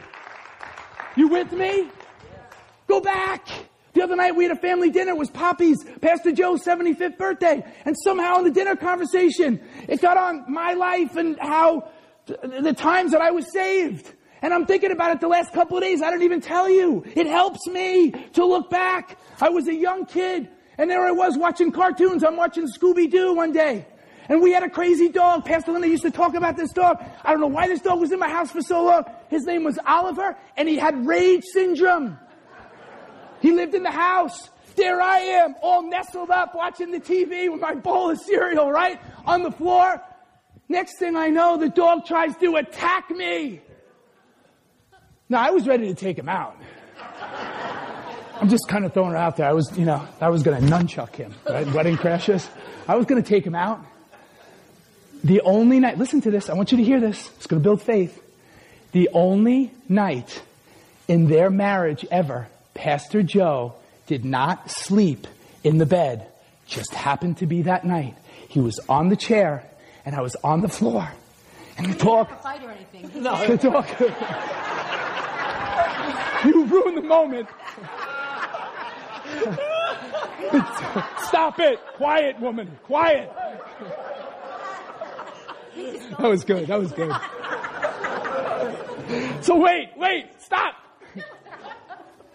You 1.15 1.27
with 1.27 1.51
me? 1.51 1.89
Go 2.87 3.01
back. 3.01 3.47
The 3.93 4.03
other 4.03 4.15
night 4.15 4.35
we 4.35 4.43
had 4.43 4.55
a 4.55 4.59
family 4.59 4.91
dinner. 4.91 5.11
It 5.11 5.17
was 5.17 5.31
Poppy's, 5.31 5.83
Pastor 6.01 6.31
Joe's 6.31 6.63
75th 6.63 7.17
birthday. 7.17 7.65
And 7.83 7.95
somehow 8.03 8.37
in 8.37 8.43
the 8.43 8.51
dinner 8.51 8.75
conversation, 8.75 9.59
it 9.87 10.01
got 10.01 10.17
on 10.17 10.45
my 10.47 10.73
life 10.73 11.15
and 11.15 11.37
how 11.39 11.89
the 12.27 12.73
times 12.73 13.11
that 13.11 13.21
I 13.21 13.31
was 13.31 13.51
saved. 13.51 14.13
And 14.41 14.53
I'm 14.53 14.65
thinking 14.65 14.91
about 14.91 15.11
it 15.11 15.19
the 15.19 15.27
last 15.27 15.51
couple 15.53 15.77
of 15.77 15.83
days. 15.83 16.01
I 16.01 16.11
don't 16.11 16.21
even 16.21 16.41
tell 16.41 16.69
you. 16.69 17.03
It 17.15 17.27
helps 17.27 17.65
me 17.67 18.11
to 18.33 18.45
look 18.45 18.69
back. 18.69 19.17
I 19.41 19.49
was 19.49 19.67
a 19.67 19.73
young 19.73 20.05
kid 20.05 20.49
and 20.77 20.89
there 20.89 21.05
I 21.05 21.11
was 21.11 21.37
watching 21.37 21.71
cartoons. 21.71 22.23
I'm 22.23 22.35
watching 22.35 22.67
Scooby-Doo 22.67 23.33
one 23.33 23.51
day. 23.51 23.87
And 24.29 24.41
we 24.41 24.51
had 24.51 24.61
a 24.61 24.69
crazy 24.69 25.09
dog. 25.09 25.45
Pastor 25.45 25.71
Linda 25.71 25.87
used 25.87 26.03
to 26.03 26.11
talk 26.11 26.35
about 26.35 26.57
this 26.57 26.71
dog. 26.71 27.03
I 27.23 27.31
don't 27.31 27.39
know 27.39 27.47
why 27.47 27.67
this 27.67 27.81
dog 27.81 27.99
was 27.99 28.11
in 28.11 28.19
my 28.19 28.29
house 28.29 28.51
for 28.51 28.61
so 28.61 28.83
long. 28.83 29.05
His 29.29 29.45
name 29.45 29.63
was 29.63 29.79
Oliver 29.85 30.37
and 30.55 30.69
he 30.69 30.75
had 30.75 31.07
rage 31.07 31.43
syndrome. 31.53 32.19
He 33.41 33.51
lived 33.51 33.73
in 33.73 33.83
the 33.83 33.91
house. 33.91 34.49
There 34.75 35.01
I 35.01 35.17
am, 35.17 35.55
all 35.63 35.81
nestled 35.81 36.29
up 36.29 36.53
watching 36.53 36.91
the 36.91 36.99
TV 36.99 37.51
with 37.51 37.59
my 37.59 37.73
bowl 37.73 38.11
of 38.11 38.19
cereal, 38.19 38.71
right? 38.71 39.01
On 39.25 39.41
the 39.41 39.51
floor. 39.51 39.99
Next 40.69 40.99
thing 40.99 41.15
I 41.15 41.29
know, 41.29 41.57
the 41.57 41.69
dog 41.69 42.05
tries 42.05 42.35
to 42.37 42.55
attack 42.57 43.09
me. 43.09 43.61
Now, 45.29 45.41
I 45.41 45.51
was 45.51 45.67
ready 45.67 45.87
to 45.87 45.93
take 45.93 46.17
him 46.17 46.29
out. 46.29 46.57
I'm 48.39 48.49
just 48.49 48.67
kind 48.67 48.85
of 48.85 48.93
throwing 48.93 49.11
it 49.11 49.17
out 49.17 49.37
there. 49.37 49.47
I 49.49 49.53
was, 49.53 49.75
you 49.77 49.85
know, 49.85 50.07
I 50.21 50.29
was 50.29 50.43
going 50.43 50.61
to 50.61 50.67
nunchuck 50.67 51.15
him, 51.15 51.33
right? 51.49 51.65
Wedding 51.73 51.97
crashes. 51.97 52.47
I 52.87 52.95
was 52.95 53.05
going 53.05 53.21
to 53.21 53.27
take 53.27 53.45
him 53.45 53.55
out. 53.55 53.83
The 55.23 55.41
only 55.41 55.79
night, 55.79 55.97
listen 55.97 56.21
to 56.21 56.31
this. 56.31 56.49
I 56.49 56.53
want 56.53 56.71
you 56.71 56.77
to 56.77 56.83
hear 56.83 56.99
this. 56.99 57.29
It's 57.37 57.47
going 57.47 57.61
to 57.61 57.63
build 57.63 57.81
faith. 57.81 58.21
The 58.91 59.09
only 59.13 59.71
night 59.89 60.41
in 61.07 61.27
their 61.27 61.49
marriage 61.49 62.05
ever 62.11 62.47
Pastor 62.73 63.23
Joe 63.23 63.73
did 64.05 64.23
not 64.23 64.69
sleep 64.69 65.25
in 65.63 65.79
the 65.79 65.85
bed. 65.85 66.27
Just 66.67 66.93
happened 66.93 67.37
to 67.37 67.47
be 67.47 67.63
that 67.63 67.85
night. 67.85 68.15
He 68.49 68.59
was 68.59 68.79
on 68.87 69.09
the 69.09 69.15
chair 69.15 69.66
and 70.07 70.15
I 70.15 70.21
was 70.21 70.35
on 70.41 70.61
the 70.61 70.69
floor. 70.69 71.11
And 71.77 71.93
the 71.93 71.97
dog. 72.01 72.29
Fight 72.41 72.63
or 72.63 72.71
anything. 72.71 73.11
No. 73.21 73.45
The 73.45 73.57
dog. 73.57 73.85
you 76.45 76.65
ruined 76.65 76.97
the 76.97 77.01
moment. 77.01 77.49
Stop 81.27 81.59
it. 81.59 81.77
Quiet, 81.97 82.39
woman. 82.39 82.71
Quiet. 82.83 83.29
That 85.75 86.29
was 86.29 86.45
good. 86.45 86.67
That 86.67 86.79
was 86.79 86.93
good. 86.93 87.13
So 89.43 89.57
wait, 89.57 89.89
wait, 89.97 90.27
stop. 90.39 90.75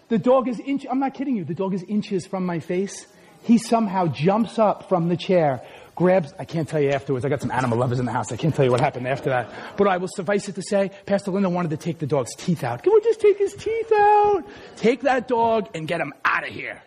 The 0.09 0.19
dog 0.19 0.47
is 0.47 0.59
inch, 0.59 0.85
I'm 0.89 0.99
not 0.99 1.13
kidding 1.13 1.35
you, 1.35 1.43
the 1.43 1.53
dog 1.53 1.73
is 1.73 1.83
inches 1.83 2.25
from 2.25 2.45
my 2.45 2.59
face. 2.59 3.07
He 3.43 3.57
somehow 3.57 4.07
jumps 4.07 4.57
up 4.57 4.89
from 4.89 5.09
the 5.09 5.17
chair, 5.17 5.61
grabs, 5.95 6.33
I 6.39 6.45
can't 6.45 6.67
tell 6.67 6.81
you 6.81 6.89
afterwards, 6.89 7.25
I 7.25 7.29
got 7.29 7.41
some 7.41 7.51
animal 7.51 7.77
lovers 7.77 7.99
in 7.99 8.05
the 8.05 8.11
house, 8.11 8.31
I 8.31 8.37
can't 8.37 8.53
tell 8.53 8.65
you 8.65 8.71
what 8.71 8.81
happened 8.81 9.07
after 9.07 9.29
that. 9.29 9.77
But 9.77 9.87
I 9.87 9.97
will 9.97 10.07
suffice 10.07 10.47
it 10.49 10.55
to 10.55 10.61
say, 10.61 10.91
Pastor 11.05 11.31
Linda 11.31 11.49
wanted 11.49 11.69
to 11.71 11.77
take 11.77 11.99
the 11.99 12.07
dog's 12.07 12.35
teeth 12.35 12.63
out. 12.63 12.83
Can 12.83 12.93
we 12.93 13.01
just 13.01 13.19
take 13.19 13.37
his 13.37 13.53
teeth 13.53 13.91
out? 13.91 14.43
Take 14.75 15.01
that 15.01 15.27
dog 15.27 15.69
and 15.73 15.87
get 15.87 16.01
him 16.01 16.13
out 16.25 16.47
of 16.47 16.53
here. 16.53 16.81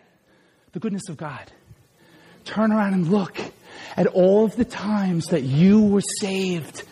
The 0.73 0.79
goodness 0.79 1.09
of 1.09 1.17
God. 1.17 1.51
Turn 2.45 2.71
around 2.71 2.93
and 2.93 3.09
look 3.09 3.37
at 3.95 4.07
all 4.07 4.45
of 4.45 4.55
the 4.55 4.65
times 4.65 5.27
that 5.27 5.43
you 5.43 5.81
were 5.81 6.03
saved 6.21 6.83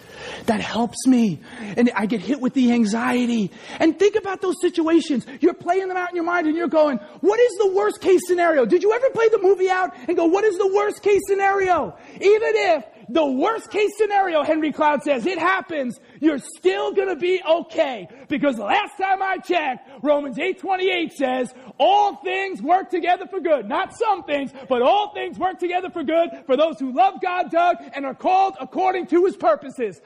that 0.46 0.62
helps 0.62 1.08
me. 1.08 1.40
And 1.78 1.92
I 1.96 2.06
get 2.06 2.22
hit 2.22 2.42
with 2.42 2.54
the 2.54 2.72
anxiety. 2.72 3.52
And 3.80 3.98
think 3.98 4.16
about 4.16 4.42
those 4.42 4.56
situations. 4.62 5.26
You're 5.42 5.54
playing 5.54 5.88
them 5.88 5.98
out 5.98 6.10
in 6.10 6.16
your 6.16 6.26
mind 6.26 6.48
and 6.48 6.56
you're 6.56 6.68
going, 6.68 6.98
what 7.22 7.40
is 7.40 7.52
the 7.58 7.72
worst 7.74 8.02
case 8.02 8.22
scenario? 8.28 8.66
Did 8.66 8.84
you 8.84 8.94
ever 8.94 9.10
play 9.12 9.30
the 9.30 9.40
movie 9.40 9.70
out 9.70 9.96
and 10.08 10.16
go, 10.16 10.26
what 10.26 10.44
is 10.44 10.58
the 10.58 10.72
worst 10.74 11.02
case 11.02 11.22
scenario? 11.28 11.98
Even 12.16 12.52
if 12.56 12.86
the 13.10 13.26
worst 13.26 13.70
case 13.70 13.92
scenario, 13.98 14.44
Henry 14.44 14.72
Cloud 14.72 15.04
says, 15.04 15.26
it 15.26 15.38
happens, 15.38 16.00
you're 16.20 16.40
still 16.40 16.92
gonna 16.92 17.16
be 17.16 17.42
okay. 17.48 18.08
Because 18.28 18.58
last 18.58 18.98
time 18.98 19.22
I 19.22 19.38
checked, 19.38 19.88
Romans 20.02 20.38
8.28 20.38 21.12
says, 21.12 21.54
all 21.78 22.16
things 22.24 22.62
work 22.62 22.90
together 22.90 23.26
for 23.28 23.40
good. 23.40 23.68
Not 23.68 23.96
some 23.96 24.24
things, 24.24 24.52
but 24.68 24.82
all 24.82 25.14
things 25.14 25.38
work 25.38 25.60
together 25.60 25.90
for 25.90 26.04
good 26.04 26.30
for 26.46 26.58
those 26.58 26.80
who 26.80 26.94
love 26.96 27.22
God, 27.22 27.52
Doug, 27.52 27.78
and 27.94 28.06
are 28.06 28.16
called 28.16 28.56
according 28.60 29.08
to 29.08 29.26
his 29.26 29.36
purposes. 29.36 30.02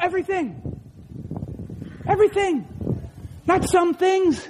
Everything. 0.00 0.80
Everything. 2.06 2.66
Not 3.46 3.68
some 3.68 3.94
things. 3.94 4.46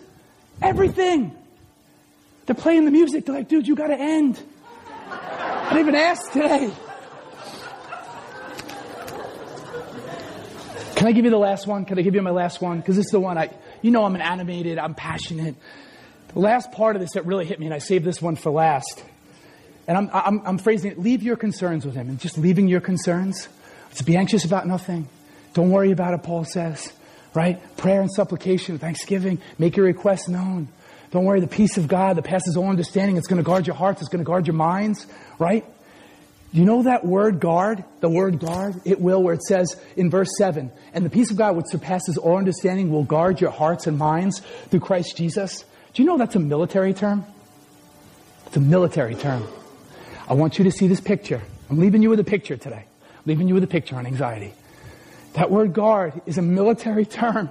Everything. 0.60 1.36
They're 2.46 2.54
playing 2.54 2.84
the 2.84 2.90
music. 2.90 3.26
They're 3.26 3.34
like, 3.34 3.48
dude, 3.48 3.66
you 3.66 3.76
gotta 3.76 3.96
end. 3.96 4.40
I 5.10 5.68
didn't 5.70 5.80
even 5.80 5.94
ask 5.94 6.32
today. 6.32 6.72
Can 10.96 11.06
I 11.06 11.12
give 11.12 11.24
you 11.24 11.30
the 11.30 11.38
last 11.38 11.66
one? 11.66 11.86
Can 11.86 11.98
I 11.98 12.02
give 12.02 12.14
you 12.14 12.22
my 12.22 12.30
last 12.30 12.60
one? 12.60 12.78
Because 12.78 12.96
this 12.96 13.06
is 13.06 13.12
the 13.12 13.20
one 13.20 13.38
I, 13.38 13.50
you 13.80 13.90
know, 13.90 14.04
I'm 14.04 14.14
an 14.14 14.20
animated, 14.20 14.78
I'm 14.78 14.94
passionate. 14.94 15.54
The 16.34 16.40
last 16.40 16.72
part 16.72 16.94
of 16.94 17.00
this 17.00 17.12
that 17.12 17.24
really 17.24 17.46
hit 17.46 17.58
me, 17.58 17.66
and 17.66 17.74
I 17.74 17.78
saved 17.78 18.04
this 18.04 18.20
one 18.20 18.36
for 18.36 18.50
last. 18.50 19.02
And 19.88 19.96
I'm, 19.96 20.10
I'm, 20.12 20.46
I'm 20.46 20.58
phrasing 20.58 20.92
it, 20.92 20.98
leave 20.98 21.22
your 21.22 21.36
concerns 21.36 21.86
with 21.86 21.94
him. 21.94 22.08
And 22.10 22.20
just 22.20 22.36
leaving 22.36 22.68
your 22.68 22.80
concerns. 22.80 23.48
To 23.96 24.04
be 24.04 24.16
anxious 24.16 24.44
about 24.44 24.66
nothing. 24.66 25.08
Don't 25.54 25.70
worry 25.70 25.90
about 25.90 26.14
it, 26.14 26.22
Paul 26.22 26.44
says. 26.44 26.92
Right? 27.32 27.60
Prayer 27.76 28.00
and 28.00 28.10
supplication, 28.10 28.78
thanksgiving, 28.78 29.40
make 29.58 29.76
your 29.76 29.86
requests 29.86 30.28
known. 30.28 30.68
Don't 31.12 31.24
worry, 31.24 31.40
the 31.40 31.46
peace 31.46 31.76
of 31.76 31.88
God 31.88 32.16
that 32.16 32.22
passes 32.22 32.56
all 32.56 32.68
understanding, 32.68 33.16
it's 33.16 33.26
going 33.26 33.38
to 33.38 33.44
guard 33.44 33.66
your 33.66 33.76
hearts, 33.76 34.00
it's 34.00 34.10
going 34.10 34.24
to 34.24 34.26
guard 34.26 34.46
your 34.46 34.54
minds, 34.54 35.06
right? 35.38 35.64
You 36.52 36.64
know 36.64 36.82
that 36.84 37.04
word 37.04 37.38
guard? 37.38 37.84
The 38.00 38.08
word 38.08 38.40
guard? 38.40 38.80
It 38.84 39.00
will, 39.00 39.22
where 39.22 39.34
it 39.34 39.42
says 39.42 39.76
in 39.96 40.10
verse 40.10 40.30
7, 40.38 40.70
and 40.92 41.04
the 41.04 41.10
peace 41.10 41.30
of 41.30 41.36
God 41.36 41.56
which 41.56 41.66
surpasses 41.66 42.16
all 42.16 42.36
understanding 42.36 42.90
will 42.90 43.04
guard 43.04 43.40
your 43.40 43.50
hearts 43.50 43.86
and 43.86 43.98
minds 43.98 44.40
through 44.68 44.80
Christ 44.80 45.16
Jesus. 45.16 45.64
Do 45.94 46.02
you 46.02 46.08
know 46.08 46.18
that's 46.18 46.34
a 46.34 46.40
military 46.40 46.94
term? 46.94 47.24
It's 48.46 48.56
a 48.56 48.60
military 48.60 49.14
term. 49.14 49.46
I 50.28 50.34
want 50.34 50.58
you 50.58 50.64
to 50.64 50.72
see 50.72 50.88
this 50.88 51.00
picture. 51.00 51.42
I'm 51.68 51.78
leaving 51.78 52.02
you 52.02 52.10
with 52.10 52.20
a 52.20 52.24
picture 52.24 52.56
today. 52.56 52.84
I'm 52.84 53.22
leaving 53.26 53.46
you 53.46 53.54
with 53.54 53.64
a 53.64 53.68
picture 53.68 53.96
on 53.96 54.06
anxiety. 54.06 54.54
That 55.34 55.50
word 55.50 55.72
guard 55.72 56.20
is 56.26 56.38
a 56.38 56.42
military 56.42 57.06
term. 57.06 57.50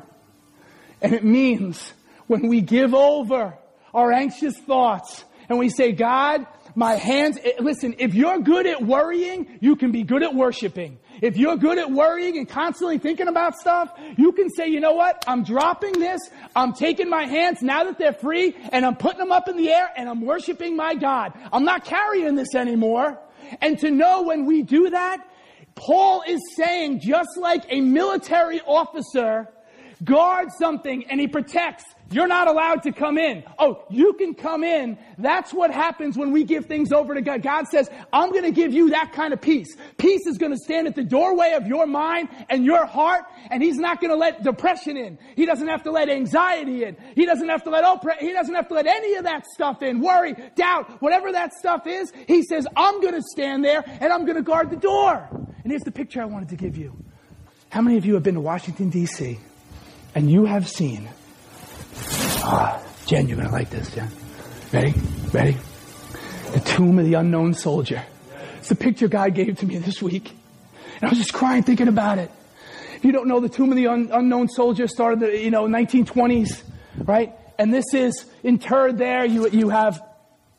And 1.01 1.13
it 1.13 1.23
means 1.23 1.93
when 2.27 2.47
we 2.47 2.61
give 2.61 2.93
over 2.93 3.57
our 3.93 4.11
anxious 4.11 4.57
thoughts 4.57 5.23
and 5.47 5.57
we 5.57 5.69
say, 5.69 5.93
God, 5.93 6.45
my 6.75 6.95
hands, 6.95 7.37
eh, 7.43 7.53
listen, 7.59 7.95
if 7.99 8.13
you're 8.13 8.39
good 8.39 8.67
at 8.67 8.83
worrying, 8.85 9.57
you 9.61 9.75
can 9.75 9.91
be 9.91 10.03
good 10.03 10.23
at 10.23 10.35
worshiping. 10.35 10.99
If 11.21 11.37
you're 11.37 11.57
good 11.57 11.77
at 11.77 11.91
worrying 11.91 12.37
and 12.37 12.47
constantly 12.47 12.97
thinking 12.97 13.27
about 13.27 13.55
stuff, 13.55 13.91
you 14.17 14.31
can 14.31 14.49
say, 14.49 14.67
you 14.67 14.79
know 14.79 14.93
what? 14.93 15.23
I'm 15.27 15.43
dropping 15.43 15.93
this. 15.93 16.21
I'm 16.55 16.73
taking 16.73 17.09
my 17.09 17.25
hands 17.25 17.61
now 17.61 17.85
that 17.85 17.97
they're 17.97 18.13
free 18.13 18.55
and 18.71 18.85
I'm 18.85 18.95
putting 18.95 19.19
them 19.19 19.31
up 19.31 19.49
in 19.49 19.57
the 19.57 19.69
air 19.69 19.89
and 19.97 20.07
I'm 20.07 20.21
worshiping 20.21 20.77
my 20.77 20.95
God. 20.95 21.33
I'm 21.51 21.65
not 21.65 21.83
carrying 21.83 22.35
this 22.35 22.55
anymore. 22.55 23.19
And 23.61 23.79
to 23.79 23.91
know 23.91 24.21
when 24.23 24.45
we 24.45 24.61
do 24.61 24.91
that, 24.91 25.25
Paul 25.79 26.23
is 26.27 26.41
saying 26.57 26.99
just 26.99 27.37
like 27.37 27.63
a 27.69 27.79
military 27.79 28.59
officer 28.61 29.47
guards 30.03 30.53
something 30.59 31.05
and 31.09 31.21
he 31.21 31.27
protects 31.27 31.85
you're 32.11 32.27
not 32.27 32.47
allowed 32.47 32.83
to 32.83 32.91
come 32.91 33.17
in. 33.17 33.43
Oh, 33.57 33.83
you 33.89 34.13
can 34.13 34.33
come 34.33 34.63
in. 34.63 34.97
That's 35.17 35.53
what 35.53 35.71
happens 35.71 36.17
when 36.17 36.31
we 36.31 36.43
give 36.43 36.65
things 36.65 36.91
over 36.91 37.13
to 37.13 37.21
God. 37.21 37.41
God 37.43 37.67
says, 37.67 37.89
I'm 38.11 38.31
going 38.31 38.43
to 38.43 38.51
give 38.51 38.73
you 38.73 38.89
that 38.91 39.13
kind 39.13 39.33
of 39.33 39.41
peace. 39.41 39.75
Peace 39.97 40.25
is 40.25 40.37
going 40.37 40.51
to 40.51 40.57
stand 40.57 40.87
at 40.87 40.95
the 40.95 41.03
doorway 41.03 41.53
of 41.53 41.67
your 41.67 41.85
mind 41.85 42.29
and 42.49 42.65
your 42.65 42.85
heart, 42.85 43.25
and 43.51 43.61
He's 43.61 43.77
not 43.77 44.01
going 44.01 44.11
to 44.11 44.17
let 44.17 44.43
depression 44.43 44.97
in. 44.97 45.19
He 45.35 45.45
doesn't 45.45 45.67
have 45.67 45.83
to 45.83 45.91
let 45.91 46.09
anxiety 46.09 46.83
in. 46.83 46.97
He 47.15 47.25
doesn't 47.25 47.47
have 47.47 47.63
to 47.63 47.69
let 47.69 47.83
oppre- 47.83 48.17
He 48.17 48.31
doesn't 48.31 48.55
have 48.55 48.67
to 48.69 48.73
let 48.73 48.87
any 48.87 49.15
of 49.15 49.25
that 49.25 49.45
stuff 49.45 49.83
in. 49.83 49.99
Worry, 49.99 50.35
doubt, 50.55 51.01
whatever 51.01 51.31
that 51.31 51.53
stuff 51.53 51.85
is. 51.85 52.11
He 52.27 52.41
says, 52.43 52.65
I'm 52.75 53.01
going 53.01 53.13
to 53.15 53.21
stand 53.21 53.63
there 53.63 53.83
and 53.85 54.11
I'm 54.11 54.25
going 54.25 54.37
to 54.37 54.41
guard 54.41 54.71
the 54.71 54.77
door. 54.77 55.27
And 55.63 55.71
here's 55.71 55.83
the 55.83 55.91
picture 55.91 56.21
I 56.21 56.25
wanted 56.25 56.49
to 56.49 56.55
give 56.55 56.77
you. 56.77 56.95
How 57.69 57.81
many 57.81 57.97
of 57.97 58.05
you 58.05 58.15
have 58.15 58.23
been 58.23 58.33
to 58.35 58.41
Washington, 58.41 58.89
D.C. 58.89 59.39
and 60.15 60.31
you 60.31 60.45
have 60.45 60.67
seen 60.67 61.09
Ah, 62.41 62.81
Jen, 63.05 63.27
you're 63.27 63.37
going 63.37 63.47
to 63.49 63.53
like 63.53 63.69
this, 63.69 63.93
Jen. 63.93 64.09
Ready? 64.71 64.93
Ready? 65.31 65.57
The 66.53 66.59
tomb 66.61 66.99
of 66.99 67.05
the 67.05 67.15
unknown 67.15 67.53
soldier. 67.53 68.03
It's 68.57 68.69
the 68.69 68.75
picture 68.75 69.07
God 69.07 69.35
gave 69.35 69.57
to 69.59 69.65
me 69.65 69.77
this 69.77 70.01
week. 70.01 70.31
And 70.95 71.03
I 71.03 71.09
was 71.09 71.17
just 71.17 71.33
crying 71.33 71.63
thinking 71.63 71.87
about 71.87 72.17
it. 72.17 72.31
If 72.95 73.05
you 73.05 73.11
don't 73.11 73.27
know, 73.27 73.39
the 73.39 73.49
tomb 73.49 73.71
of 73.71 73.75
the 73.77 73.87
un- 73.87 74.09
unknown 74.11 74.49
soldier 74.49 74.87
started, 74.87 75.21
the, 75.21 75.41
you 75.41 75.51
know, 75.51 75.65
1920s, 75.65 76.61
right? 76.97 77.33
And 77.57 77.73
this 77.73 77.93
is 77.93 78.25
interred 78.43 78.97
there. 78.97 79.25
You, 79.25 79.49
you 79.49 79.69
have, 79.69 80.01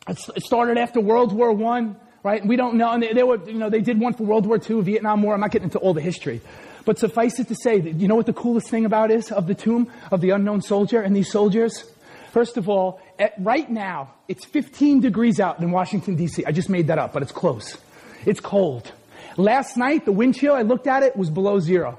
it 0.09 0.43
started 0.43 0.78
after 0.78 1.01
World 1.01 1.32
War 1.32 1.53
One, 1.53 1.97
right? 2.22 2.45
We 2.45 2.57
don't 2.57 2.76
know. 2.76 2.91
And 2.93 3.03
they, 3.03 3.12
they 3.12 3.22
were, 3.22 3.38
you 3.49 3.59
know, 3.59 3.68
they 3.68 3.80
did 3.80 4.01
one 4.01 4.14
for 4.14 4.24
World 4.24 4.47
War 4.47 4.59
II, 4.59 4.80
Vietnam 4.82 5.22
War. 5.22 5.34
I'm 5.34 5.41
not 5.41 5.51
getting 5.51 5.66
into 5.66 5.78
all 5.78 5.93
the 5.95 6.01
history. 6.01 6.41
But 6.85 6.99
suffice 6.99 7.39
it 7.39 7.49
to 7.49 7.55
say, 7.55 7.81
that 7.81 7.95
you 7.95 8.09
know 8.09 8.16
what 8.16 8.26
the 8.26 8.33
coolest 8.33 8.68
thing 8.68 8.85
about 8.85 9.11
is 9.11 9.31
of 9.31 9.47
the 9.47 9.55
tomb 9.55 9.91
of 10.11 10.20
the 10.20 10.31
unknown 10.31 10.62
soldier 10.62 11.01
and 11.01 11.14
these 11.14 11.31
soldiers? 11.31 11.85
First 12.33 12.57
of 12.57 12.68
all, 12.68 13.01
at, 13.18 13.35
right 13.39 13.68
now, 13.68 14.14
it's 14.28 14.45
15 14.45 15.01
degrees 15.01 15.41
out 15.41 15.59
in 15.59 15.70
Washington, 15.70 16.14
D.C. 16.16 16.45
I 16.45 16.53
just 16.53 16.68
made 16.68 16.87
that 16.87 16.99
up, 16.99 17.12
but 17.12 17.22
it's 17.22 17.33
close. 17.33 17.76
It's 18.24 18.41
cold. 18.41 18.93
Last 19.37 19.76
night, 19.76 20.05
the 20.05 20.12
wind 20.12 20.37
chill, 20.37 20.55
I 20.55 20.62
looked 20.62 20.87
at 20.87 21.03
it, 21.03 21.16
was 21.16 21.31
below 21.31 21.59
zero. 21.61 21.99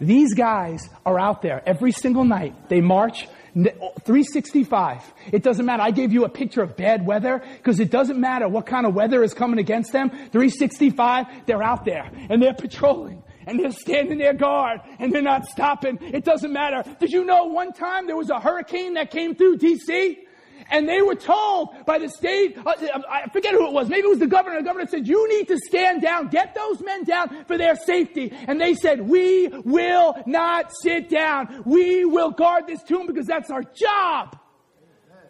These 0.00 0.34
guys 0.34 0.88
are 1.06 1.18
out 1.18 1.42
there 1.42 1.62
every 1.64 1.92
single 1.92 2.24
night. 2.24 2.68
They 2.68 2.80
march 2.80 3.28
365. 3.54 5.02
It 5.30 5.42
doesn't 5.42 5.64
matter. 5.64 5.82
I 5.82 5.90
gave 5.90 6.12
you 6.12 6.24
a 6.24 6.28
picture 6.28 6.62
of 6.62 6.76
bad 6.76 7.06
weather 7.06 7.42
because 7.58 7.78
it 7.80 7.90
doesn't 7.90 8.18
matter 8.18 8.48
what 8.48 8.66
kind 8.66 8.86
of 8.86 8.94
weather 8.94 9.22
is 9.22 9.34
coming 9.34 9.58
against 9.58 9.92
them. 9.92 10.10
365, 10.10 11.26
they're 11.46 11.62
out 11.62 11.84
there 11.84 12.10
and 12.30 12.42
they're 12.42 12.54
patrolling 12.54 13.21
and 13.46 13.58
they're 13.58 13.70
standing 13.70 14.18
their 14.18 14.34
guard 14.34 14.80
and 14.98 15.12
they're 15.12 15.22
not 15.22 15.46
stopping. 15.46 15.98
It 16.00 16.24
doesn't 16.24 16.52
matter. 16.52 16.84
Did 17.00 17.10
you 17.10 17.24
know 17.24 17.44
one 17.44 17.72
time 17.72 18.06
there 18.06 18.16
was 18.16 18.30
a 18.30 18.40
hurricane 18.40 18.94
that 18.94 19.10
came 19.10 19.34
through 19.34 19.58
DC? 19.58 20.18
And 20.70 20.88
they 20.88 21.02
were 21.02 21.14
told 21.14 21.84
by 21.84 21.98
the 21.98 22.08
state, 22.08 22.56
uh, 22.56 22.72
I 23.10 23.28
forget 23.30 23.52
who 23.52 23.66
it 23.66 23.72
was, 23.72 23.88
maybe 23.88 24.06
it 24.06 24.10
was 24.10 24.20
the 24.20 24.26
governor. 24.26 24.58
The 24.58 24.64
governor 24.64 24.86
said, 24.86 25.06
you 25.06 25.28
need 25.28 25.48
to 25.48 25.58
stand 25.58 26.00
down, 26.00 26.28
get 26.28 26.54
those 26.54 26.80
men 26.80 27.04
down 27.04 27.44
for 27.46 27.58
their 27.58 27.76
safety. 27.76 28.32
And 28.32 28.60
they 28.60 28.74
said, 28.74 29.02
we 29.02 29.48
will 29.48 30.14
not 30.24 30.72
sit 30.74 31.10
down. 31.10 31.62
We 31.66 32.04
will 32.06 32.30
guard 32.30 32.66
this 32.66 32.82
tomb 32.82 33.06
because 33.06 33.26
that's 33.26 33.50
our 33.50 33.62
job. 33.62 34.38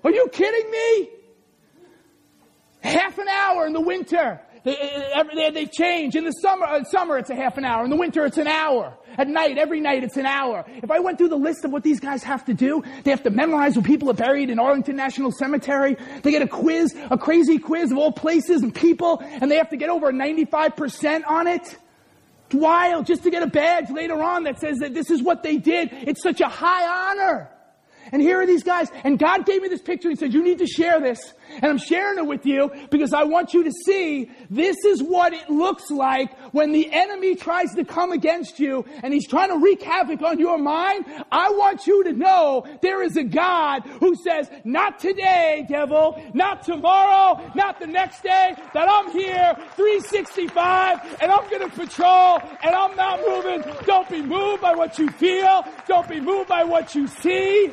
Are 0.05 0.13
you 0.13 0.29
kidding 0.33 0.71
me? 0.71 1.11
Half 2.81 3.19
an 3.19 3.29
hour 3.29 3.67
in 3.67 3.73
the 3.73 3.81
winter 3.81 4.41
they, 4.65 5.13
they, 5.35 5.51
they 5.51 5.67
change. 5.67 6.15
In 6.15 6.25
the 6.25 6.31
summer, 6.31 6.67
in 6.67 6.83
uh, 6.83 6.85
summer 6.85 7.19
it's 7.19 7.31
a 7.31 7.35
half 7.35 7.59
an 7.59 7.65
hour. 7.65 7.85
In 7.85 7.91
the 7.91 7.97
winter 7.97 8.25
it's 8.25 8.39
an 8.39 8.47
hour. 8.47 8.97
At 9.19 9.29
night, 9.29 9.59
every 9.59 9.81
night 9.81 10.05
it's 10.05 10.17
an 10.17 10.27
hour. 10.27 10.65
If 10.83 10.91
I 10.91 11.01
went 11.01 11.19
through 11.19 11.29
the 11.29 11.37
list 11.37 11.65
of 11.65 11.73
what 11.73 11.83
these 11.83 12.01
guys 12.01 12.23
have 12.23 12.45
to 12.47 12.55
do, 12.55 12.83
they 13.03 13.11
have 13.11 13.25
to 13.25 13.31
memorize 13.31 13.77
where 13.77 13.83
people 13.83 14.09
are 14.11 14.15
buried 14.15 14.51
in 14.51 14.59
Arlington 14.59 14.97
National 14.97 15.33
Cemetery. 15.33 15.97
They 16.23 16.31
get 16.31 16.43
a 16.43 16.49
quiz, 16.49 16.95
a 17.11 17.19
crazy 17.19 17.59
quiz 17.59 17.91
of 17.91 17.99
all 17.99 18.13
places 18.13 18.63
and 18.63 18.75
people, 18.75 19.21
and 19.23 19.51
they 19.51 19.57
have 19.57 19.71
to 19.71 19.77
get 19.77 19.91
over 19.91 20.13
95% 20.13 21.23
on 21.27 21.47
it. 21.49 21.77
It's 22.47 22.55
wild 22.55 23.07
just 23.07 23.23
to 23.25 23.31
get 23.31 23.43
a 23.43 23.49
badge 23.49 23.91
later 23.91 24.23
on 24.23 24.45
that 24.45 24.61
says 24.61 24.79
that 24.79 24.95
this 24.95 25.11
is 25.11 25.23
what 25.23 25.43
they 25.43 25.57
did. 25.57 25.89
It's 25.93 26.23
such 26.23 26.41
a 26.41 26.49
high 26.49 27.11
honor. 27.11 27.52
And 28.13 28.21
here 28.21 28.41
are 28.41 28.47
these 28.47 28.63
guys. 28.63 28.89
And 29.05 29.19
God 29.19 29.47
gave 29.47 29.63
me 29.63 29.69
this 29.69 29.81
picture. 29.81 30.11
He 30.11 30.17
said, 30.17 30.35
you 30.35 30.45
need 30.45 30.59
to 30.59 30.67
share 30.67 31.01
this. 31.01 31.33
And 31.55 31.65
I'm 31.65 31.79
sharing 31.79 32.19
it 32.19 32.27
with 32.27 32.45
you 32.47 32.71
because 32.91 33.13
I 33.15 33.25
want 33.25 33.55
you 33.55 33.65
to 33.65 33.73
see 33.87 34.31
this 34.51 34.77
is 34.85 35.03
what 35.03 35.33
it 35.33 35.49
looks 35.49 35.91
like 35.91 36.39
when 36.53 36.73
the 36.73 36.93
enemy 36.93 37.35
tries 37.35 37.75
to 37.75 37.85
come 37.85 38.13
against 38.13 38.61
you 38.61 38.85
and 39.03 39.13
he's 39.13 39.27
trying 39.27 39.49
to 39.49 39.59
wreak 39.59 39.83
havoc 39.83 40.23
on 40.23 40.39
your 40.39 40.59
mind. 40.59 41.07
I 41.31 41.51
want 41.51 41.87
you 41.87 42.05
to 42.05 42.13
know 42.13 42.67
there 42.83 43.03
is 43.03 43.17
a 43.17 43.25
God 43.25 43.83
who 44.01 44.15
says, 44.15 44.51
not 44.65 44.99
today, 44.99 45.67
devil, 45.69 46.23
not 46.35 46.63
tomorrow, 46.63 47.51
not 47.55 47.81
the 47.81 47.87
next 47.87 48.23
day, 48.23 48.55
that 48.75 48.89
I'm 48.91 49.11
here 49.11 49.55
365 49.77 51.19
and 51.21 51.33
I'm 51.33 51.49
going 51.49 51.69
to 51.69 51.75
patrol 51.75 52.41
and 52.63 52.75
I'm 52.75 52.95
not 52.95 53.21
moving. 53.27 53.65
Don't 53.87 54.09
be 54.09 54.23
moved 54.23 54.63
by 54.63 54.75
what 54.75 54.99
you 54.99 55.09
feel. 55.11 55.65
Don't 55.87 56.09
be 56.09 56.21
moved 56.21 56.49
by 56.49 56.65
what 56.65 56.95
you 56.95 57.07
see. 57.07 57.73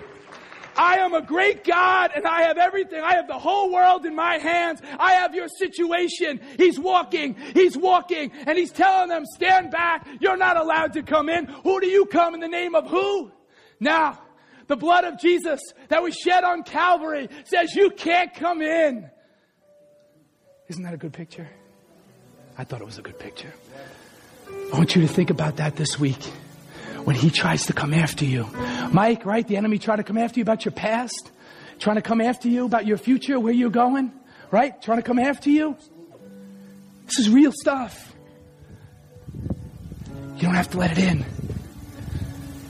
I 0.76 0.98
am 0.98 1.14
a 1.14 1.22
great 1.22 1.64
God 1.64 2.12
and 2.16 2.26
I 2.26 2.44
have 2.44 2.58
everything. 2.58 3.02
I 3.02 3.14
have 3.16 3.28
the 3.28 3.38
whole 3.38 3.72
world 3.72 4.06
in 4.06 4.16
my 4.16 4.38
hands. 4.38 4.82
I 5.00 5.14
have 5.14 5.36
your 5.36 5.48
situation. 5.48 6.40
He's 6.58 6.80
walking. 6.80 7.36
He's 7.54 7.78
walking 7.78 8.32
and 8.46 8.58
he's 8.58 8.72
telling 8.72 9.10
them, 9.10 9.26
stand 9.26 9.72
back. 9.72 10.08
You're 10.20 10.38
not 10.38 10.58
allowed 10.58 10.94
to 10.94 11.04
come 11.04 11.30
in. 11.30 11.46
Who 11.46 11.80
do 11.80 11.88
you 11.88 12.06
come 12.06 12.34
in 12.34 12.40
the 12.40 12.48
name 12.48 12.76
of 12.76 12.88
who? 12.88 13.32
Now, 13.80 14.20
the 14.68 14.76
blood 14.76 15.04
of 15.04 15.20
Jesus 15.20 15.62
that 15.88 16.04
was 16.04 16.16
shed 16.16 16.44
on 16.44 16.64
Calvary 16.64 17.30
says 17.46 17.74
you 17.76 17.90
can't 17.90 18.34
come 18.34 18.62
in. 18.62 19.10
Isn't 20.68 20.84
that 20.84 20.94
a 20.94 20.98
good 20.98 21.14
picture? 21.14 21.50
I 22.58 22.64
thought 22.64 22.82
it 22.82 22.86
was 22.86 22.98
a 22.98 23.02
good 23.02 23.18
picture. 23.18 23.54
I 24.74 24.78
want 24.78 24.96
you 24.96 25.02
to 25.02 25.08
think 25.08 25.30
about 25.30 25.58
that 25.58 25.76
this 25.76 26.00
week 26.00 26.32
when 27.10 27.16
he 27.16 27.32
tries 27.32 27.66
to 27.66 27.74
come 27.74 27.92
after 27.92 28.24
you. 28.24 28.46
Mike, 28.92 29.26
right? 29.26 29.48
The 29.48 29.58
enemy 29.58 29.80
trying 29.80 29.98
to 29.98 30.04
come 30.04 30.20
after 30.20 30.40
you 30.40 30.44
about 30.44 30.64
your 30.64 30.74
past, 30.74 31.32
trying 31.80 31.96
to 31.96 32.04
come 32.04 32.22
after 32.22 32.48
you 32.48 32.66
about 32.66 32.86
your 32.86 32.98
future, 32.98 33.40
where 33.40 33.52
you're 33.52 33.72
going, 33.72 34.12
right? 34.52 34.80
Trying 34.80 35.00
to 35.00 35.02
come 35.02 35.18
after 35.18 35.50
you. 35.50 35.76
This 37.08 37.18
is 37.18 37.28
real 37.28 37.52
stuff. 37.52 38.14
You 39.34 40.44
don't 40.44 40.54
have 40.54 40.70
to 40.70 40.78
let 40.78 40.92
it 40.92 41.00
in. 41.00 41.26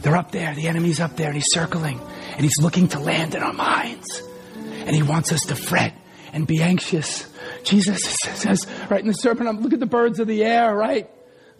They're 0.04 0.16
up 0.16 0.32
there. 0.32 0.56
The 0.56 0.70
enemy's 0.70 1.02
up 1.02 1.18
there 1.18 1.28
and 1.28 1.36
he's 1.36 1.52
circling 1.52 2.00
and 2.32 2.40
he's 2.40 2.62
looking 2.62 2.88
to 2.88 3.00
land 3.00 3.36
in 3.36 3.44
our 3.44 3.52
minds. 3.52 4.24
And 4.56 4.96
he 4.96 5.04
wants 5.04 5.34
us 5.34 5.42
to 5.48 5.58
fret 5.58 5.94
and 6.32 6.48
be 6.48 6.62
anxious. 6.62 7.30
Jesus 7.66 8.16
says, 8.36 8.66
right 8.90 9.02
in 9.02 9.08
the 9.08 9.14
sermon, 9.16 9.60
look 9.60 9.74
at 9.74 9.82
the 9.82 9.86
birds 9.86 10.22
of 10.22 10.28
the 10.28 10.46
air, 10.46 10.74
right? 10.74 11.10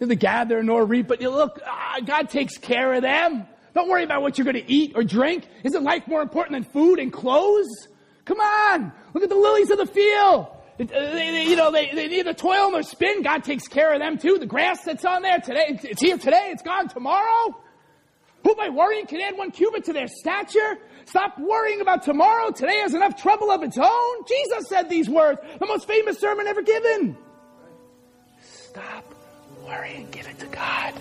They 0.00 0.16
gather 0.16 0.62
nor 0.62 0.84
reap, 0.84 1.08
but 1.08 1.20
you 1.20 1.28
look, 1.30 1.60
ah, 1.66 1.98
God 2.04 2.30
takes 2.30 2.56
care 2.56 2.94
of 2.94 3.02
them. 3.02 3.46
Don't 3.74 3.88
worry 3.88 4.02
about 4.02 4.22
what 4.22 4.38
you're 4.38 4.46
going 4.46 4.56
to 4.56 4.72
eat 4.72 4.92
or 4.94 5.04
drink. 5.04 5.46
Isn't 5.62 5.84
life 5.84 6.08
more 6.08 6.22
important 6.22 6.52
than 6.52 6.72
food 6.72 6.98
and 6.98 7.12
clothes? 7.12 7.68
Come 8.24 8.40
on. 8.40 8.92
Look 9.14 9.22
at 9.22 9.28
the 9.28 9.36
lilies 9.36 9.70
of 9.70 9.78
the 9.78 9.86
field. 9.86 10.46
Uh, 10.80 10.84
they, 10.86 11.30
they, 11.30 11.44
you 11.44 11.56
know, 11.56 11.70
they, 11.70 11.90
they 11.94 12.08
neither 12.08 12.32
toil 12.32 12.70
nor 12.70 12.82
spin. 12.82 13.22
God 13.22 13.44
takes 13.44 13.68
care 13.68 13.92
of 13.92 14.00
them 14.00 14.16
too. 14.16 14.38
The 14.38 14.46
grass 14.46 14.82
that's 14.82 15.04
on 15.04 15.22
there 15.22 15.38
today, 15.38 15.78
it's 15.82 16.00
here 16.00 16.16
today, 16.16 16.48
it's 16.50 16.62
gone 16.62 16.88
tomorrow. 16.88 17.54
Who 18.44 18.54
by 18.54 18.70
worrying 18.70 19.04
can 19.06 19.20
add 19.20 19.36
one 19.36 19.50
cubit 19.50 19.84
to 19.84 19.92
their 19.92 20.08
stature? 20.08 20.78
Stop 21.04 21.38
worrying 21.38 21.82
about 21.82 22.02
tomorrow. 22.02 22.50
Today 22.50 22.78
has 22.78 22.94
enough 22.94 23.20
trouble 23.20 23.50
of 23.50 23.62
its 23.62 23.76
own. 23.76 24.24
Jesus 24.26 24.68
said 24.68 24.88
these 24.88 25.10
words, 25.10 25.38
the 25.58 25.66
most 25.66 25.86
famous 25.86 26.18
sermon 26.18 26.46
ever 26.46 26.62
given. 26.62 27.18
stop 28.40 29.19
worrying. 29.70 30.08
Give 30.10 30.26
it 30.26 30.38
to 30.40 30.46
God. 30.46 30.94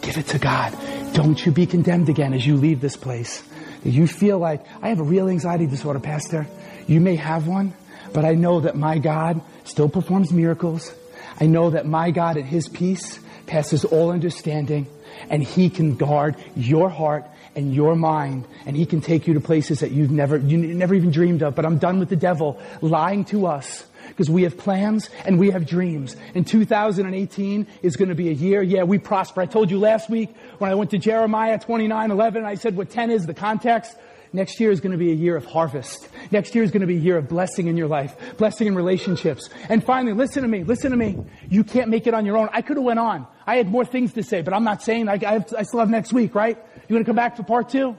Give 0.00 0.16
it 0.16 0.26
to 0.28 0.38
God. 0.38 0.76
Don't 1.12 1.44
you 1.44 1.52
be 1.52 1.66
condemned 1.66 2.08
again 2.08 2.32
as 2.32 2.46
you 2.46 2.56
leave 2.56 2.80
this 2.80 2.96
place. 2.96 3.42
You 3.84 4.06
feel 4.06 4.38
like, 4.38 4.64
I 4.82 4.88
have 4.88 5.00
a 5.00 5.04
real 5.04 5.28
anxiety 5.28 5.66
disorder, 5.66 6.00
Pastor. 6.00 6.46
You 6.86 7.00
may 7.00 7.16
have 7.16 7.46
one, 7.46 7.74
but 8.12 8.24
I 8.24 8.34
know 8.34 8.60
that 8.60 8.76
my 8.76 8.98
God 8.98 9.40
still 9.64 9.88
performs 9.88 10.32
miracles. 10.32 10.92
I 11.38 11.46
know 11.46 11.70
that 11.70 11.86
my 11.86 12.10
God 12.10 12.38
at 12.38 12.44
His 12.44 12.68
peace 12.68 13.20
passes 13.46 13.84
all 13.84 14.10
understanding 14.10 14.86
and 15.28 15.42
He 15.42 15.68
can 15.70 15.96
guard 15.96 16.36
your 16.56 16.88
heart 16.88 17.26
and 17.56 17.74
your 17.74 17.96
mind 17.96 18.46
and 18.66 18.76
He 18.76 18.86
can 18.86 19.00
take 19.00 19.26
you 19.26 19.34
to 19.34 19.40
places 19.40 19.80
that 19.80 19.90
you've 19.90 20.10
never, 20.10 20.36
you 20.36 20.58
never 20.58 20.94
even 20.94 21.10
dreamed 21.10 21.42
of. 21.42 21.54
But 21.54 21.64
I'm 21.64 21.78
done 21.78 21.98
with 21.98 22.10
the 22.10 22.16
devil 22.16 22.60
lying 22.80 23.24
to 23.26 23.46
us 23.46 23.84
because 24.08 24.30
we 24.30 24.44
have 24.44 24.56
plans 24.56 25.10
and 25.24 25.38
we 25.38 25.50
have 25.50 25.66
dreams. 25.66 26.16
And 26.34 26.46
2018 26.46 27.66
is 27.82 27.96
going 27.96 28.08
to 28.08 28.14
be 28.14 28.28
a 28.28 28.32
year. 28.32 28.62
Yeah, 28.62 28.84
we 28.84 28.98
prosper. 28.98 29.40
I 29.40 29.46
told 29.46 29.70
you 29.70 29.78
last 29.78 30.08
week 30.08 30.34
when 30.58 30.70
I 30.70 30.74
went 30.74 30.90
to 30.90 30.98
Jeremiah 30.98 31.58
29, 31.58 32.10
11, 32.10 32.44
I 32.44 32.54
said 32.54 32.76
what 32.76 32.90
10 32.90 33.10
is, 33.10 33.26
the 33.26 33.34
context. 33.34 33.96
Next 34.36 34.60
year 34.60 34.70
is 34.70 34.80
going 34.80 34.92
to 34.92 34.98
be 34.98 35.10
a 35.10 35.14
year 35.14 35.34
of 35.34 35.46
harvest. 35.46 36.10
Next 36.30 36.54
year 36.54 36.62
is 36.62 36.70
going 36.70 36.82
to 36.82 36.86
be 36.86 36.96
a 36.96 37.00
year 37.00 37.16
of 37.16 37.26
blessing 37.26 37.68
in 37.68 37.78
your 37.78 37.88
life, 37.88 38.14
blessing 38.36 38.66
in 38.66 38.74
relationships. 38.74 39.48
And 39.70 39.82
finally, 39.82 40.12
listen 40.12 40.42
to 40.42 40.48
me, 40.48 40.62
listen 40.62 40.90
to 40.90 40.96
me. 40.98 41.16
You 41.48 41.64
can't 41.64 41.88
make 41.88 42.06
it 42.06 42.12
on 42.12 42.26
your 42.26 42.36
own. 42.36 42.50
I 42.52 42.60
could 42.60 42.76
have 42.76 42.84
went 42.84 42.98
on. 42.98 43.26
I 43.46 43.56
had 43.56 43.70
more 43.70 43.86
things 43.86 44.12
to 44.12 44.22
say, 44.22 44.42
but 44.42 44.52
I'm 44.52 44.62
not 44.62 44.82
saying. 44.82 45.08
I, 45.08 45.14
I, 45.14 45.32
have, 45.32 45.54
I 45.56 45.62
still 45.62 45.80
have 45.80 45.88
next 45.88 46.12
week, 46.12 46.34
right? 46.34 46.58
You 46.86 46.94
want 46.94 47.06
to 47.06 47.08
come 47.08 47.16
back 47.16 47.38
for 47.38 47.44
part 47.44 47.70
two? 47.70 47.96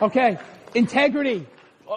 Okay. 0.00 0.38
Integrity. 0.74 1.46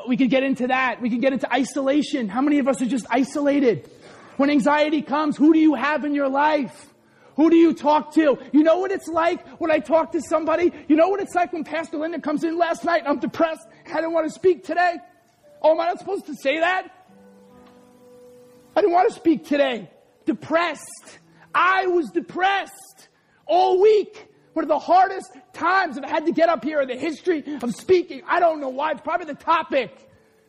We 0.06 0.18
could 0.18 0.32
get 0.32 0.44
into 0.44 0.68
that. 0.68 1.02
We 1.02 1.10
could 1.10 1.22
get 1.22 1.32
into 1.32 1.50
isolation. 1.54 2.28
How 2.28 2.42
many 2.42 2.60
of 2.60 2.68
us 2.68 2.82
are 2.82 2.88
just 2.88 3.06
isolated? 3.10 3.90
When 4.36 4.50
anxiety 4.50 5.02
comes, 5.02 5.38
who 5.38 5.54
do 5.54 5.60
you 5.60 5.76
have 5.76 6.04
in 6.04 6.14
your 6.14 6.28
life? 6.28 6.94
Who 7.38 7.52
do 7.52 7.56
you 7.56 7.76
talk 7.76 8.16
to? 8.16 8.40
You 8.52 8.64
know 8.64 8.80
what 8.80 8.92
it's 8.92 9.08
like 9.08 9.48
when 9.60 9.70
I 9.70 9.78
talk 9.78 10.12
to 10.14 10.22
somebody? 10.22 10.74
You 10.88 10.96
know 10.96 11.08
what 11.10 11.22
it's 11.22 11.36
like 11.36 11.54
when 11.54 11.64
Pastor 11.64 11.98
Linda 11.98 12.20
comes 12.20 12.44
in 12.44 12.58
last 12.58 12.84
night 12.84 13.04
I'm 13.06 13.20
depressed. 13.20 13.62
I 13.92 13.96
didn't 13.96 14.14
want 14.14 14.28
to 14.28 14.34
speak 14.34 14.64
today. 14.64 14.96
Oh, 15.62 15.72
am 15.72 15.82
I 15.82 15.86
not 15.86 16.00
supposed 16.00 16.26
to 16.28 16.36
say 16.36 16.60
that? 16.60 16.88
I 18.76 18.82
didn't 18.82 18.94
want 18.94 19.10
to 19.10 19.16
speak 19.16 19.46
today. 19.46 19.90
Depressed. 20.26 21.20
I 21.54 21.88
was 21.88 22.10
depressed 22.12 23.10
all 23.46 23.82
week. 23.82 24.28
One 24.54 24.64
of 24.64 24.70
the 24.70 24.80
hardest 24.80 25.32
times 25.54 25.98
I've 25.98 26.10
had 26.10 26.26
to 26.26 26.32
get 26.32 26.50
up 26.50 26.64
here 26.64 26.82
in 26.82 26.88
the 26.88 26.96
history 26.96 27.44
of 27.62 27.76
speaking. 27.76 28.22
I 28.28 28.40
don't 28.40 28.60
know 28.60 28.70
why. 28.70 28.92
It's 28.92 29.02
probably 29.02 29.28
the 29.28 29.36
topic. 29.36 29.92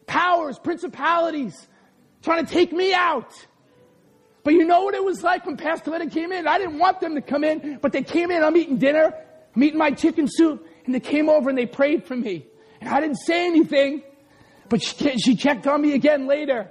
Powers, 0.06 0.58
principalities, 0.58 1.68
trying 2.22 2.44
to 2.44 2.52
take 2.52 2.72
me 2.72 2.94
out. 2.94 3.32
But 4.44 4.54
you 4.54 4.64
know 4.64 4.84
what 4.84 4.94
it 4.94 5.04
was 5.04 5.22
like 5.22 5.44
when 5.44 5.56
Pastor 5.56 5.90
Linda 5.90 6.08
came 6.08 6.32
in? 6.32 6.46
I 6.46 6.58
didn't 6.58 6.78
want 6.78 7.00
them 7.00 7.14
to 7.14 7.20
come 7.20 7.44
in, 7.44 7.78
but 7.82 7.92
they 7.92 8.02
came 8.02 8.30
in. 8.30 8.42
I'm 8.42 8.56
eating 8.56 8.78
dinner. 8.78 9.12
I'm 9.54 9.62
eating 9.62 9.78
my 9.78 9.90
chicken 9.90 10.26
soup. 10.26 10.66
And 10.86 10.94
they 10.94 11.00
came 11.00 11.28
over 11.28 11.50
and 11.50 11.58
they 11.58 11.66
prayed 11.66 12.04
for 12.04 12.16
me. 12.16 12.46
And 12.80 12.88
I 12.88 13.00
didn't 13.00 13.16
say 13.16 13.46
anything, 13.46 14.02
but 14.68 14.82
she, 14.82 15.18
she 15.18 15.36
checked 15.36 15.66
on 15.66 15.82
me 15.82 15.94
again 15.94 16.26
later. 16.26 16.70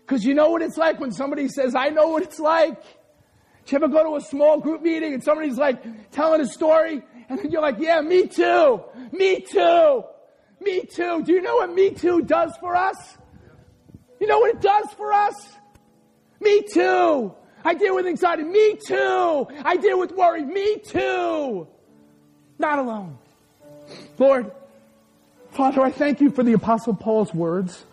Because 0.00 0.24
you 0.24 0.34
know 0.34 0.50
what 0.50 0.62
it's 0.62 0.76
like 0.76 1.00
when 1.00 1.12
somebody 1.12 1.48
says, 1.48 1.74
I 1.74 1.88
know 1.90 2.08
what 2.08 2.22
it's 2.22 2.38
like. 2.38 2.82
Did 3.64 3.72
you 3.72 3.76
ever 3.76 3.88
go 3.88 4.02
to 4.04 4.16
a 4.16 4.20
small 4.20 4.58
group 4.60 4.82
meeting 4.82 5.12
and 5.12 5.22
somebody's 5.22 5.58
like 5.58 6.10
telling 6.10 6.40
a 6.40 6.46
story 6.46 7.02
and 7.28 7.38
then 7.38 7.50
you're 7.50 7.62
like, 7.62 7.78
yeah, 7.78 8.00
me 8.00 8.26
too. 8.26 8.82
Me 9.12 9.40
too. 9.40 10.04
Me 10.60 10.82
too. 10.84 11.22
Do 11.22 11.32
you 11.32 11.42
know 11.42 11.56
what 11.56 11.72
me 11.74 11.90
too 11.90 12.22
does 12.22 12.56
for 12.58 12.74
us? 12.74 12.96
You 14.20 14.26
know 14.26 14.38
what 14.38 14.54
it 14.54 14.60
does 14.60 14.86
for 14.96 15.12
us? 15.12 15.34
Me 16.40 16.62
too. 16.62 17.34
I 17.64 17.74
deal 17.74 17.94
with 17.94 18.06
anxiety. 18.06 18.44
Me 18.44 18.78
too. 18.86 19.46
I 19.64 19.76
deal 19.76 19.98
with 19.98 20.12
worry. 20.12 20.44
Me 20.44 20.78
too. 20.78 21.68
Not 22.58 22.78
alone. 22.78 23.18
Lord, 24.18 24.50
Father, 25.50 25.82
I 25.82 25.90
thank 25.90 26.20
you 26.20 26.30
for 26.30 26.42
the 26.42 26.52
Apostle 26.52 26.94
Paul's 26.94 27.34
words. 27.34 27.84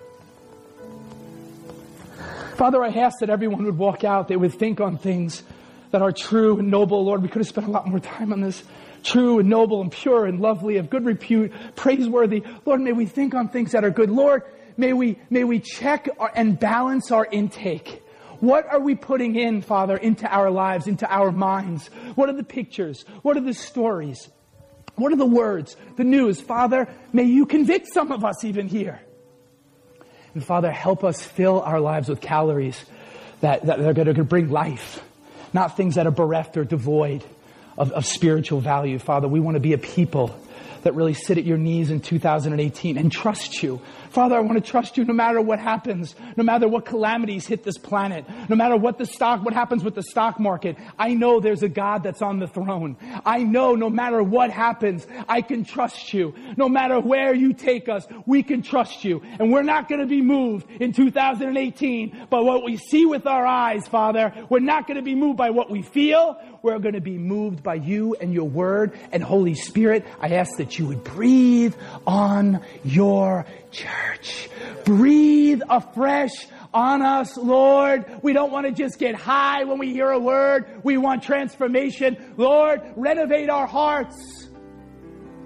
Father, 2.55 2.83
I 2.83 2.89
ask 2.89 3.19
that 3.19 3.29
everyone 3.29 3.65
would 3.65 3.77
walk 3.77 4.03
out, 4.03 4.27
they 4.27 4.37
would 4.37 4.53
think 4.53 4.79
on 4.79 4.97
things 4.97 5.43
that 5.91 6.01
are 6.01 6.11
true 6.11 6.59
and 6.59 6.69
noble. 6.69 7.03
Lord, 7.03 7.21
we 7.21 7.27
could 7.27 7.39
have 7.39 7.47
spent 7.47 7.67
a 7.67 7.71
lot 7.71 7.87
more 7.87 7.99
time 7.99 8.31
on 8.31 8.41
this. 8.41 8.63
True 9.03 9.39
and 9.39 9.49
noble 9.49 9.81
and 9.81 9.91
pure 9.91 10.25
and 10.25 10.39
lovely, 10.39 10.77
of 10.77 10.89
good 10.89 11.05
repute, 11.05 11.51
praiseworthy. 11.75 12.43
Lord, 12.65 12.81
may 12.81 12.91
we 12.91 13.05
think 13.05 13.33
on 13.35 13.49
things 13.49 13.71
that 13.73 13.83
are 13.83 13.91
good. 13.91 14.09
Lord, 14.09 14.43
may 14.77 14.93
we, 14.93 15.19
may 15.29 15.43
we 15.43 15.59
check 15.59 16.09
our, 16.19 16.31
and 16.35 16.59
balance 16.59 17.11
our 17.11 17.25
intake. 17.25 18.01
What 18.39 18.67
are 18.67 18.79
we 18.79 18.95
putting 18.95 19.35
in, 19.35 19.61
Father, 19.61 19.95
into 19.95 20.27
our 20.27 20.49
lives, 20.49 20.87
into 20.87 21.09
our 21.09 21.31
minds? 21.31 21.87
What 22.15 22.29
are 22.29 22.33
the 22.33 22.43
pictures? 22.43 23.05
What 23.21 23.37
are 23.37 23.41
the 23.41 23.53
stories? 23.53 24.29
What 24.95 25.11
are 25.11 25.17
the 25.17 25.25
words, 25.25 25.75
the 25.97 26.03
news? 26.03 26.39
Father, 26.39 26.87
may 27.11 27.23
you 27.23 27.45
convict 27.45 27.87
some 27.93 28.11
of 28.11 28.23
us 28.23 28.43
even 28.43 28.67
here. 28.67 29.01
And 30.33 30.43
Father, 30.43 30.71
help 30.71 31.03
us 31.03 31.21
fill 31.21 31.61
our 31.61 31.79
lives 31.79 32.09
with 32.09 32.21
calories 32.21 32.83
that, 33.41 33.65
that 33.65 33.79
are 33.79 33.93
going 33.93 34.13
to 34.13 34.23
bring 34.23 34.49
life, 34.49 35.03
not 35.53 35.77
things 35.77 35.95
that 35.95 36.07
are 36.07 36.11
bereft 36.11 36.57
or 36.57 36.63
devoid 36.63 37.23
of, 37.77 37.91
of 37.91 38.05
spiritual 38.05 38.61
value. 38.61 38.99
Father, 38.99 39.27
we 39.27 39.39
want 39.39 39.55
to 39.55 39.61
be 39.61 39.73
a 39.73 39.77
people 39.77 40.37
that 40.83 40.93
really 40.93 41.13
sit 41.13 41.37
at 41.37 41.45
your 41.45 41.57
knees 41.57 41.89
in 41.89 41.99
2018 41.99 42.97
and 42.97 43.11
trust 43.11 43.63
you 43.63 43.81
Father, 44.15 44.37
I 44.37 44.39
want 44.39 44.63
to 44.63 44.71
trust 44.71 44.95
you 44.95 45.03
no 45.03 45.13
matter 45.13 45.41
what 45.41 45.59
happens, 45.59 46.15
no 46.37 46.43
matter 46.45 46.69
what 46.69 46.85
calamities 46.85 47.45
hit 47.45 47.63
this 47.63 47.77
planet, 47.77 48.23
no 48.47 48.55
matter 48.55 48.77
what 48.77 48.97
the 48.97 49.05
stock, 49.05 49.43
what 49.43 49.53
happens 49.53 49.83
with 49.83 49.93
the 49.93 50.03
stock 50.03 50.39
market. 50.39 50.77
I 50.97 51.13
know 51.15 51.41
there's 51.41 51.63
a 51.63 51.67
God 51.67 52.01
that's 52.01 52.21
on 52.21 52.39
the 52.39 52.47
throne. 52.47 52.95
I 53.25 53.43
know 53.43 53.75
no 53.75 53.89
matter 53.89 54.23
what 54.23 54.51
happens, 54.51 55.05
I 55.27 55.41
can 55.41 55.65
trust 55.65 56.13
you. 56.13 56.33
No 56.55 56.69
matter 56.69 56.97
where 56.97 57.35
you 57.35 57.51
take 57.51 57.89
us, 57.89 58.07
we 58.25 58.41
can 58.41 58.61
trust 58.61 59.03
you. 59.03 59.21
And 59.37 59.51
we're 59.51 59.63
not 59.63 59.89
going 59.89 59.99
to 59.99 60.07
be 60.07 60.21
moved 60.21 60.65
in 60.79 60.93
2018 60.93 62.27
by 62.29 62.39
what 62.39 62.63
we 62.63 62.77
see 62.77 63.05
with 63.05 63.27
our 63.27 63.45
eyes, 63.45 63.85
Father. 63.85 64.33
We're 64.47 64.59
not 64.59 64.87
going 64.87 64.95
to 64.95 65.03
be 65.03 65.15
moved 65.15 65.35
by 65.35 65.49
what 65.49 65.69
we 65.69 65.81
feel. 65.81 66.39
We're 66.61 66.79
going 66.79 66.95
to 66.95 67.01
be 67.01 67.17
moved 67.17 67.63
by 67.63 67.75
you 67.75 68.15
and 68.15 68.33
your 68.33 68.47
word 68.47 68.97
and 69.11 69.21
Holy 69.21 69.55
Spirit. 69.55 70.05
I 70.21 70.29
ask 70.29 70.55
that 70.55 70.79
you 70.79 70.87
would 70.87 71.03
breathe 71.03 71.75
on 72.07 72.61
your 72.85 73.45
church. 73.75 74.49
Breathe 74.85 75.61
afresh 75.69 76.47
on 76.73 77.01
us, 77.01 77.37
Lord. 77.37 78.05
We 78.21 78.33
don't 78.33 78.51
want 78.51 78.65
to 78.65 78.71
just 78.71 78.99
get 78.99 79.15
high 79.15 79.63
when 79.63 79.77
we 79.77 79.93
hear 79.93 80.09
a 80.09 80.19
word. 80.19 80.81
We 80.83 80.97
want 80.97 81.23
transformation. 81.23 82.33
Lord, 82.37 82.81
renovate 82.95 83.49
our 83.49 83.67
hearts. 83.67 84.49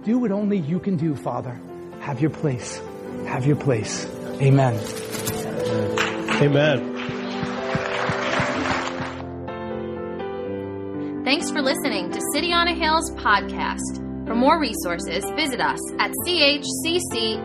Do 0.04 0.20
what 0.20 0.32
only 0.32 0.58
you 0.58 0.80
can 0.80 0.96
do, 0.96 1.16
Father. 1.16 1.60
Have 2.02 2.22
your 2.22 2.32
place. 2.32 2.82
Have 3.28 3.46
your 3.46 3.58
place. 3.58 4.06
Amen. 4.42 4.80
Amen. 6.42 6.96
Thanks 11.26 11.52
for 11.52 11.62
listening 11.62 12.12
to 12.12 12.22
City 12.34 12.54
on 12.54 12.68
a 12.68 12.74
Hill's 12.74 13.12
podcast. 13.12 14.09
For 14.30 14.36
more 14.36 14.60
resources, 14.60 15.26
visit 15.36 15.60
us 15.60 15.80
at 15.98 16.12
chccny.com. 16.28 17.40